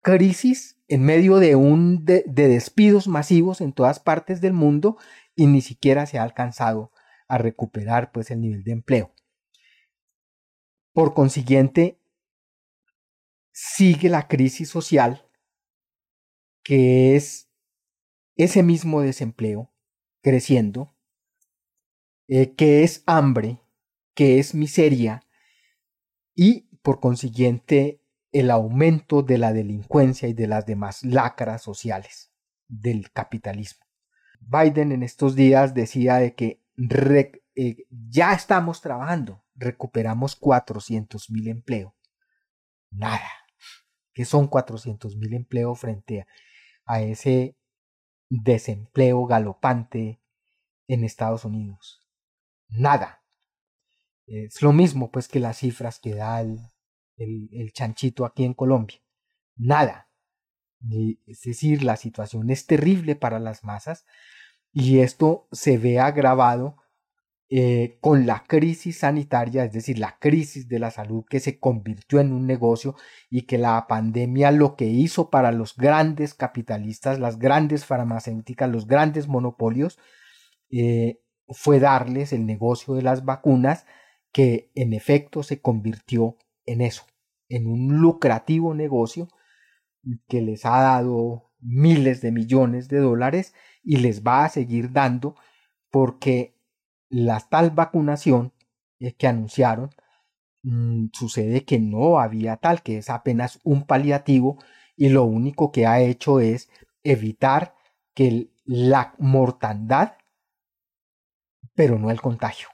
crisis, 0.01 0.81
en 0.87 1.03
medio 1.03 1.39
de 1.39 1.57
un 1.57 2.05
de, 2.05 2.23
despidos 2.25 3.09
masivos 3.09 3.61
en 3.61 3.73
todas 3.73 3.99
partes 3.99 4.41
del 4.41 4.53
mundo 4.53 4.97
y 5.35 5.49
ni 5.49 5.61
siquiera 5.61 6.07
se 6.07 6.21
ha 6.21 6.23
alcanzado 6.23 6.93
a 7.27 7.37
recuperar 7.37 8.13
pues 8.13 8.31
el 8.31 8.41
nivel 8.41 8.63
de 8.63 8.71
empleo. 8.71 9.13
Por 10.93 11.15
consiguiente, 11.15 11.99
sigue 13.61 14.09
la 14.09 14.29
crisis 14.29 14.69
social 14.69 15.29
que 16.63 17.17
es 17.17 17.51
ese 18.37 18.63
mismo 18.63 19.01
desempleo 19.01 19.75
creciendo, 20.23 20.95
eh, 22.29 22.55
que 22.55 22.85
es 22.85 23.03
hambre, 23.07 23.61
que 24.15 24.39
es 24.39 24.55
miseria 24.55 25.25
y 26.37 26.69
por 26.83 27.01
consiguiente 27.01 28.01
el 28.31 28.53
aumento 28.53 29.23
de 29.23 29.39
la 29.39 29.53
delincuencia 29.53 30.29
y 30.29 30.35
de 30.35 30.47
las 30.47 30.65
demás 30.65 31.05
lacras 31.05 31.61
sociales 31.61 32.31
del 32.69 33.11
capitalismo. 33.11 33.85
Biden 34.39 34.93
en 34.93 35.03
estos 35.03 35.35
días 35.35 35.75
decía 35.75 36.19
de 36.19 36.37
que 36.37 36.63
eh, 37.57 37.87
ya 37.91 38.35
estamos 38.35 38.81
trabajando, 38.83 39.45
recuperamos 39.57 40.37
400 40.37 41.29
mil 41.31 41.49
empleos. 41.49 41.93
Nada. 42.91 43.48
¿Qué 44.19 44.25
son 44.25 44.49
400 44.49 45.15
mil 45.15 45.33
empleos 45.33 45.79
frente 45.79 46.27
a 46.87 47.01
ese 47.03 47.57
desempleo 48.29 49.25
galopante 49.27 50.21
en 50.89 51.05
Estados 51.05 51.45
Unidos? 51.45 52.05
Nada. 52.67 53.23
Es 54.27 54.61
lo 54.61 54.73
mismo 54.73 55.13
pues 55.13 55.29
que 55.29 55.39
las 55.39 55.59
cifras 55.59 56.01
que 56.01 56.17
da 56.17 56.41
el, 56.41 56.59
el, 57.17 57.73
chanchito 57.73 58.25
aquí 58.25 58.43
en 58.43 58.55
Colombia. 58.55 58.99
Nada. 59.55 60.11
Es 61.29 61.43
decir, 61.43 61.85
la 61.85 61.97
situación 61.97 62.51
es 62.51 62.67
terrible 62.67 63.15
para 63.15 63.39
las 63.39 63.63
masas 63.63 64.05
y 64.73 64.99
esto 64.99 65.47
se 65.53 65.79
ve 65.79 66.01
agravado 66.01 66.75
eh, 67.51 67.97
con 68.03 68.27
la 68.27 68.45
crisis 68.47 68.99
sanitaria, 68.99 69.65
es 69.65 69.73
decir, 69.73 69.99
la 69.99 70.19
crisis 70.19 70.69
de 70.69 70.79
la 70.79 70.91
salud 70.91 71.25
que 71.29 71.41
se 71.41 71.59
convirtió 71.59 72.21
en 72.21 72.33
un 72.33 72.47
negocio 72.47 72.95
y 73.31 73.43
que 73.47 73.57
la 73.57 73.87
pandemia 73.89 74.51
lo 74.51 74.77
que 74.77 74.85
hizo 74.85 75.31
para 75.31 75.51
los 75.51 75.75
grandes 75.75 76.35
capitalistas, 76.35 77.19
las 77.19 77.39
grandes 77.39 77.87
farmacéuticas, 77.87 78.69
los 78.71 78.87
grandes 78.87 79.29
monopolios, 79.29 79.99
eh, 80.71 81.21
fue 81.49 81.81
darles 81.81 82.35
el 82.35 82.45
negocio 82.45 82.95
de 82.95 83.03
las 83.03 83.25
vacunas 83.25 83.87
que 84.33 84.71
en 84.75 84.93
efecto 84.93 85.43
se 85.43 85.63
convirtió 85.63 86.37
en 86.67 86.83
eso, 86.83 87.07
en 87.49 87.67
un 87.67 87.99
lucrativo 87.99 88.75
negocio 88.75 89.29
que 90.29 90.43
les 90.43 90.67
ha 90.67 90.81
dado 90.83 91.51
miles 91.61 92.21
de 92.21 92.31
millones 92.31 92.89
de 92.89 92.99
dólares 92.99 93.55
y 93.83 93.97
les 93.97 94.23
va 94.23 94.45
a 94.45 94.49
seguir 94.51 94.93
dando 94.93 95.35
porque 95.91 96.58
la 97.09 97.41
tal 97.41 97.71
vacunación 97.71 98.53
que 99.17 99.27
anunciaron 99.27 99.91
mm, 100.63 101.07
sucede 101.13 101.65
que 101.65 101.79
no 101.79 102.19
había 102.19 102.57
tal, 102.57 102.83
que 102.83 102.99
es 102.99 103.11
apenas 103.11 103.61
un 103.65 103.87
paliativo 103.87 104.59
y 104.97 105.09
lo 105.11 105.25
único 105.25 105.71
que 105.71 105.87
ha 105.87 106.01
hecho 106.01 106.41
es 106.41 106.71
evitar 107.05 107.75
que 108.15 108.51
la 108.65 109.15
mortandad, 109.19 110.15
pero 111.75 111.99
no 111.99 112.11
el 112.11 112.21
contagio. 112.21 112.69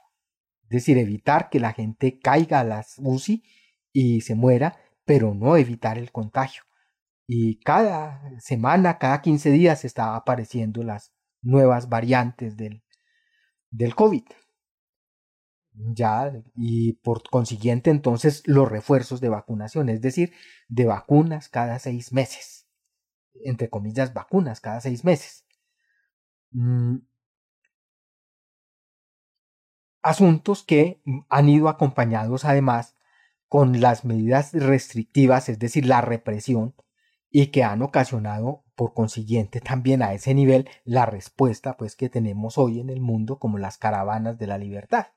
Es 0.63 0.69
decir, 0.69 0.97
evitar 0.97 1.49
que 1.49 1.59
la 1.59 1.73
gente 1.73 2.19
caiga 2.19 2.61
a 2.61 2.63
las 2.63 2.95
UCI 2.97 3.43
y 3.93 4.21
se 4.21 4.33
muera, 4.33 4.77
pero 5.05 5.35
no 5.35 5.55
evitar 5.55 5.99
el 5.99 6.11
contagio. 6.11 6.63
Y 7.27 7.59
cada 7.59 8.39
semana, 8.39 8.97
cada 8.97 9.21
15 9.21 9.51
días 9.51 9.85
están 9.85 10.15
apareciendo 10.15 10.83
las 10.83 11.13
nuevas 11.43 11.89
variantes 11.89 12.57
del, 12.57 12.83
del 13.75 13.95
COVID. 13.95 14.23
Ya, 15.73 16.31
y 16.55 16.93
por 16.93 17.29
consiguiente 17.29 17.89
entonces 17.89 18.43
los 18.45 18.69
refuerzos 18.69 19.19
de 19.19 19.29
vacunación, 19.29 19.89
es 19.89 20.01
decir, 20.01 20.33
de 20.69 20.85
vacunas 20.85 21.49
cada 21.49 21.79
seis 21.79 22.13
meses, 22.13 22.67
entre 23.43 23.69
comillas, 23.69 24.13
vacunas 24.13 24.61
cada 24.61 24.79
seis 24.79 25.03
meses. 25.03 25.45
Mm, 26.51 26.99
asuntos 30.01 30.63
que 30.63 31.01
han 31.29 31.49
ido 31.49 31.67
acompañados 31.67 32.45
además 32.45 32.95
con 33.49 33.81
las 33.81 34.05
medidas 34.05 34.53
restrictivas, 34.53 35.49
es 35.49 35.59
decir, 35.59 35.85
la 35.85 36.01
represión, 36.01 36.75
y 37.29 37.47
que 37.47 37.63
han 37.63 37.81
ocasionado 37.81 38.64
por 38.75 38.93
consiguiente 38.93 39.61
también 39.61 40.01
a 40.01 40.13
ese 40.13 40.33
nivel 40.33 40.69
la 40.83 41.05
respuesta 41.05 41.77
pues 41.77 41.95
que 41.95 42.09
tenemos 42.09 42.57
hoy 42.57 42.79
en 42.79 42.89
el 42.89 42.99
mundo 42.99 43.39
como 43.39 43.57
las 43.57 43.77
caravanas 43.77 44.37
de 44.37 44.47
la 44.47 44.57
libertad. 44.57 45.07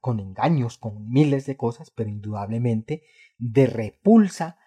con 0.00 0.20
engaños, 0.20 0.78
con 0.78 1.08
miles 1.08 1.44
de 1.44 1.56
cosas, 1.56 1.90
pero 1.90 2.08
indudablemente 2.08 3.02
de 3.38 3.66
repulsa 3.66 4.58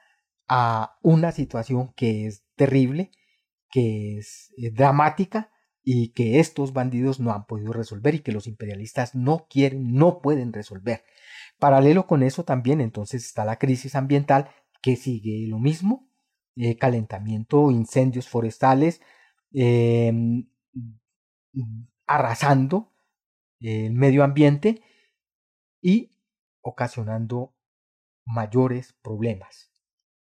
a 0.47 0.99
una 1.01 1.31
situación 1.31 1.93
que 1.95 2.27
es 2.27 2.45
terrible, 2.55 3.09
que 3.71 4.17
es 4.17 4.53
dramática 4.73 5.51
y 5.83 6.09
que 6.09 6.39
estos 6.39 6.73
bandidos 6.73 7.19
no 7.19 7.31
han 7.31 7.45
podido 7.45 7.73
resolver 7.73 8.15
y 8.15 8.19
que 8.19 8.31
los 8.31 8.47
imperialistas 8.47 9.15
no 9.15 9.47
quieren, 9.49 9.93
no 9.93 10.19
pueden 10.21 10.53
resolver. 10.53 11.03
Paralelo 11.59 12.05
con 12.05 12.23
eso 12.23 12.43
también 12.43 12.81
entonces 12.81 13.25
está 13.25 13.45
la 13.45 13.57
crisis 13.57 13.95
ambiental 13.95 14.49
que 14.81 14.95
sigue 14.95 15.47
lo 15.47 15.59
mismo, 15.59 16.09
eh, 16.55 16.77
calentamiento, 16.77 17.71
incendios 17.71 18.27
forestales, 18.29 19.01
em, 19.53 20.47
arrasando 22.07 22.93
el 23.59 23.93
medio 23.93 24.23
ambiente 24.23 24.81
y 25.81 26.11
ocasionando 26.61 27.55
mayores 28.25 28.93
problemas. 29.01 29.71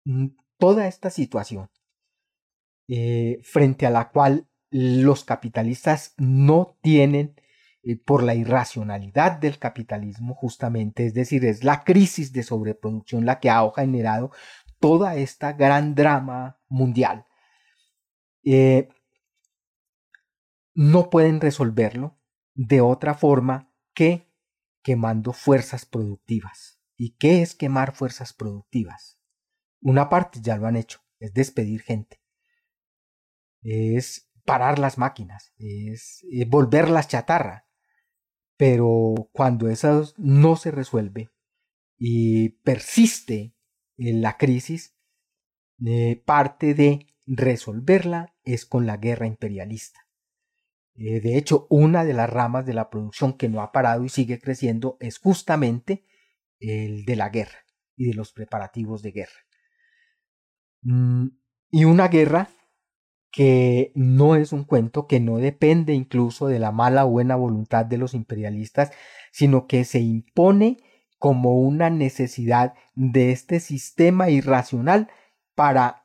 Mm, 0.04 0.28
toda 0.58 0.86
esta 0.88 1.10
situación 1.10 1.70
eh, 2.88 3.40
frente 3.42 3.86
a 3.86 3.90
la 3.90 4.10
cual 4.10 4.48
los 4.70 5.24
capitalistas 5.24 6.14
no 6.18 6.76
tienen 6.82 7.36
eh, 7.84 7.96
por 7.96 8.22
la 8.22 8.34
irracionalidad 8.34 9.38
del 9.38 9.58
capitalismo 9.58 10.34
justamente, 10.34 11.06
es 11.06 11.14
decir, 11.14 11.44
es 11.44 11.64
la 11.64 11.84
crisis 11.84 12.32
de 12.32 12.42
sobreproducción 12.42 13.26
la 13.26 13.40
que 13.40 13.50
ha 13.50 13.68
generado 13.74 14.30
toda 14.82 15.14
esta 15.14 15.52
gran 15.52 15.94
drama 15.94 16.60
mundial. 16.68 17.24
Eh, 18.44 18.88
no 20.74 21.08
pueden 21.08 21.40
resolverlo 21.40 22.18
de 22.54 22.80
otra 22.80 23.14
forma 23.14 23.72
que 23.94 24.28
quemando 24.82 25.32
fuerzas 25.32 25.86
productivas. 25.86 26.80
¿Y 26.96 27.16
qué 27.16 27.42
es 27.42 27.54
quemar 27.54 27.94
fuerzas 27.94 28.32
productivas? 28.32 29.20
Una 29.80 30.08
parte 30.08 30.40
ya 30.42 30.56
lo 30.56 30.66
han 30.66 30.76
hecho, 30.76 31.00
es 31.20 31.32
despedir 31.32 31.82
gente, 31.82 32.20
es 33.62 34.32
parar 34.44 34.80
las 34.80 34.98
máquinas, 34.98 35.54
es 35.58 36.24
eh, 36.32 36.44
volverlas 36.44 37.06
chatarra. 37.06 37.68
Pero 38.56 39.30
cuando 39.32 39.68
eso 39.68 40.12
no 40.16 40.56
se 40.56 40.72
resuelve 40.72 41.30
y 41.96 42.50
persiste 42.64 43.54
la 43.96 44.36
crisis, 44.36 44.96
eh, 45.84 46.22
parte 46.24 46.74
de 46.74 47.06
resolverla 47.26 48.34
es 48.44 48.66
con 48.66 48.86
la 48.86 48.96
guerra 48.96 49.26
imperialista. 49.26 50.00
Eh, 50.94 51.20
de 51.20 51.38
hecho, 51.38 51.66
una 51.70 52.04
de 52.04 52.12
las 52.12 52.28
ramas 52.28 52.66
de 52.66 52.74
la 52.74 52.90
producción 52.90 53.36
que 53.36 53.48
no 53.48 53.62
ha 53.62 53.72
parado 53.72 54.04
y 54.04 54.08
sigue 54.08 54.38
creciendo 54.38 54.96
es 55.00 55.18
justamente 55.18 56.04
el 56.58 57.04
de 57.04 57.16
la 57.16 57.30
guerra 57.30 57.58
y 57.96 58.08
de 58.08 58.14
los 58.14 58.32
preparativos 58.32 59.02
de 59.02 59.12
guerra. 59.12 59.40
Mm, 60.82 61.28
y 61.70 61.84
una 61.84 62.08
guerra 62.08 62.50
que 63.30 63.92
no 63.94 64.36
es 64.36 64.52
un 64.52 64.64
cuento, 64.64 65.06
que 65.06 65.18
no 65.18 65.38
depende 65.38 65.94
incluso 65.94 66.48
de 66.48 66.58
la 66.58 66.70
mala 66.70 67.06
o 67.06 67.10
buena 67.10 67.34
voluntad 67.34 67.86
de 67.86 67.96
los 67.96 68.14
imperialistas, 68.14 68.92
sino 69.32 69.66
que 69.66 69.84
se 69.84 70.00
impone 70.00 70.76
como 71.22 71.54
una 71.54 71.88
necesidad 71.88 72.74
de 72.96 73.30
este 73.30 73.60
sistema 73.60 74.28
irracional 74.28 75.08
para 75.54 76.04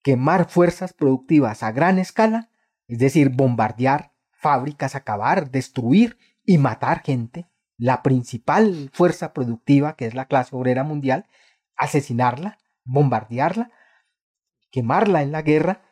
quemar 0.00 0.48
fuerzas 0.48 0.94
productivas 0.94 1.62
a 1.62 1.70
gran 1.70 1.98
escala 1.98 2.48
es 2.88 2.98
decir, 2.98 3.28
bombardear 3.28 4.14
fábricas, 4.30 4.94
acabar, 4.94 5.50
destruir 5.50 6.16
y 6.46 6.56
matar 6.56 7.02
gente, 7.02 7.46
la 7.76 8.02
principal 8.02 8.88
fuerza 8.94 9.34
productiva 9.34 9.96
que 9.96 10.06
es 10.06 10.14
la 10.14 10.24
clase 10.24 10.56
obrera 10.56 10.82
mundial, 10.82 11.26
asesinarla, 11.76 12.56
bombardearla, 12.84 13.70
quemarla 14.70 15.20
en 15.20 15.32
la 15.32 15.42
guerra 15.42 15.82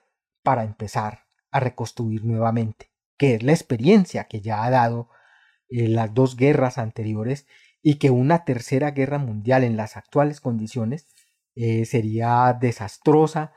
para 0.42 0.64
empezar 0.64 1.26
a 1.50 1.60
reconstruir 1.60 2.24
nuevamente, 2.24 2.90
que 3.18 3.34
es 3.34 3.42
la 3.42 3.52
experiencia 3.52 4.24
que 4.24 4.40
ya 4.40 4.64
ha 4.64 4.70
dado 4.70 5.10
eh, 5.68 5.88
las 5.88 6.14
dos 6.14 6.36
guerras 6.36 6.78
anteriores 6.78 7.46
y 7.82 7.98
que 7.98 8.10
una 8.10 8.44
tercera 8.44 8.90
guerra 8.90 9.18
mundial 9.18 9.64
en 9.64 9.76
las 9.76 9.96
actuales 9.96 10.40
condiciones 10.40 11.08
eh, 11.54 11.84
sería 11.84 12.56
desastrosa, 12.60 13.52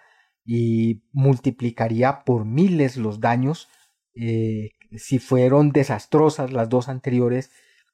y 0.46 1.04
multiplicaría 1.12 2.24
por 2.24 2.46
miles 2.46 2.98
los 2.98 3.20
daños. 3.20 3.70
Eh, 4.16 4.72
si 4.96 5.20
fueron 5.20 5.72
desastrosas 5.72 6.52
las 6.52 6.70
dos 6.70 6.90
anteriores, 6.90 7.52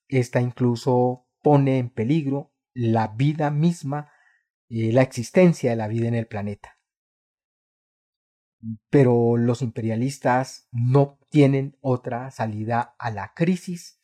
esta 0.07 0.41
incluso 0.41 1.27
pone 1.41 1.77
en 1.77 1.89
peligro 1.89 2.51
la 2.73 3.07
vida 3.07 3.51
misma, 3.51 4.11
eh, 4.69 4.91
la 4.91 5.01
existencia 5.01 5.69
de 5.69 5.75
la 5.75 5.87
vida 5.87 6.07
en 6.07 6.15
el 6.15 6.27
planeta. 6.27 6.77
Pero 8.89 9.37
los 9.37 9.61
imperialistas 9.61 10.67
no 10.71 11.17
tienen 11.29 11.77
otra 11.79 12.29
salida 12.31 12.95
a 12.99 13.09
la 13.11 13.33
crisis 13.33 13.98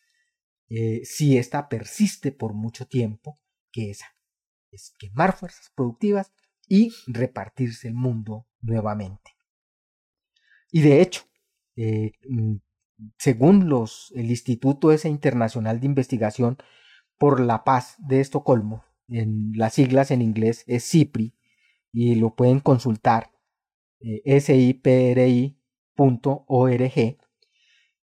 eh, 0.70 1.01
si 1.03 1.38
esta 1.38 1.70
persiste 1.70 2.32
por 2.32 2.53
mucho 2.53 2.88
tiempo 2.88 3.39
que 3.72 3.91
esa. 3.91 4.07
Es 4.72 4.93
quemar 4.97 5.36
fuerzas 5.36 5.72
productivas 5.76 6.34
y 6.68 6.93
repartirse 7.07 7.88
el 7.88 7.93
mundo 7.93 8.47
nuevamente. 8.61 9.32
Y 10.72 10.82
de 10.82 11.01
hecho, 11.01 11.24
eh, 11.76 12.13
mm, 12.28 12.55
según 13.18 13.70
los, 13.70 14.11
el 14.16 14.30
Instituto 14.30 14.91
ese 14.91 15.09
Internacional 15.09 15.80
de 15.80 15.86
Investigación 15.86 16.57
por 17.18 17.39
la 17.39 17.63
Paz 17.63 17.95
de 17.99 18.22
Estocolmo, 18.22 18.84
en 19.07 19.53
las 19.55 19.74
siglas 19.74 20.11
en 20.11 20.22
inglés 20.22 20.63
es 20.68 20.89
CIPRI, 20.89 21.36
y 21.91 22.16
lo 22.16 22.36
pueden 22.36 22.59
consultar, 22.59 23.32
eh, 24.01 24.41
sipri.org, 24.41 25.55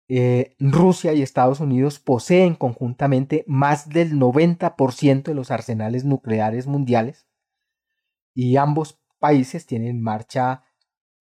eh, 0.10 0.56
Rusia 0.60 1.14
y 1.14 1.22
Estados 1.22 1.60
Unidos 1.60 2.00
poseen 2.00 2.56
conjuntamente 2.56 3.44
más 3.48 3.90
del 3.90 4.14
90% 4.14 5.24
de 5.24 5.34
los 5.34 5.52
arsenales 5.52 6.06
nucleares 6.06 6.66
mundiales 6.66 7.28
y 8.34 8.56
ambos 8.56 9.02
países 9.20 9.66
tienen 9.66 9.90
en 9.90 10.02
marcha 10.02 10.64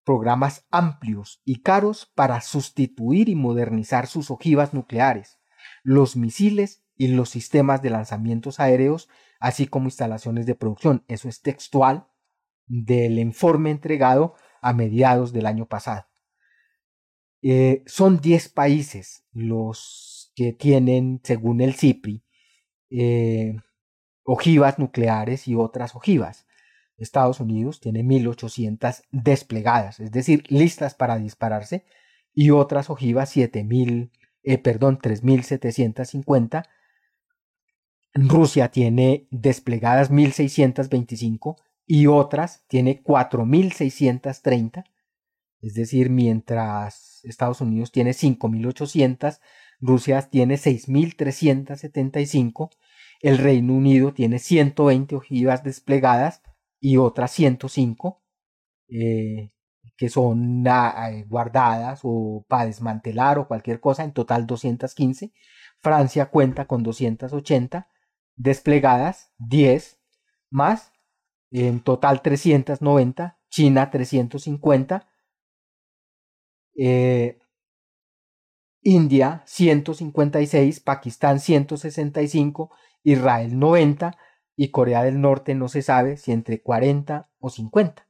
programas 0.04 0.66
amplios 0.70 1.42
y 1.44 1.62
caros 1.62 2.12
para 2.14 2.40
sustituir 2.40 3.28
y 3.28 3.34
modernizar 3.34 4.06
sus 4.06 4.30
ojivas 4.30 4.72
nucleares, 4.72 5.40
los 5.82 6.14
misiles 6.14 6.84
y 6.94 7.08
los 7.08 7.28
sistemas 7.28 7.82
de 7.82 7.90
lanzamientos 7.90 8.60
aéreos, 8.60 9.08
así 9.40 9.66
como 9.66 9.86
instalaciones 9.86 10.46
de 10.46 10.54
producción. 10.54 11.04
Eso 11.08 11.28
es 11.28 11.42
textual 11.42 12.06
del 12.66 13.18
informe 13.18 13.70
entregado 13.70 14.34
a 14.62 14.72
mediados 14.72 15.32
del 15.32 15.46
año 15.46 15.66
pasado. 15.66 16.06
Eh, 17.48 17.84
son 17.86 18.20
10 18.20 18.48
países 18.48 19.24
los 19.32 20.32
que 20.34 20.52
tienen, 20.52 21.20
según 21.22 21.60
el 21.60 21.74
CIPRI, 21.74 22.24
eh, 22.90 23.54
ojivas 24.24 24.80
nucleares 24.80 25.46
y 25.46 25.54
otras 25.54 25.94
ojivas. 25.94 26.48
Estados 26.96 27.38
Unidos 27.38 27.78
tiene 27.78 28.02
1.800 28.02 29.04
desplegadas, 29.12 30.00
es 30.00 30.10
decir, 30.10 30.42
listas 30.48 30.96
para 30.96 31.18
dispararse, 31.18 31.84
y 32.34 32.50
otras 32.50 32.90
ojivas 32.90 33.36
7.000, 33.36 34.10
eh, 34.42 34.58
perdón, 34.58 34.98
3.750. 34.98 36.64
Rusia 38.12 38.72
tiene 38.72 39.28
desplegadas 39.30 40.10
1.625 40.10 41.54
y 41.86 42.08
otras 42.08 42.64
tiene 42.66 43.04
4.630. 43.04 44.84
Es 45.66 45.74
decir, 45.74 46.08
mientras 46.10 47.20
Estados 47.24 47.60
Unidos 47.60 47.90
tiene 47.90 48.12
5.800, 48.12 49.40
Rusia 49.80 50.22
tiene 50.22 50.54
6.375, 50.54 52.70
el 53.20 53.38
Reino 53.38 53.74
Unido 53.74 54.14
tiene 54.14 54.38
120 54.38 55.16
ojivas 55.16 55.64
desplegadas 55.64 56.40
y 56.78 56.98
otras 56.98 57.32
105 57.32 58.22
eh, 58.88 59.50
que 59.96 60.08
son 60.08 60.64
ah, 60.68 61.10
eh, 61.10 61.24
guardadas 61.26 62.02
o 62.04 62.44
para 62.46 62.66
desmantelar 62.66 63.40
o 63.40 63.48
cualquier 63.48 63.80
cosa, 63.80 64.04
en 64.04 64.12
total 64.12 64.46
215. 64.46 65.32
Francia 65.80 66.26
cuenta 66.26 66.66
con 66.66 66.84
280 66.84 67.88
desplegadas, 68.36 69.32
10 69.38 69.98
más, 70.48 70.92
en 71.50 71.80
total 71.80 72.22
390, 72.22 73.40
China 73.48 73.90
350, 73.90 75.08
eh, 76.76 77.38
India 78.82 79.42
156, 79.46 80.80
Pakistán 80.80 81.40
165, 81.40 82.70
Israel 83.02 83.58
90, 83.58 84.16
y 84.56 84.70
Corea 84.70 85.02
del 85.04 85.20
Norte 85.20 85.54
no 85.54 85.68
se 85.68 85.82
sabe 85.82 86.16
si 86.16 86.32
entre 86.32 86.62
40 86.62 87.28
o 87.38 87.50
50. 87.50 88.06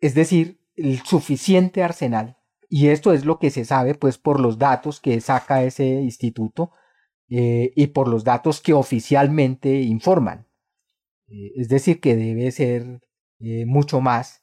Es 0.00 0.14
decir, 0.14 0.60
el 0.76 1.00
suficiente 1.00 1.82
arsenal, 1.82 2.38
y 2.68 2.88
esto 2.88 3.12
es 3.12 3.24
lo 3.24 3.38
que 3.38 3.50
se 3.50 3.64
sabe 3.64 3.94
pues 3.94 4.16
por 4.16 4.40
los 4.40 4.58
datos 4.58 5.00
que 5.00 5.20
saca 5.20 5.62
ese 5.64 5.86
instituto 5.86 6.72
eh, 7.28 7.72
y 7.76 7.88
por 7.88 8.08
los 8.08 8.24
datos 8.24 8.60
que 8.60 8.72
oficialmente 8.72 9.80
informan. 9.82 10.46
Eh, 11.28 11.52
es 11.56 11.68
decir, 11.68 12.00
que 12.00 12.16
debe 12.16 12.50
ser 12.52 13.00
mucho 13.66 14.00
más. 14.02 14.39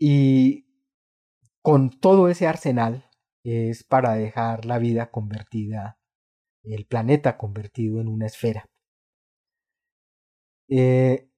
Y 0.00 0.66
con 1.62 1.90
todo 1.90 2.28
ese 2.28 2.46
arsenal 2.46 3.08
es 3.44 3.84
para 3.84 4.14
dejar 4.14 4.64
la 4.64 4.78
vida 4.78 5.10
convertida 5.10 6.00
el 6.62 6.86
planeta 6.86 7.36
convertido 7.36 8.00
en 8.00 8.08
una 8.08 8.26
esfera. 8.26 8.68
Eh, 10.68 11.28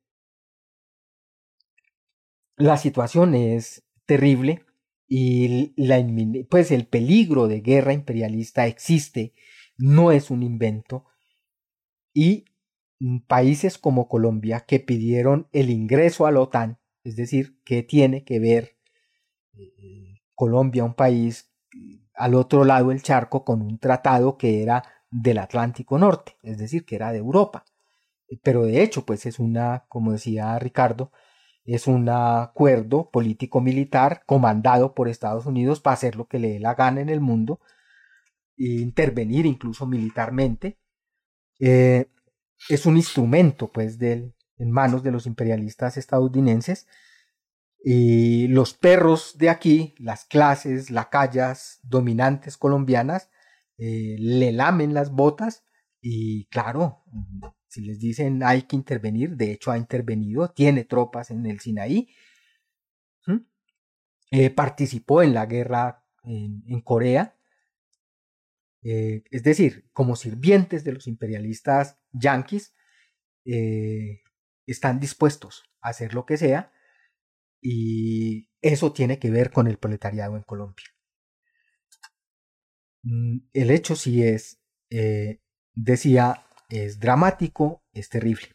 la 2.57 2.77
situación 2.77 3.35
es 3.35 3.85
terrible 4.07 4.65
y 5.09 5.73
la, 5.77 6.05
pues 6.51 6.71
el 6.71 6.87
peligro 6.87 7.49
de 7.49 7.61
guerra 7.61 7.93
imperialista 7.93 8.67
existe, 8.67 9.35
no 9.77 10.13
es 10.13 10.31
un 10.31 10.43
invento 10.43 11.07
y 12.15 12.45
países 13.27 13.79
como 13.79 14.09
Colombia 14.09 14.61
que 14.67 14.81
pidieron 14.81 15.49
el 15.53 15.71
ingreso 15.71 16.27
a 16.27 16.31
la 16.31 16.41
OTAN, 16.41 16.79
es 17.05 17.17
decir, 17.17 17.59
que 17.65 17.83
tiene 17.83 18.25
que 18.25 18.39
ver 18.39 18.77
eh, 19.55 20.21
Colombia, 20.35 20.85
un 20.85 20.95
país 20.95 21.51
al 22.15 22.35
otro 22.35 22.65
lado 22.65 22.89
del 22.91 23.03
charco, 23.03 23.45
con 23.45 23.63
un 23.63 23.79
tratado 23.79 24.37
que 24.37 24.63
era 24.63 24.85
del 25.11 25.39
Atlántico 25.39 25.99
Norte, 25.99 26.37
es 26.43 26.59
decir, 26.59 26.85
que 26.85 26.97
era 26.97 27.13
de 27.13 27.19
Europa. 27.19 27.65
Pero 28.43 28.65
de 28.65 28.83
hecho, 28.83 29.05
pues 29.05 29.27
es 29.27 29.39
una, 29.39 29.85
como 29.89 30.13
decía 30.13 30.59
Ricardo, 30.59 31.13
es 31.65 31.87
un 31.87 32.09
acuerdo 32.09 33.11
político-militar 33.11 34.23
comandado 34.27 34.95
por 34.95 35.09
Estados 35.09 35.47
Unidos 35.47 35.81
para 35.81 35.95
hacer 35.95 36.17
lo 36.17 36.27
que 36.27 36.39
le 36.39 36.55
dé 36.55 36.61
la 36.61 36.75
gana 36.75 37.01
en 37.01 37.09
el 37.09 37.21
mundo, 37.21 37.61
e 38.57 38.81
intervenir 38.81 39.47
incluso 39.47 39.87
militarmente. 39.87 40.79
Eh, 41.61 42.09
es 42.69 42.87
un 42.87 42.97
instrumento 42.97 43.71
pues 43.71 43.99
del, 43.99 44.35
en 44.59 44.71
manos 44.71 45.03
de 45.03 45.11
los 45.11 45.27
imperialistas 45.27 45.97
estadounidenses. 45.97 46.87
Y 47.85 48.47
los 48.49 48.75
perros 48.75 49.37
de 49.39 49.51
aquí, 49.51 49.95
las 49.99 50.25
clases, 50.25 50.91
lacayas 50.91 51.81
dominantes 51.83 52.57
colombianas, 52.57 53.31
eh, 53.79 54.17
le 54.19 54.53
lamen 54.53 54.95
las 54.95 55.11
botas 55.11 55.65
y 56.01 56.47
claro, 56.47 57.05
si 57.69 57.81
les 57.81 57.99
dicen 57.99 58.43
hay 58.45 58.63
que 58.63 58.77
intervenir, 58.77 59.37
de 59.37 59.53
hecho 59.53 59.71
ha 59.71 59.79
intervenido, 59.79 60.51
tiene 60.51 60.85
tropas 60.85 61.31
en 61.31 61.47
el 61.47 61.61
Sinaí, 61.61 62.09
eh, 64.31 64.51
participó 64.51 65.23
en 65.23 65.35
la 65.35 65.47
guerra 65.47 66.05
en, 66.25 66.81
Corea, 66.83 67.37
eh, 68.83 69.23
es 69.31 69.43
decir, 69.43 69.89
como 69.93 70.17
sirvientes 70.17 70.85
de 70.85 70.93
los 70.93 71.07
imperialistas 71.07 71.99
yanquis, 72.13 72.75
están 74.67 75.01
dispuestos 75.01 75.65
a 75.81 75.91
hacer 75.91 76.15
lo 76.15 76.27
que 76.27 76.37
sea 76.37 76.73
y 77.61 78.49
eso 78.61 78.93
tiene 78.93 79.19
que 79.19 79.31
ver 79.31 79.51
con 79.53 79.67
el 79.67 79.79
proletariado 79.79 80.37
en 80.37 80.43
Colombia. 80.43 80.87
Mm, 83.03 83.39
el 83.53 83.71
hecho 83.71 83.97
sí 83.97 84.23
es, 84.23 84.61
eh, 84.91 85.41
decía, 85.75 86.45
es 86.69 86.99
dramático, 87.01 87.83
es 87.93 88.09
terrible. 88.09 88.49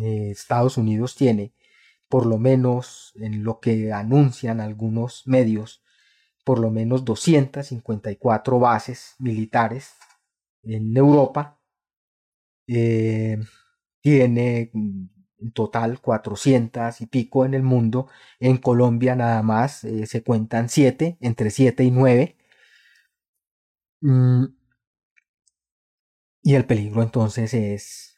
Eh, 0.00 0.30
Estados 0.30 0.76
Unidos 0.78 1.14
tiene, 1.16 1.54
por 2.08 2.26
lo 2.26 2.38
menos 2.38 3.12
en 3.16 3.44
lo 3.44 3.60
que 3.60 3.92
anuncian 3.92 4.60
algunos 4.60 5.22
medios, 5.26 5.82
por 6.44 6.58
lo 6.60 6.70
menos 6.70 7.04
254 7.04 8.58
bases 8.58 9.14
militares 9.18 9.94
en 10.62 10.96
Europa. 10.96 11.60
Eh, 12.66 13.38
tiene 14.00 14.70
mm, 14.72 15.06
en 15.42 15.52
total 15.52 16.00
400 16.00 17.00
y 17.00 17.06
pico 17.06 17.44
en 17.44 17.54
el 17.54 17.62
mundo. 17.62 18.08
En 18.40 18.58
Colombia 18.58 19.16
nada 19.16 19.42
más 19.42 19.86
se 20.06 20.22
cuentan 20.22 20.68
7, 20.68 21.18
entre 21.20 21.50
7 21.50 21.84
y 21.84 21.90
9. 21.90 22.36
Mm, 24.02 24.46
y 26.42 26.54
el 26.54 26.66
peligro 26.66 27.02
entonces 27.02 27.54
es 27.54 28.16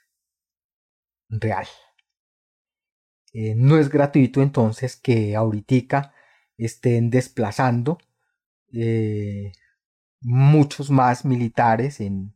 real. 1.29 1.67
Eh, 3.33 3.55
no 3.57 3.79
es 3.79 3.89
gratuito 3.91 4.43
entonces 4.43 4.97
que 4.97 5.35
ahorita 5.37 6.15
estén 6.57 7.11
desplazando 7.11 7.99
eh, 8.73 9.53
muchos 10.21 10.91
más 10.91 11.25
militares 11.25 12.01
en, 12.01 12.35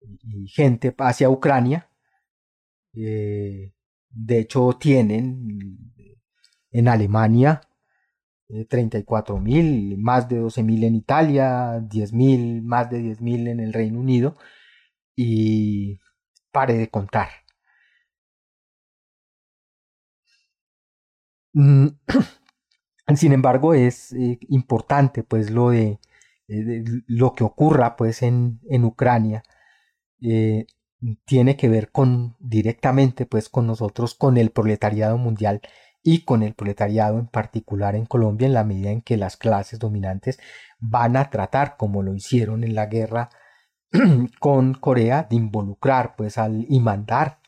y 0.00 0.48
gente 0.48 0.94
hacia 0.98 1.30
Ucrania. 1.30 1.88
Eh, 2.94 3.72
de 4.16 4.40
hecho, 4.40 4.72
tienen 4.80 5.92
en 6.70 6.88
Alemania 6.88 7.60
34 8.68 9.36
eh, 9.36 9.40
mil, 9.40 9.98
más 9.98 10.28
de 10.28 10.38
12 10.38 10.62
mil 10.62 10.84
en 10.84 10.94
Italia, 10.96 11.80
10 11.80 12.12
mil, 12.12 12.62
más 12.62 12.90
de 12.90 12.98
10 13.00 13.20
mil 13.20 13.48
en 13.48 13.60
el 13.60 13.72
Reino 13.72 14.00
Unido 14.00 14.36
y 15.16 15.98
pare 16.52 16.74
de 16.78 16.90
contar. 16.90 17.28
Mm, 21.54 21.88
sin 23.16 23.32
embargo, 23.32 23.74
es 23.74 24.12
eh, 24.12 24.38
importante 24.48 25.22
pues 25.22 25.50
lo 25.50 25.70
de, 25.70 25.98
eh, 26.48 26.84
lo 27.06 27.34
que 27.34 27.44
ocurra 27.44 27.96
pues 27.96 28.22
en, 28.22 28.60
en 28.70 28.84
Ucrania. 28.84 29.42
Tiene 31.24 31.56
que 31.56 31.68
ver 31.68 31.90
con 31.90 32.36
directamente 32.38 33.26
pues 33.26 33.48
con 33.48 33.66
nosotros, 33.66 34.14
con 34.14 34.36
el 34.36 34.50
proletariado 34.50 35.18
mundial 35.18 35.60
y 36.02 36.24
con 36.24 36.42
el 36.42 36.54
proletariado 36.54 37.18
en 37.18 37.26
particular 37.26 37.96
en 37.96 38.06
Colombia 38.06 38.46
en 38.46 38.54
la 38.54 38.64
medida 38.64 38.90
en 38.90 39.02
que 39.02 39.16
las 39.16 39.36
clases 39.36 39.78
dominantes 39.78 40.38
van 40.78 41.16
a 41.16 41.30
tratar, 41.30 41.76
como 41.76 42.02
lo 42.02 42.14
hicieron 42.14 42.64
en 42.64 42.74
la 42.74 42.86
guerra 42.86 43.30
con 44.40 44.74
Corea, 44.74 45.26
de 45.28 45.36
involucrar 45.36 46.16
pues 46.16 46.38
al 46.38 46.66
y 46.68 46.80
mandar 46.80 47.40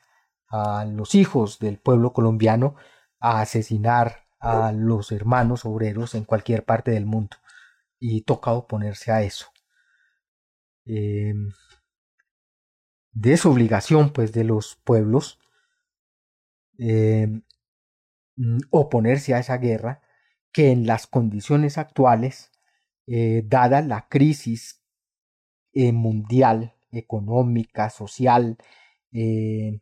a 0.49 0.85
los 0.87 1.15
hijos 1.15 1.59
del 1.59 1.79
pueblo 1.79 2.13
colombiano 2.13 2.77
a 3.21 3.41
asesinar 3.41 4.29
a 4.41 4.73
los 4.73 5.13
hermanos 5.13 5.65
obreros 5.65 6.15
en 6.15 6.25
cualquier 6.25 6.65
parte 6.65 6.91
del 6.91 7.07
mundo 7.07 7.37
y 7.99 8.23
toca 8.23 8.53
oponerse 8.53 9.13
a 9.13 9.23
eso. 9.23 9.47
Em, 10.85 11.53
de 13.21 13.33
esa 13.35 13.49
obligación 13.49 14.13
pues 14.13 14.33
de 14.33 14.45
los 14.45 14.77
pueblos 14.85 15.39
Mm, 18.39 18.61
oponerse 18.71 19.35
a 19.35 19.41
esa 19.41 19.59
guerra 19.59 20.01
que 20.53 20.71
en 20.71 20.87
las 20.87 21.09
condiciones 21.09 21.77
actuales, 21.77 22.53
eh, 23.09 23.43
dada 23.47 23.83
la 23.83 24.09
crisis 24.09 24.81
eh, 25.73 25.93
mundial, 25.93 26.77
económica, 26.93 27.91
social, 27.91 28.59
eh, 29.13 29.81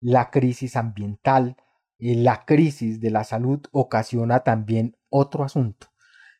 la 0.00 0.30
crisis 0.30 0.76
ambiental, 0.76 1.56
la 1.98 2.44
crisis 2.44 3.00
de 3.00 3.10
la 3.10 3.24
salud 3.24 3.60
ocasiona 3.72 4.40
también 4.44 4.96
otro 5.08 5.42
asunto. 5.44 5.88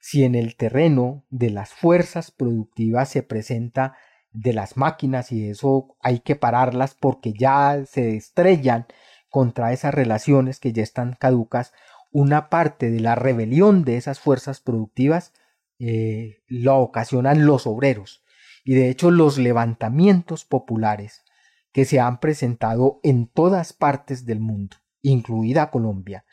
Si 0.00 0.24
en 0.24 0.36
el 0.36 0.56
terreno 0.56 1.24
de 1.30 1.50
las 1.50 1.72
fuerzas 1.74 2.30
productivas 2.30 3.08
se 3.08 3.22
presenta 3.24 3.96
de 4.36 4.52
las 4.52 4.76
máquinas 4.76 5.32
y 5.32 5.48
eso 5.48 5.96
hay 6.00 6.20
que 6.20 6.36
pararlas 6.36 6.94
porque 6.94 7.32
ya 7.32 7.84
se 7.86 8.16
estrellan 8.16 8.86
contra 9.30 9.72
esas 9.72 9.94
relaciones 9.94 10.60
que 10.60 10.72
ya 10.72 10.82
están 10.82 11.14
caducas, 11.18 11.72
una 12.12 12.48
parte 12.48 12.90
de 12.90 13.00
la 13.00 13.14
rebelión 13.14 13.84
de 13.84 13.96
esas 13.96 14.20
fuerzas 14.20 14.60
productivas 14.60 15.32
eh, 15.78 16.42
lo 16.46 16.78
ocasionan 16.78 17.46
los 17.46 17.66
obreros. 17.66 18.24
Y 18.64 18.74
de 18.74 18.90
hecho 18.90 19.10
los 19.10 19.38
levantamientos 19.38 20.44
populares 20.44 21.24
que 21.72 21.84
se 21.84 22.00
han 22.00 22.20
presentado 22.20 23.00
en 23.02 23.26
todas 23.26 23.72
partes 23.72 24.24
del 24.26 24.40
mundo, 24.40 24.76
incluida 25.02 25.70
Colombia, 25.70 26.24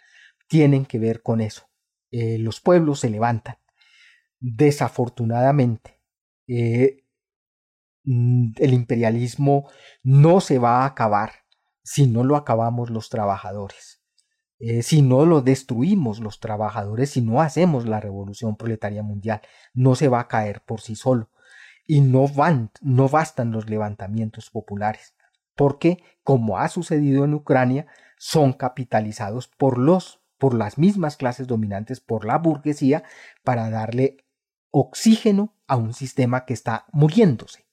tienen 0.47 0.86
que 0.86 0.99
ver 0.99 1.22
con 1.22 1.41
eso. 1.41 1.70
Eh, 2.12 2.38
los 2.38 2.60
pueblos 2.60 2.99
se 3.01 3.10
levantan. 3.10 3.58
Desafortunadamente, 4.39 5.99
eh, 6.47 7.03
el 8.06 8.74
imperialismo 8.74 9.70
no 10.04 10.41
se 10.41 10.60
va 10.60 10.82
a 10.82 10.86
acabar 10.86 11.32
si 11.84 12.08
no 12.08 12.24
lo 12.24 12.36
acabamos 12.36 12.89
los 12.89 13.10
trabajadores, 13.10 14.01
eh, 14.60 14.84
si 14.84 15.01
no 15.01 15.26
lo 15.26 15.41
destruimos 15.41 16.20
los 16.20 16.39
trabajadores, 16.39 17.12
si 17.12 17.22
no 17.22 17.41
hacemos 17.41 17.86
la 17.86 17.99
revolución 17.99 18.56
proletaria 18.56 19.04
mundial, 19.04 19.41
no 19.74 19.95
se 19.95 20.08
va 20.08 20.22
a 20.22 20.28
caer 20.28 20.62
por 20.62 20.82
sí 20.82 20.95
solo. 20.95 21.30
Y 21.86 21.99
no, 21.99 22.30
van, 22.30 22.72
no 22.82 23.10
bastan 23.10 23.51
los 23.51 23.70
levantamientos 23.70 24.49
populares, 24.49 25.16
porque, 25.54 26.01
como 26.24 26.58
ha 26.58 26.70
sucedido 26.70 27.26
en 27.26 27.34
Ucrania, 27.34 27.88
son 28.18 28.54
capitalizados 28.54 29.49
por 29.49 29.78
los 29.78 30.24
por 30.43 30.56
las 30.56 30.78
mismas 30.78 31.16
clases 31.16 31.47
dominantes, 31.47 32.01
por 32.01 32.26
la 32.26 32.38
burguesía, 32.38 33.04
para 33.45 33.70
darle 33.70 34.18
oxígeno 34.72 35.56
a 35.68 35.78
un 35.78 35.93
sistema 35.93 36.43
que 36.43 36.54
está 36.54 36.86
muriéndose, 36.91 37.66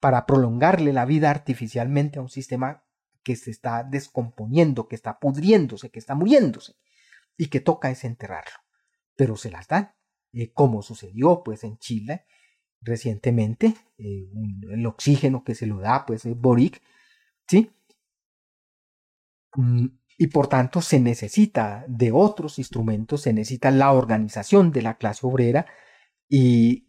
para 0.00 0.26
prolongarle 0.26 0.92
la 0.92 1.04
vida 1.04 1.30
artificialmente 1.30 2.18
a 2.18 2.22
un 2.22 2.30
sistema 2.30 2.82
que 3.22 3.36
se 3.36 3.50
está 3.50 3.84
descomponiendo, 3.84 4.88
que 4.88 4.96
está 4.96 5.18
pudriéndose, 5.18 5.90
que 5.90 5.98
está 5.98 6.14
muriéndose 6.14 6.74
y 7.36 7.48
que 7.48 7.60
toca 7.60 7.90
es 7.90 8.04
enterrarlo. 8.04 8.56
Pero 9.14 9.36
se 9.36 9.50
las 9.50 9.68
dan, 9.68 9.94
eh, 10.32 10.52
como 10.52 10.82
sucedió 10.82 11.42
pues 11.44 11.64
en 11.64 11.78
Chile 11.78 12.24
recientemente, 12.80 13.74
eh, 13.98 14.26
el 14.70 14.86
oxígeno 14.86 15.44
que 15.44 15.54
se 15.54 15.66
lo 15.66 15.78
da 15.80 16.06
pues 16.06 16.24
Boric, 16.24 16.80
¿sí? 17.46 17.70
Mm, 19.54 19.86
y 20.16 20.26
por 20.28 20.48
tanto 20.48 20.80
se 20.80 20.98
necesita 20.98 21.84
de 21.88 22.10
otros 22.12 22.58
instrumentos, 22.58 23.22
se 23.22 23.34
necesita 23.34 23.70
la 23.70 23.92
organización 23.92 24.72
de 24.72 24.82
la 24.82 24.96
clase 24.96 25.26
obrera 25.26 25.66
y 26.28 26.86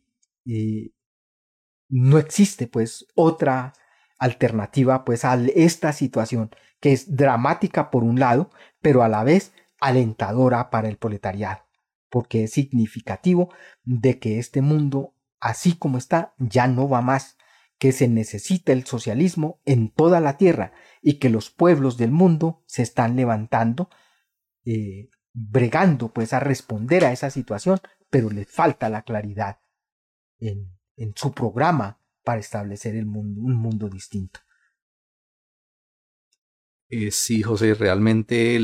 no 1.92 2.18
existe 2.18 2.68
pues 2.68 3.06
otra 3.16 3.74
alternativa 4.18 5.04
pues 5.04 5.26
a 5.26 5.36
esta 5.56 5.94
situación 5.94 6.50
que 6.80 6.94
es 6.94 7.16
dramática 7.16 7.92
por 7.92 8.04
un 8.04 8.20
lado, 8.20 8.50
pero 8.82 9.04
a 9.04 9.10
la 9.10 9.24
vez 9.24 9.54
alentadora 9.80 10.70
para 10.70 10.88
el 10.88 10.98
proletariado, 10.98 11.68
porque 12.10 12.46
es 12.46 12.52
significativo 12.52 13.54
de 13.84 14.20
que 14.20 14.40
este 14.40 14.62
mundo, 14.62 15.14
así 15.40 15.76
como 15.76 15.98
está, 15.98 16.34
ya 16.40 16.68
no 16.68 16.90
va 16.90 17.02
más, 17.02 17.38
que 17.78 17.92
se 17.92 18.08
necesita 18.08 18.74
el 18.74 18.86
socialismo 18.86 19.60
en 19.66 19.90
toda 19.90 20.20
la 20.20 20.38
tierra 20.38 20.72
y 21.02 21.20
que 21.20 21.30
los 21.30 21.50
pueblos 21.50 21.98
del 21.98 22.12
mundo 22.12 22.64
se 22.68 22.84
están 22.84 23.16
levantando 23.16 23.90
eh, 24.66 25.10
bregando 25.34 26.14
pues 26.14 26.34
a 26.34 26.40
responder 26.40 27.06
a 27.06 27.12
esa 27.12 27.30
situación, 27.30 27.80
pero 28.10 28.30
le 28.30 28.46
falta 28.46 28.90
la 28.90 29.02
claridad 29.04 29.60
su 31.16 31.32
programa 31.32 32.00
para 32.24 32.40
establecer 32.40 32.96
el 32.96 33.06
mundo, 33.06 33.42
un 33.42 33.56
mundo 33.56 33.90
distinto. 33.90 34.40
Eh, 36.94 37.12
sí, 37.12 37.42
José, 37.42 37.74
realmente 37.74 38.60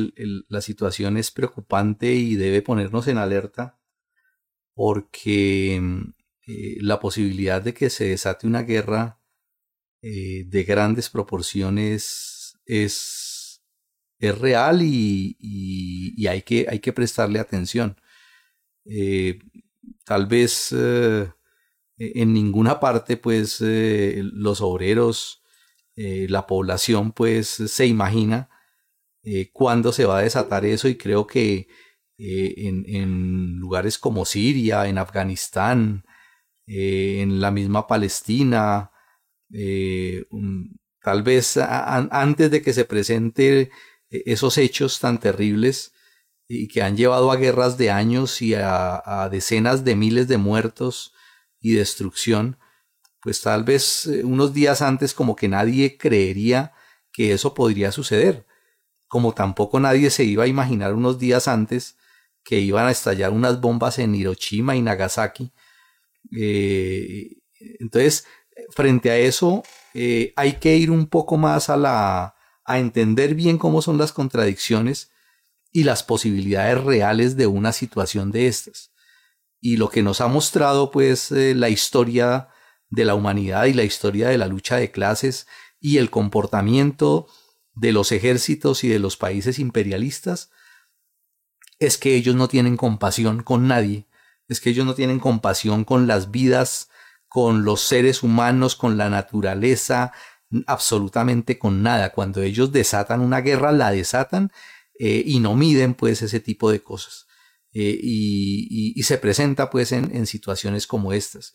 la 0.50 0.62
situación 0.62 1.16
es 1.16 1.32
preocupante 1.32 2.14
y 2.14 2.36
debe 2.36 2.62
ponernos 2.62 3.08
en 3.08 3.18
alerta 3.18 3.80
porque 4.74 5.78
eh, 6.46 6.78
la 6.82 7.00
posibilidad 7.00 7.62
de 7.62 7.74
que 7.74 7.90
se 7.90 8.10
desate 8.10 8.46
una 8.46 8.64
guerra 8.64 9.22
eh, 10.02 10.44
de 10.46 10.64
grandes 10.66 11.10
proporciones 11.10 12.60
es, 12.66 13.64
es 14.20 14.38
real 14.38 14.82
y, 14.82 16.28
hay, 16.28 16.42
que, 16.42 16.68
hay, 16.70 16.80
que, 16.80 16.92
prestarle 16.92 17.40
atención. 17.40 17.96
tal 20.04 20.26
vez 20.28 20.74
en 21.98 22.34
ninguna 22.34 22.80
parte, 22.80 23.18
pues, 23.18 23.60
los 23.62 24.62
obreros 24.62 25.44
eh, 25.98 26.28
la 26.30 26.46
población 26.46 27.12
pues 27.12 27.48
se 27.48 27.88
imagina 27.88 28.50
eh, 29.24 29.50
cuándo 29.52 29.92
se 29.92 30.06
va 30.06 30.20
a 30.20 30.22
desatar 30.24 30.66
eso. 30.66 30.88
Y 30.88 30.98
creo 30.98 31.28
que 31.28 31.68
eh, 32.20 32.54
en, 32.58 33.58
lugares 33.58 33.98
como 33.98 34.26
Siria, 34.26 34.88
en 34.88 35.00
Afganistán, 35.00 36.06
en 36.68 37.42
la 37.42 37.52
misma 37.52 37.88
Palestina, 37.88 38.92
tal 41.02 41.24
vez 41.24 41.58
antes 41.58 42.52
de 42.52 42.62
que 42.62 42.74
se 42.74 42.86
presente 42.86 43.72
esos 44.10 44.58
hechos 44.58 45.00
tan 45.00 45.20
terribles 45.20 45.94
y 46.48 46.68
que 46.68 46.82
han 46.82 46.98
llevado 46.98 47.32
a 47.32 47.38
guerras 47.38 47.78
de 47.78 47.92
años 47.92 48.42
y 48.42 48.54
a 48.56 49.30
decenas 49.32 49.86
de 49.86 49.96
miles 49.96 50.28
de 50.28 50.38
muertos 50.38 51.14
y 51.60 51.74
destrucción, 51.74 52.58
pues 53.22 53.42
tal 53.42 53.64
vez 53.64 54.06
eh, 54.06 54.24
unos 54.24 54.54
días 54.54 54.82
antes 54.82 55.14
como 55.14 55.36
que 55.36 55.48
nadie 55.48 55.98
creería 55.98 56.74
que 57.12 57.34
eso 57.34 57.54
podría 57.54 57.92
suceder, 57.92 58.46
como 59.08 59.34
tampoco 59.34 59.80
nadie 59.80 60.10
se 60.10 60.24
iba 60.24 60.44
a 60.44 60.48
imaginar 60.48 60.94
unos 60.94 61.20
días 61.20 61.48
antes 61.48 61.98
que 62.44 62.60
iban 62.60 62.88
a 62.88 62.92
estallar 62.92 63.32
unas 63.32 63.60
bombas 63.60 64.00
en 64.00 64.16
Hiroshima 64.16 64.76
y 64.76 64.82
Nagasaki. 64.82 65.52
Eh, 66.32 67.38
entonces, 67.80 68.26
frente 68.70 69.12
a 69.12 69.18
eso, 69.18 69.64
eh, 69.94 70.34
hay 70.36 70.54
que 70.54 70.76
ir 70.78 70.92
un 70.92 71.08
poco 71.08 71.38
más 71.38 71.70
a 71.70 71.78
la 71.78 72.36
a 72.68 72.80
entender 72.80 73.34
bien 73.34 73.58
cómo 73.58 73.82
son 73.82 73.98
las 73.98 74.12
contradicciones 74.12 75.10
y 75.72 75.86
las 75.86 76.04
posibilidades 76.04 76.84
reales 76.84 77.38
de 77.38 77.48
una 77.48 77.72
situación 77.72 78.30
de 78.30 78.48
estas. 78.48 78.92
Y 79.60 79.78
lo 79.78 79.90
que 79.90 80.04
nos 80.04 80.22
ha 80.22 80.28
mostrado, 80.28 80.92
pues, 80.92 81.32
la 81.32 81.70
historia 81.70 82.50
de 82.90 83.06
la 83.06 83.16
humanidad 83.16 83.66
y 83.66 83.74
la 83.74 83.84
historia 83.84 84.30
de 84.30 84.38
la 84.38 84.48
lucha 84.48 84.78
de 84.78 84.92
clases 84.92 85.48
y 85.80 85.98
el 85.98 86.10
comportamiento 86.10 87.28
de 87.74 87.92
los 87.92 88.12
ejércitos 88.12 88.84
y 88.84 88.88
de 88.88 89.00
los 89.00 89.18
países 89.18 89.60
imperialistas 89.60 90.50
es 91.80 91.98
que 91.98 92.16
ellos 92.16 92.36
no 92.36 92.48
tienen 92.48 92.78
compasión 92.78 93.44
con 93.44 93.68
nadie, 93.68 94.08
es 94.48 94.62
que 94.62 94.72
ellos 94.72 94.86
no 94.86 94.96
tienen 94.96 95.20
compasión 95.20 95.84
con 95.84 96.08
las 96.08 96.32
vidas, 96.32 96.90
con 97.28 97.66
los 97.66 97.82
seres 97.82 98.24
humanos, 98.24 98.76
con 98.76 98.98
la 98.98 99.10
naturaleza, 99.10 100.12
absolutamente 100.66 101.60
con 101.60 101.84
nada. 101.84 102.12
Cuando 102.14 102.42
ellos 102.42 102.72
desatan 102.72 103.22
una 103.22 103.42
guerra, 103.42 103.72
la 103.72 103.92
desatan 103.92 104.52
eh, 104.98 105.22
y 105.26 105.40
no 105.40 105.56
miden 105.56 105.94
pues 105.94 106.22
ese 106.22 106.40
tipo 106.40 106.72
de 106.72 106.82
cosas. 106.82 107.27
Eh, 107.80 108.00
y, 108.02 109.04
se 109.04 109.18
presenta 109.18 109.70
pues 109.70 109.92
en 109.92 110.26
situaciones 110.26 110.88
como 110.88 111.14
estas. 111.14 111.54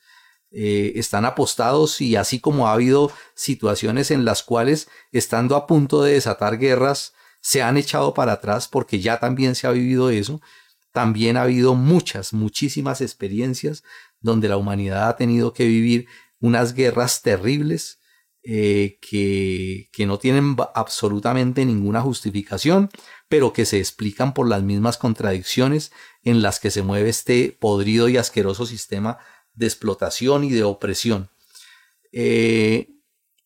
Eh, 0.55 0.93
están 0.97 1.25
apostados 1.25 2.03
y 2.03 2.15
así 2.17 2.39
como 2.39 2.69
ha 2.69 2.75
habido 2.75 3.11
situaciones 3.35 4.11
en 4.11 4.27
las 4.27 4.43
cuales, 4.43 4.87
estando 5.11 5.57
a 5.57 5.67
punto 5.67 6.03
de 6.03 6.13
desatar 6.13 6.59
guerras, 6.59 7.15
se 7.41 7.63
han 7.63 7.79
echado 7.79 8.13
para 8.13 8.33
atrás 8.33 8.69
porque 8.69 9.01
ya 9.01 9.19
también 9.19 9.55
se 9.55 9.67
ha 9.67 9.71
vivido 9.71 10.11
eso, 10.11 10.43
también 10.93 11.39
ha 11.39 11.45
habido 11.45 11.75
muchas, 11.75 12.35
muchísimas 12.35 13.01
experiencias 13.01 13.83
donde 14.21 14.49
la 14.49 14.59
humanidad 14.59 15.09
ha 15.09 15.17
tenido 15.17 15.55
que 15.55 15.65
vivir 15.65 16.07
unas 16.39 16.75
guerras 16.75 17.23
terribles 17.23 18.03
eh, 18.43 18.99
que, 19.01 19.89
que 19.91 20.05
no 20.05 20.19
tienen 20.19 20.57
absolutamente 20.75 21.65
ninguna 21.65 22.03
justificación, 22.03 22.91
pero 23.33 23.55
que 23.55 23.65
se 23.65 23.79
explican 23.79 24.35
por 24.35 24.47
las 24.47 24.63
mismas 24.63 24.99
contradicciones 24.99 25.91
en 26.23 26.43
las 26.43 26.61
que 26.61 26.71
se 26.71 26.83
mueve 26.83 27.09
este 27.09 27.57
podrido 27.59 28.11
y 28.11 28.19
asqueroso 28.19 28.67
sistema 28.67 29.17
de 29.55 29.65
explotación 29.65 30.45
y 30.45 30.51
de 30.51 30.65
opresión. 30.65 31.31
Eh, 32.13 32.91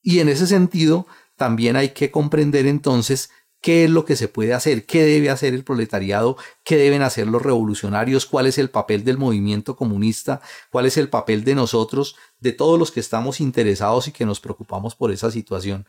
y 0.03 0.19
en 0.19 0.29
ese 0.29 0.49
sentido, 0.49 1.07
también 1.37 1.77
hay 1.77 1.91
que 1.91 2.11
comprender 2.11 2.67
entonces 2.67 3.31
qué 3.61 3.85
es 3.85 3.91
lo 3.91 4.05
que 4.05 4.17
se 4.17 4.27
puede 4.27 4.55
hacer, 4.55 4.87
qué 4.87 5.05
debe 5.05 5.31
hacer 5.31 5.55
el 5.55 5.63
proletariado, 5.63 6.37
qué 6.65 6.77
deben 6.77 7.03
hacer 7.03 7.29
los 7.29 7.43
revolucionarios, 7.43 8.27
cuál 8.27 8.49
es 8.49 8.59
el 8.59 8.71
papel 8.71 9.05
del 9.05 9.19
movimiento 9.19 9.77
comunista, 9.77 10.41
cuál 10.73 10.87
es 10.87 10.97
el 10.97 11.09
papel 11.09 11.45
de 11.45 11.55
nosotros, 11.55 12.17
de 12.41 12.51
todos 12.51 12.77
los 12.77 12.91
que 12.91 12.99
estamos 12.99 13.41
interesados 13.41 14.09
y 14.09 14.11
que 14.11 14.27
nos 14.27 14.41
preocupamos 14.41 14.97
por 14.97 15.13
esa 15.13 15.31
situación. 15.31 15.87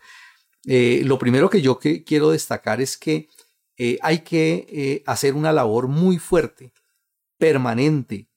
Eh, 0.67 1.01
lo 1.03 1.17
primero 1.17 1.49
que 1.49 1.63
yo 1.63 1.79
quiero 1.79 2.29
destacar 2.29 2.79
es 2.79 2.95
que 2.95 3.27
eh, 3.78 3.97
hay 4.01 4.19
que 4.19 5.03
hacer 5.05 5.34
una 5.34 5.51
labor 5.51 5.88
muy 5.88 6.17
fuerte, 6.17 6.73
permanente, 7.38 8.30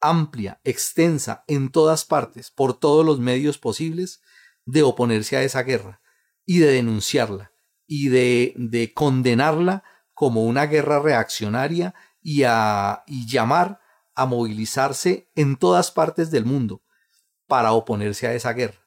amplia, 0.00 0.60
extensa, 0.64 1.44
en 1.46 1.70
todas 1.70 2.04
partes, 2.04 2.50
por 2.50 2.78
todos 2.78 3.04
los 3.06 3.18
medios 3.18 3.58
posibles, 3.58 4.20
de 4.64 4.82
oponerse 4.82 5.36
a 5.36 5.42
esa 5.42 5.62
guerra 5.62 6.00
y 6.44 6.58
de 6.58 6.72
denunciarla 6.72 7.52
y 7.86 8.08
de, 8.08 8.54
de 8.56 8.92
condenarla 8.92 9.84
como 10.14 10.44
una 10.44 10.66
guerra 10.66 11.00
reaccionaria 11.00 11.94
y, 12.20 12.44
a, 12.44 13.02
y 13.06 13.26
llamar 13.26 13.80
a 14.14 14.26
movilizarse 14.26 15.30
en 15.34 15.56
todas 15.56 15.90
partes 15.90 16.30
del 16.30 16.44
mundo 16.44 16.82
para 17.46 17.72
oponerse 17.72 18.26
a 18.26 18.34
esa 18.34 18.52
guerra, 18.52 18.81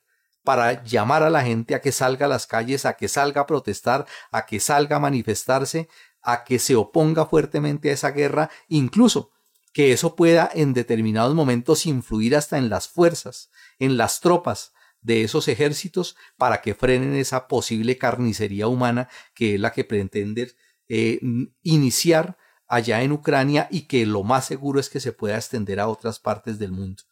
para 0.45 0.83
llamar 0.83 1.23
a 1.23 1.29
la 1.29 1.43
gente 1.43 1.75
a 1.75 1.81
que 1.81 1.91
salga 1.91 2.27
a 2.27 2.29
las 2.29 2.47
calles, 2.47 2.85
a 2.85 2.93
que 2.93 3.09
salga 3.09 3.41
a 3.41 3.47
protestar, 3.47 4.05
a 4.31 4.45
que 4.45 4.61
salga 4.61 4.95
a 4.95 4.99
manifestarse, 4.99 5.89
a 6.21 6.45
que 6.45 6.59
se 6.59 6.75
oponga 6.75 7.25
fuertemente 7.25 7.89
a 7.89 7.93
esa 7.93 8.11
guerra, 8.11 8.49
incluso 8.69 9.31
que 9.73 9.91
eso 9.91 10.15
pueda 10.15 10.49
en 10.53 10.73
determinados 10.73 11.35
momentos 11.35 11.85
influir 11.85 12.35
hasta 12.37 12.57
en 12.57 12.69
las 12.69 12.87
fuerzas, 12.87 13.49
en 13.77 13.97
las 13.97 14.21
tropas 14.21 14.71
de 15.01 15.23
esos 15.23 15.47
ejércitos 15.49 16.15
para 16.37 16.61
que 16.61 16.73
frenen 16.73 17.13
esa 17.15 17.47
posible 17.47 17.97
carnicería 17.97 18.67
humana 18.67 19.09
que 19.33 19.55
es 19.55 19.59
la 19.59 19.73
que 19.73 19.83
pretende 19.83 20.53
eh, 20.87 21.19
iniciar 21.61 22.37
allá 22.67 23.03
en 23.03 23.11
Ucrania 23.11 23.67
y 23.69 23.81
que 23.81 24.05
lo 24.05 24.23
más 24.23 24.45
seguro 24.45 24.79
es 24.79 24.89
que 24.89 24.99
se 24.99 25.11
pueda 25.11 25.35
extender 25.35 25.79
a 25.79 25.87
otras 25.87 26.19
partes 26.19 26.57
del 26.57 26.71
mundo. 26.71 27.03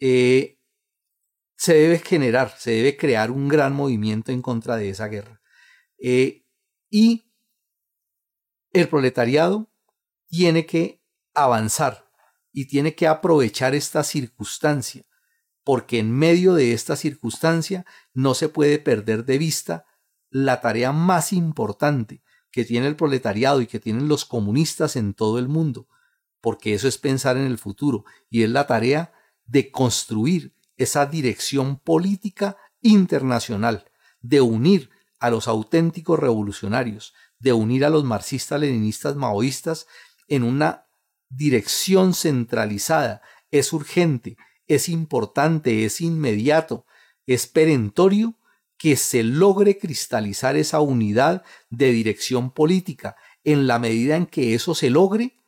Eh, 0.00 0.58
se 1.62 1.74
debe 1.74 2.00
generar, 2.00 2.56
se 2.58 2.72
debe 2.72 2.96
crear 2.96 3.30
un 3.30 3.46
gran 3.46 3.72
movimiento 3.72 4.32
en 4.32 4.42
contra 4.42 4.76
de 4.76 4.88
esa 4.88 5.06
guerra. 5.06 5.40
Eh, 5.96 6.44
y 6.90 7.30
el 8.72 8.88
proletariado 8.88 9.70
tiene 10.26 10.66
que 10.66 11.04
avanzar 11.34 12.10
y 12.50 12.66
tiene 12.66 12.96
que 12.96 13.06
aprovechar 13.06 13.76
esta 13.76 14.02
circunstancia, 14.02 15.04
porque 15.62 16.00
en 16.00 16.10
medio 16.10 16.54
de 16.54 16.72
esta 16.72 16.96
circunstancia 16.96 17.86
no 18.12 18.34
se 18.34 18.48
puede 18.48 18.80
perder 18.80 19.24
de 19.24 19.38
vista 19.38 19.86
la 20.30 20.60
tarea 20.60 20.90
más 20.90 21.32
importante 21.32 22.24
que 22.50 22.64
tiene 22.64 22.88
el 22.88 22.96
proletariado 22.96 23.60
y 23.60 23.68
que 23.68 23.78
tienen 23.78 24.08
los 24.08 24.24
comunistas 24.24 24.96
en 24.96 25.14
todo 25.14 25.38
el 25.38 25.46
mundo, 25.46 25.86
porque 26.40 26.74
eso 26.74 26.88
es 26.88 26.98
pensar 26.98 27.36
en 27.36 27.44
el 27.44 27.58
futuro 27.58 28.04
y 28.30 28.42
es 28.42 28.50
la 28.50 28.66
tarea 28.66 29.12
de 29.44 29.70
construir 29.70 30.56
esa 30.82 31.06
dirección 31.06 31.78
política 31.78 32.56
internacional, 32.80 33.90
de 34.20 34.40
unir 34.40 34.90
a 35.18 35.30
los 35.30 35.48
auténticos 35.48 36.18
revolucionarios, 36.18 37.14
de 37.38 37.52
unir 37.52 37.84
a 37.84 37.90
los 37.90 38.04
marxistas, 38.04 38.60
leninistas, 38.60 39.16
maoístas 39.16 39.86
en 40.28 40.42
una 40.42 40.86
dirección 41.28 42.14
centralizada, 42.14 43.22
es 43.50 43.72
urgente, 43.72 44.36
es 44.66 44.88
importante, 44.88 45.84
es 45.84 46.00
inmediato, 46.00 46.86
es 47.26 47.46
perentorio 47.46 48.38
que 48.78 48.96
se 48.96 49.22
logre 49.22 49.78
cristalizar 49.78 50.56
esa 50.56 50.80
unidad 50.80 51.44
de 51.70 51.92
dirección 51.92 52.50
política. 52.50 53.16
En 53.44 53.66
la 53.66 53.78
medida 53.78 54.16
en 54.16 54.26
que 54.26 54.54
eso 54.54 54.74
se 54.74 54.90
logre, 54.90 55.41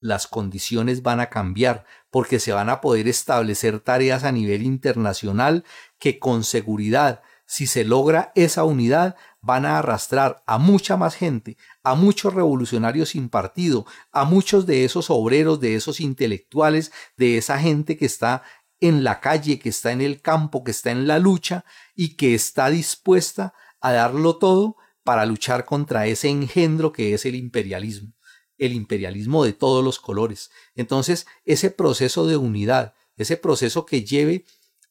las 0.00 0.26
condiciones 0.26 1.02
van 1.02 1.20
a 1.20 1.28
cambiar 1.28 1.84
porque 2.10 2.40
se 2.40 2.52
van 2.52 2.70
a 2.70 2.80
poder 2.80 3.08
establecer 3.08 3.80
tareas 3.80 4.24
a 4.24 4.32
nivel 4.32 4.62
internacional 4.62 5.64
que 5.98 6.18
con 6.18 6.44
seguridad, 6.44 7.22
si 7.46 7.66
se 7.66 7.84
logra 7.84 8.32
esa 8.34 8.64
unidad, 8.64 9.16
van 9.40 9.66
a 9.66 9.78
arrastrar 9.78 10.42
a 10.46 10.58
mucha 10.58 10.96
más 10.96 11.14
gente, 11.14 11.56
a 11.82 11.94
muchos 11.94 12.34
revolucionarios 12.34 13.10
sin 13.10 13.28
partido, 13.28 13.86
a 14.12 14.24
muchos 14.24 14.66
de 14.66 14.84
esos 14.84 15.10
obreros, 15.10 15.60
de 15.60 15.74
esos 15.74 16.00
intelectuales, 16.00 16.92
de 17.16 17.38
esa 17.38 17.58
gente 17.58 17.96
que 17.96 18.06
está 18.06 18.42
en 18.80 19.04
la 19.04 19.20
calle, 19.20 19.58
que 19.58 19.70
está 19.70 19.92
en 19.92 20.00
el 20.00 20.20
campo, 20.20 20.62
que 20.62 20.70
está 20.70 20.90
en 20.90 21.06
la 21.06 21.18
lucha 21.18 21.64
y 21.94 22.16
que 22.16 22.34
está 22.34 22.70
dispuesta 22.70 23.54
a 23.80 23.92
darlo 23.92 24.38
todo 24.38 24.76
para 25.02 25.24
luchar 25.24 25.64
contra 25.64 26.06
ese 26.06 26.28
engendro 26.28 26.92
que 26.92 27.14
es 27.14 27.24
el 27.24 27.34
imperialismo, 27.34 28.12
el 28.58 28.72
imperialismo 28.72 29.44
de 29.44 29.52
todos 29.52 29.84
los 29.84 29.98
colores. 29.98 30.50
Entonces, 30.74 31.26
ese 31.44 31.70
proceso 31.70 32.26
de 32.26 32.36
unidad, 32.36 32.94
ese 33.16 33.36
proceso 33.36 33.86
que 33.86 34.04
lleve 34.04 34.44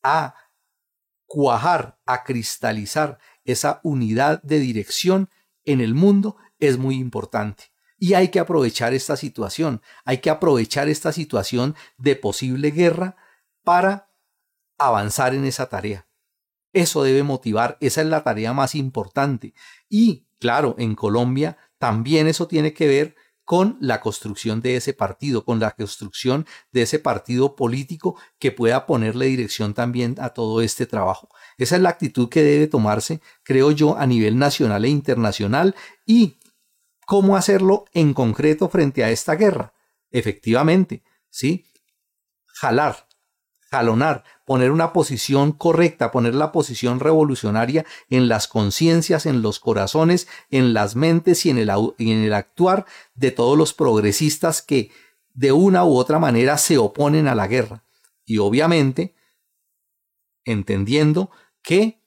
a 0.04 0.36
cuajar, 1.26 2.00
a 2.06 2.24
cristalizar 2.24 3.20
esa 3.44 3.80
unidad 3.84 4.42
de 4.42 4.60
dirección 4.60 5.30
en 5.66 5.82
el 5.82 5.94
mundo 5.94 6.38
es 6.60 6.78
muy 6.78 6.96
importante. 6.96 7.66
Y 8.00 8.14
hay 8.14 8.30
que 8.30 8.40
aprovechar 8.40 8.94
esta 8.94 9.18
situación, 9.18 9.82
hay 10.06 10.20
que 10.20 10.30
aprovechar 10.30 10.88
esta 10.88 11.12
situación 11.12 11.76
de 11.98 12.16
posible 12.16 12.72
guerra 12.72 13.16
para 13.64 14.10
avanzar 14.78 15.34
en 15.34 15.46
esa 15.46 15.68
tarea. 15.68 16.08
Eso 16.74 17.04
debe 17.04 17.24
motivar, 17.24 17.78
esa 17.82 18.02
es 18.02 18.08
la 18.08 18.24
tarea 18.24 18.54
más 18.54 18.76
importante. 18.76 19.54
Y 19.90 20.28
claro, 20.40 20.76
en 20.78 20.96
Colombia 20.96 21.58
también 21.80 22.28
eso 22.28 22.48
tiene 22.48 22.74
que 22.74 22.88
ver 22.88 23.16
con 23.48 23.78
la 23.80 24.02
construcción 24.02 24.60
de 24.60 24.76
ese 24.76 24.92
partido, 24.92 25.46
con 25.46 25.62
la 25.62 25.72
construcción 25.72 26.46
de 26.74 26.82
ese 26.82 27.00
partido 27.00 27.56
político 27.56 28.20
que 28.40 28.52
pueda 28.52 28.86
ponerle 28.86 29.28
dirección 29.28 29.74
también 29.74 30.16
a 30.20 30.32
todo 30.32 30.60
este 30.60 30.86
trabajo. 30.86 31.30
Esa 31.58 31.78
es 31.78 31.82
la 31.82 31.88
actitud 31.88 32.28
que 32.28 32.44
debe 32.44 32.68
tomarse, 32.68 33.22
creo 33.44 33.72
yo, 33.72 33.98
a 33.98 34.06
nivel 34.06 34.38
nacional 34.38 34.84
e 34.84 34.90
internacional 34.90 35.76
y 36.06 36.40
cómo 37.06 37.38
hacerlo 37.38 37.86
en 37.94 38.14
concreto 38.14 38.68
frente 38.68 39.06
a 39.06 39.12
esta 39.12 39.36
guerra. 39.36 39.74
Efectivamente, 40.12 41.04
¿sí? 41.30 41.64
Jalar, 42.48 43.07
jalonar, 43.70 44.24
poner 44.46 44.72
una 44.72 44.94
posición 44.94 45.52
correcta, 45.52 46.12
poner 46.12 46.36
la 46.36 46.52
posición 46.52 47.00
revolucionaria 47.00 47.86
en 48.10 48.28
las 48.28 48.48
conciencias, 48.48 49.26
en 49.26 49.42
los 49.42 49.60
corazones, 49.60 50.28
en 50.50 50.74
las 50.74 50.96
mentes 50.96 51.46
y 51.46 51.50
en 51.50 51.58
el, 51.58 51.70
en 51.70 52.24
el 52.24 52.34
actuar 52.34 52.86
de 53.16 53.32
todos 53.32 53.58
los 53.58 53.74
progresistas 53.74 54.62
que 54.62 54.92
de 55.34 55.52
una 55.52 55.86
u 55.86 55.96
otra 55.96 56.18
manera 56.18 56.58
se 56.58 56.78
oponen 56.78 57.28
a 57.28 57.36
la 57.36 57.48
guerra. 57.48 57.84
Y 58.26 58.40
obviamente, 58.40 59.16
entendiendo 60.46 61.30
que 61.62 62.02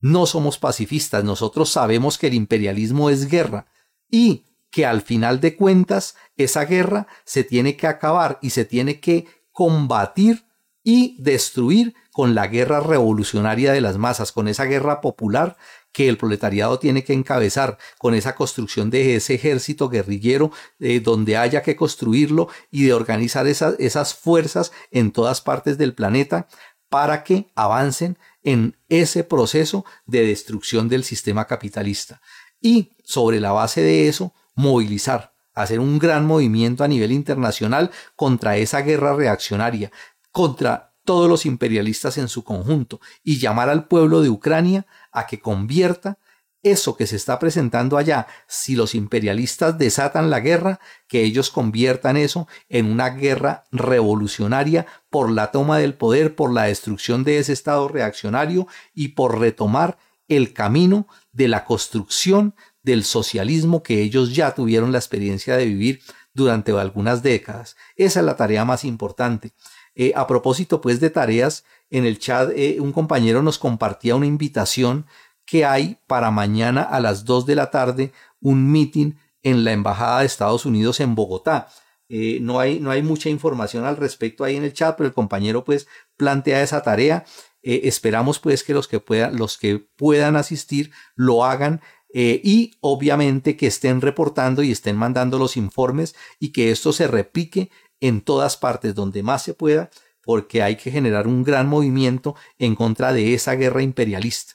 no 0.00 0.26
somos 0.26 0.58
pacifistas, 0.58 1.24
nosotros 1.24 1.70
sabemos 1.70 2.18
que 2.18 2.28
el 2.28 2.34
imperialismo 2.34 3.10
es 3.10 3.28
guerra 3.28 3.66
y 4.08 4.44
que 4.70 4.86
al 4.86 5.02
final 5.02 5.40
de 5.40 5.56
cuentas 5.56 6.16
esa 6.36 6.64
guerra 6.64 7.06
se 7.24 7.44
tiene 7.44 7.76
que 7.76 7.86
acabar 7.86 8.38
y 8.42 8.50
se 8.50 8.64
tiene 8.64 9.00
que 9.00 9.26
combatir 9.52 10.44
y 10.84 11.16
destruir 11.18 11.94
con 12.12 12.36
la 12.36 12.46
guerra 12.46 12.78
revolucionaria 12.78 13.72
de 13.72 13.80
las 13.80 13.98
masas, 13.98 14.30
con 14.30 14.46
esa 14.46 14.66
guerra 14.66 15.00
popular 15.00 15.56
que 15.90 16.08
el 16.08 16.18
proletariado 16.18 16.78
tiene 16.78 17.02
que 17.02 17.12
encabezar, 17.12 17.78
con 17.98 18.14
esa 18.14 18.34
construcción 18.34 18.90
de 18.90 19.16
ese 19.16 19.34
ejército 19.34 19.88
guerrillero 19.88 20.52
eh, 20.78 21.00
donde 21.00 21.36
haya 21.36 21.62
que 21.62 21.74
construirlo 21.74 22.48
y 22.70 22.84
de 22.84 22.92
organizar 22.92 23.46
esas, 23.46 23.76
esas 23.78 24.14
fuerzas 24.14 24.72
en 24.90 25.10
todas 25.10 25.40
partes 25.40 25.78
del 25.78 25.94
planeta 25.94 26.48
para 26.88 27.24
que 27.24 27.50
avancen 27.54 28.18
en 28.42 28.76
ese 28.88 29.24
proceso 29.24 29.84
de 30.06 30.26
destrucción 30.26 30.88
del 30.88 31.02
sistema 31.02 31.46
capitalista. 31.46 32.20
Y 32.60 32.92
sobre 33.02 33.40
la 33.40 33.52
base 33.52 33.80
de 33.80 34.08
eso, 34.08 34.32
movilizar, 34.54 35.34
hacer 35.54 35.80
un 35.80 35.98
gran 35.98 36.26
movimiento 36.26 36.84
a 36.84 36.88
nivel 36.88 37.12
internacional 37.12 37.90
contra 38.16 38.56
esa 38.56 38.82
guerra 38.82 39.14
reaccionaria, 39.14 39.92
contra 40.34 40.96
todos 41.04 41.28
los 41.28 41.46
imperialistas 41.46 42.18
en 42.18 42.26
su 42.26 42.42
conjunto 42.42 43.00
y 43.22 43.38
llamar 43.38 43.68
al 43.68 43.86
pueblo 43.86 44.20
de 44.20 44.30
Ucrania 44.30 44.84
a 45.12 45.28
que 45.28 45.38
convierta 45.38 46.18
eso 46.64 46.96
que 46.96 47.06
se 47.06 47.14
está 47.14 47.38
presentando 47.38 47.96
allá, 47.96 48.26
si 48.48 48.74
los 48.74 48.96
imperialistas 48.96 49.78
desatan 49.78 50.30
la 50.30 50.40
guerra, 50.40 50.80
que 51.06 51.22
ellos 51.22 51.50
conviertan 51.50 52.16
eso 52.16 52.48
en 52.68 52.86
una 52.90 53.10
guerra 53.10 53.62
revolucionaria 53.70 54.86
por 55.08 55.30
la 55.30 55.52
toma 55.52 55.78
del 55.78 55.94
poder, 55.94 56.34
por 56.34 56.52
la 56.52 56.64
destrucción 56.64 57.22
de 57.22 57.38
ese 57.38 57.52
Estado 57.52 57.86
reaccionario 57.86 58.66
y 58.92 59.08
por 59.08 59.38
retomar 59.38 59.98
el 60.26 60.52
camino 60.52 61.06
de 61.30 61.46
la 61.46 61.64
construcción 61.64 62.56
del 62.82 63.04
socialismo 63.04 63.84
que 63.84 64.02
ellos 64.02 64.34
ya 64.34 64.52
tuvieron 64.52 64.90
la 64.90 64.98
experiencia 64.98 65.56
de 65.56 65.66
vivir 65.66 66.00
durante 66.32 66.72
algunas 66.72 67.22
décadas. 67.22 67.76
Esa 67.94 68.20
es 68.20 68.26
la 68.26 68.36
tarea 68.36 68.64
más 68.64 68.84
importante. 68.84 69.52
Eh, 69.94 70.12
a 70.16 70.26
propósito, 70.26 70.80
pues, 70.80 71.00
de 71.00 71.10
tareas, 71.10 71.64
en 71.90 72.04
el 72.04 72.18
chat 72.18 72.50
eh, 72.56 72.78
un 72.80 72.92
compañero 72.92 73.42
nos 73.42 73.58
compartía 73.58 74.16
una 74.16 74.26
invitación 74.26 75.06
que 75.46 75.64
hay 75.64 75.98
para 76.06 76.30
mañana 76.30 76.82
a 76.82 77.00
las 77.00 77.24
2 77.24 77.46
de 77.46 77.54
la 77.54 77.70
tarde 77.70 78.12
un 78.40 78.70
meeting 78.72 79.12
en 79.42 79.62
la 79.62 79.72
Embajada 79.72 80.20
de 80.20 80.26
Estados 80.26 80.66
Unidos 80.66 81.00
en 81.00 81.14
Bogotá. 81.14 81.68
Eh, 82.08 82.38
no, 82.40 82.58
hay, 82.58 82.80
no 82.80 82.90
hay 82.90 83.02
mucha 83.02 83.28
información 83.28 83.84
al 83.84 83.96
respecto 83.96 84.42
ahí 84.42 84.56
en 84.56 84.64
el 84.64 84.72
chat, 84.72 84.96
pero 84.96 85.06
el 85.06 85.14
compañero 85.14 85.64
pues 85.64 85.86
plantea 86.16 86.62
esa 86.62 86.82
tarea. 86.82 87.24
esperamos 87.62 88.38
pues 88.40 88.62
que 88.62 88.74
los 88.74 88.88
que, 88.88 89.00
puedan, 89.00 89.36
los 89.36 89.56
que 89.56 89.78
puedan 89.96 90.36
asistir 90.36 90.90
lo 91.14 91.44
hagan 91.44 91.80
y 92.12 92.76
obviamente 92.80 93.56
que 93.56 93.66
estén 93.66 94.00
reportando 94.00 94.62
y 94.62 94.70
estén 94.70 94.96
mandando 94.96 95.38
los 95.38 95.56
informes 95.56 96.14
y 96.38 96.52
que 96.52 96.70
esto 96.70 96.92
se 96.92 97.08
repique 97.08 97.70
en 98.06 98.20
todas 98.20 98.56
partes 98.58 98.94
donde 98.94 99.22
más 99.22 99.42
se 99.42 99.54
pueda, 99.54 99.90
porque 100.22 100.62
hay 100.62 100.76
que 100.76 100.90
generar 100.90 101.26
un 101.26 101.42
gran 101.42 101.68
movimiento 101.68 102.34
en 102.58 102.74
contra 102.74 103.12
de 103.12 103.34
esa 103.34 103.54
guerra 103.54 103.82
imperialista. 103.82 104.54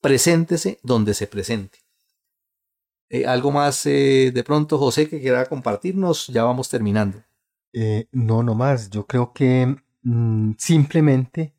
Preséntese 0.00 0.78
donde 0.82 1.14
se 1.14 1.26
presente. 1.26 1.78
Eh, 3.08 3.26
¿Algo 3.26 3.50
más 3.50 3.84
eh, 3.86 4.30
de 4.32 4.44
pronto, 4.44 4.78
José, 4.78 5.08
que 5.08 5.20
quiera 5.20 5.46
compartirnos? 5.46 6.28
Ya 6.28 6.44
vamos 6.44 6.68
terminando. 6.68 7.22
Eh, 7.72 8.06
no, 8.12 8.42
no 8.44 8.54
más. 8.54 8.90
Yo 8.90 9.06
creo 9.06 9.32
que 9.32 9.76
mm, 10.02 10.52
simplemente 10.58 11.54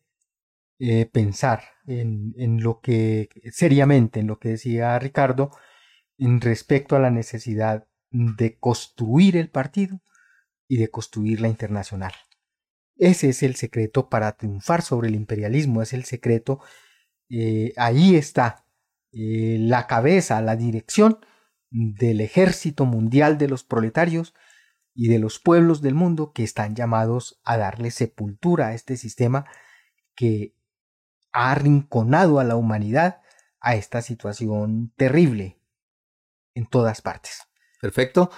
pensar 1.11 1.63
en, 1.87 2.33
en, 2.37 2.61
lo 2.61 2.81
que, 2.81 3.29
seriamente, 3.51 4.19
en 4.19 4.27
lo 4.27 4.39
que 4.39 4.49
decía 4.49 4.99
Ricardo, 4.99 5.51
en 6.17 6.41
respecto 6.41 6.95
a 6.95 6.99
la 6.99 7.09
necesidad 7.09 7.87
de 8.11 8.57
construir 8.59 9.37
el 9.37 9.49
partido, 9.49 10.01
y 10.67 10.77
de 10.77 10.89
construir 10.89 11.41
la 11.41 11.47
internacional. 11.47 12.13
Ese 12.97 13.29
es 13.29 13.43
el 13.43 13.55
secreto 13.55 14.09
para 14.09 14.31
triunfar 14.37 14.81
sobre 14.81 15.09
el 15.09 15.15
imperialismo, 15.15 15.81
es 15.81 15.93
el 15.93 16.05
secreto, 16.05 16.61
eh, 17.29 17.73
ahí 17.77 18.15
está 18.15 18.65
eh, 19.11 19.57
la 19.59 19.87
cabeza, 19.87 20.41
la 20.41 20.55
dirección 20.55 21.19
del 21.71 22.21
ejército 22.21 22.85
mundial 22.85 23.37
de 23.37 23.49
los 23.49 23.63
proletarios 23.63 24.33
y 24.93 25.09
de 25.09 25.19
los 25.19 25.39
pueblos 25.39 25.81
del 25.81 25.93
mundo 25.93 26.31
que 26.31 26.43
están 26.43 26.75
llamados 26.75 27.41
a 27.43 27.57
darle 27.57 27.91
sepultura 27.91 28.67
a 28.67 28.73
este 28.73 28.95
sistema 28.95 29.45
que 30.15 30.55
ha 31.33 31.51
arrinconado 31.51 32.39
a 32.39 32.45
la 32.45 32.55
humanidad 32.55 33.21
a 33.59 33.75
esta 33.75 34.01
situación 34.01 34.93
terrible 34.95 35.59
en 36.53 36.65
todas 36.65 37.01
partes. 37.01 37.41
Perfecto. 37.81 38.31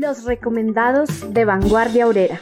Los 0.00 0.22
recomendados 0.22 1.34
de 1.34 1.44
Vanguardia 1.44 2.06
Obrera. 2.06 2.38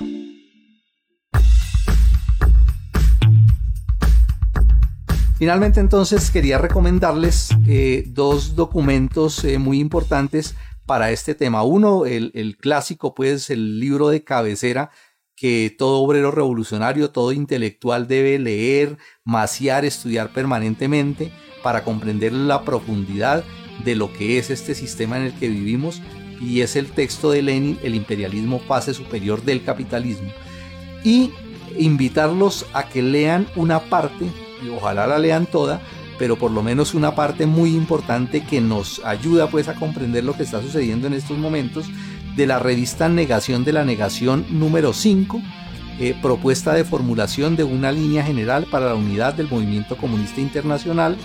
Finalmente 5.39 5.81
entonces 5.81 6.31
quería 6.31 6.59
recomendarles 6.59 7.49
eh, 7.67 8.05
dos 8.09 8.57
documentos 8.57 9.43
eh, 9.43 9.57
muy 9.57 9.81
importantes 9.81 10.55
para 10.85 11.11
este 11.13 11.35
tema. 11.35 11.63
Uno, 11.63 12.05
el, 12.05 12.31
el, 12.35 12.59
clásico, 12.59 13.15
pues 13.15 13.49
el 13.49 13.81
libro 13.81 14.11
de 14.11 14.23
cabecera 14.23 14.91
que 15.35 15.75
todo 15.79 16.03
obrero 16.03 16.33
revolucionario, 16.33 17.11
todo 17.11 17.33
intelectual 17.33 18.07
debe 18.07 18.39
leer, 18.39 18.99
maciar, 19.25 19.87
estudiar 19.87 20.29
permanentemente 20.29 21.33
para 21.63 21.85
comprender 21.85 22.35
la 22.35 22.65
profundidad 22.67 23.45
de 23.83 23.97
lo 23.97 24.13
que 24.13 24.39
es 24.39 24.51
este 24.51 24.75
sistema 24.75 25.17
en 25.17 25.23
el 25.23 25.39
que 25.39 25.49
vivimos 25.49 26.03
y 26.41 26.61
es 26.61 26.77
el 26.77 26.87
texto 26.87 27.31
de 27.31 27.43
Lenin, 27.43 27.79
El 27.83 27.95
imperialismo 27.95 28.59
fase 28.61 28.95
superior 28.95 29.43
del 29.43 29.65
capitalismo. 29.65 30.31
Y 31.05 31.31
invitarlos 31.79 32.67
a 32.73 32.89
que 32.89 33.03
lean 33.03 33.47
una 33.57 33.81
parte, 33.81 34.27
y 34.65 34.69
ojalá 34.69 35.07
la 35.07 35.19
lean 35.19 35.47
toda, 35.47 35.81
pero 36.19 36.37
por 36.37 36.51
lo 36.51 36.63
menos 36.63 36.95
una 36.95 37.15
parte 37.15 37.47
muy 37.47 37.75
importante 37.75 38.45
que 38.45 38.61
nos 38.61 39.05
ayuda 39.05 39.49
pues 39.49 39.69
a 39.69 39.75
comprender 39.75 40.25
lo 40.25 40.35
que 40.35 40.45
está 40.45 40.63
sucediendo 40.63 41.07
en 41.07 41.13
estos 41.13 41.37
momentos 41.39 41.87
de 42.37 42.47
la 42.47 42.59
revista 42.59 43.09
Negación 43.09 43.65
de 43.65 43.73
la 43.73 43.85
Negación 43.85 44.47
número 44.51 44.93
5, 44.93 45.41
eh, 45.99 46.15
propuesta 46.21 46.75
de 46.75 46.85
formulación 46.85 47.57
de 47.57 47.65
una 47.65 47.93
línea 47.93 48.25
general 48.25 48.67
para 48.71 48.87
la 48.87 48.95
unidad 48.95 49.35
del 49.35 49.49
movimiento 49.49 49.97
comunista 49.97 50.41
internacional, 50.41 51.17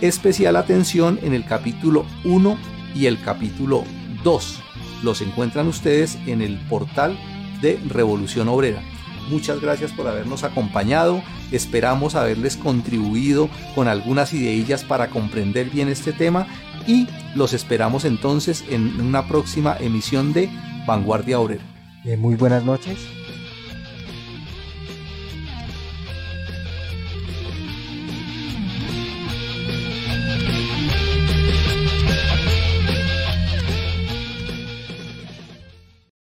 especial 0.00 0.56
atención 0.56 1.18
en 1.22 1.34
el 1.34 1.44
capítulo 1.44 2.04
1 2.24 2.58
y 2.94 3.06
el 3.06 3.20
capítulo 3.20 3.84
2. 4.24 4.60
Los 5.02 5.20
encuentran 5.20 5.66
ustedes 5.66 6.18
en 6.26 6.42
el 6.42 6.58
portal 6.68 7.18
de 7.60 7.80
Revolución 7.88 8.48
Obrera. 8.48 8.82
Muchas 9.28 9.60
gracias 9.60 9.92
por 9.92 10.08
habernos 10.08 10.44
acompañado. 10.44 11.22
Esperamos 11.52 12.14
haberles 12.14 12.56
contribuido 12.56 13.48
con 13.74 13.88
algunas 13.88 14.32
ideillas 14.32 14.84
para 14.84 15.08
comprender 15.08 15.70
bien 15.70 15.88
este 15.88 16.12
tema 16.12 16.46
y 16.86 17.06
los 17.34 17.52
esperamos 17.52 18.04
entonces 18.04 18.64
en 18.68 19.00
una 19.00 19.28
próxima 19.28 19.76
emisión 19.78 20.32
de 20.32 20.50
Vanguardia 20.86 21.38
Obrera. 21.38 21.62
Eh, 22.04 22.16
muy 22.16 22.34
buenas 22.34 22.64
noches 22.64 22.98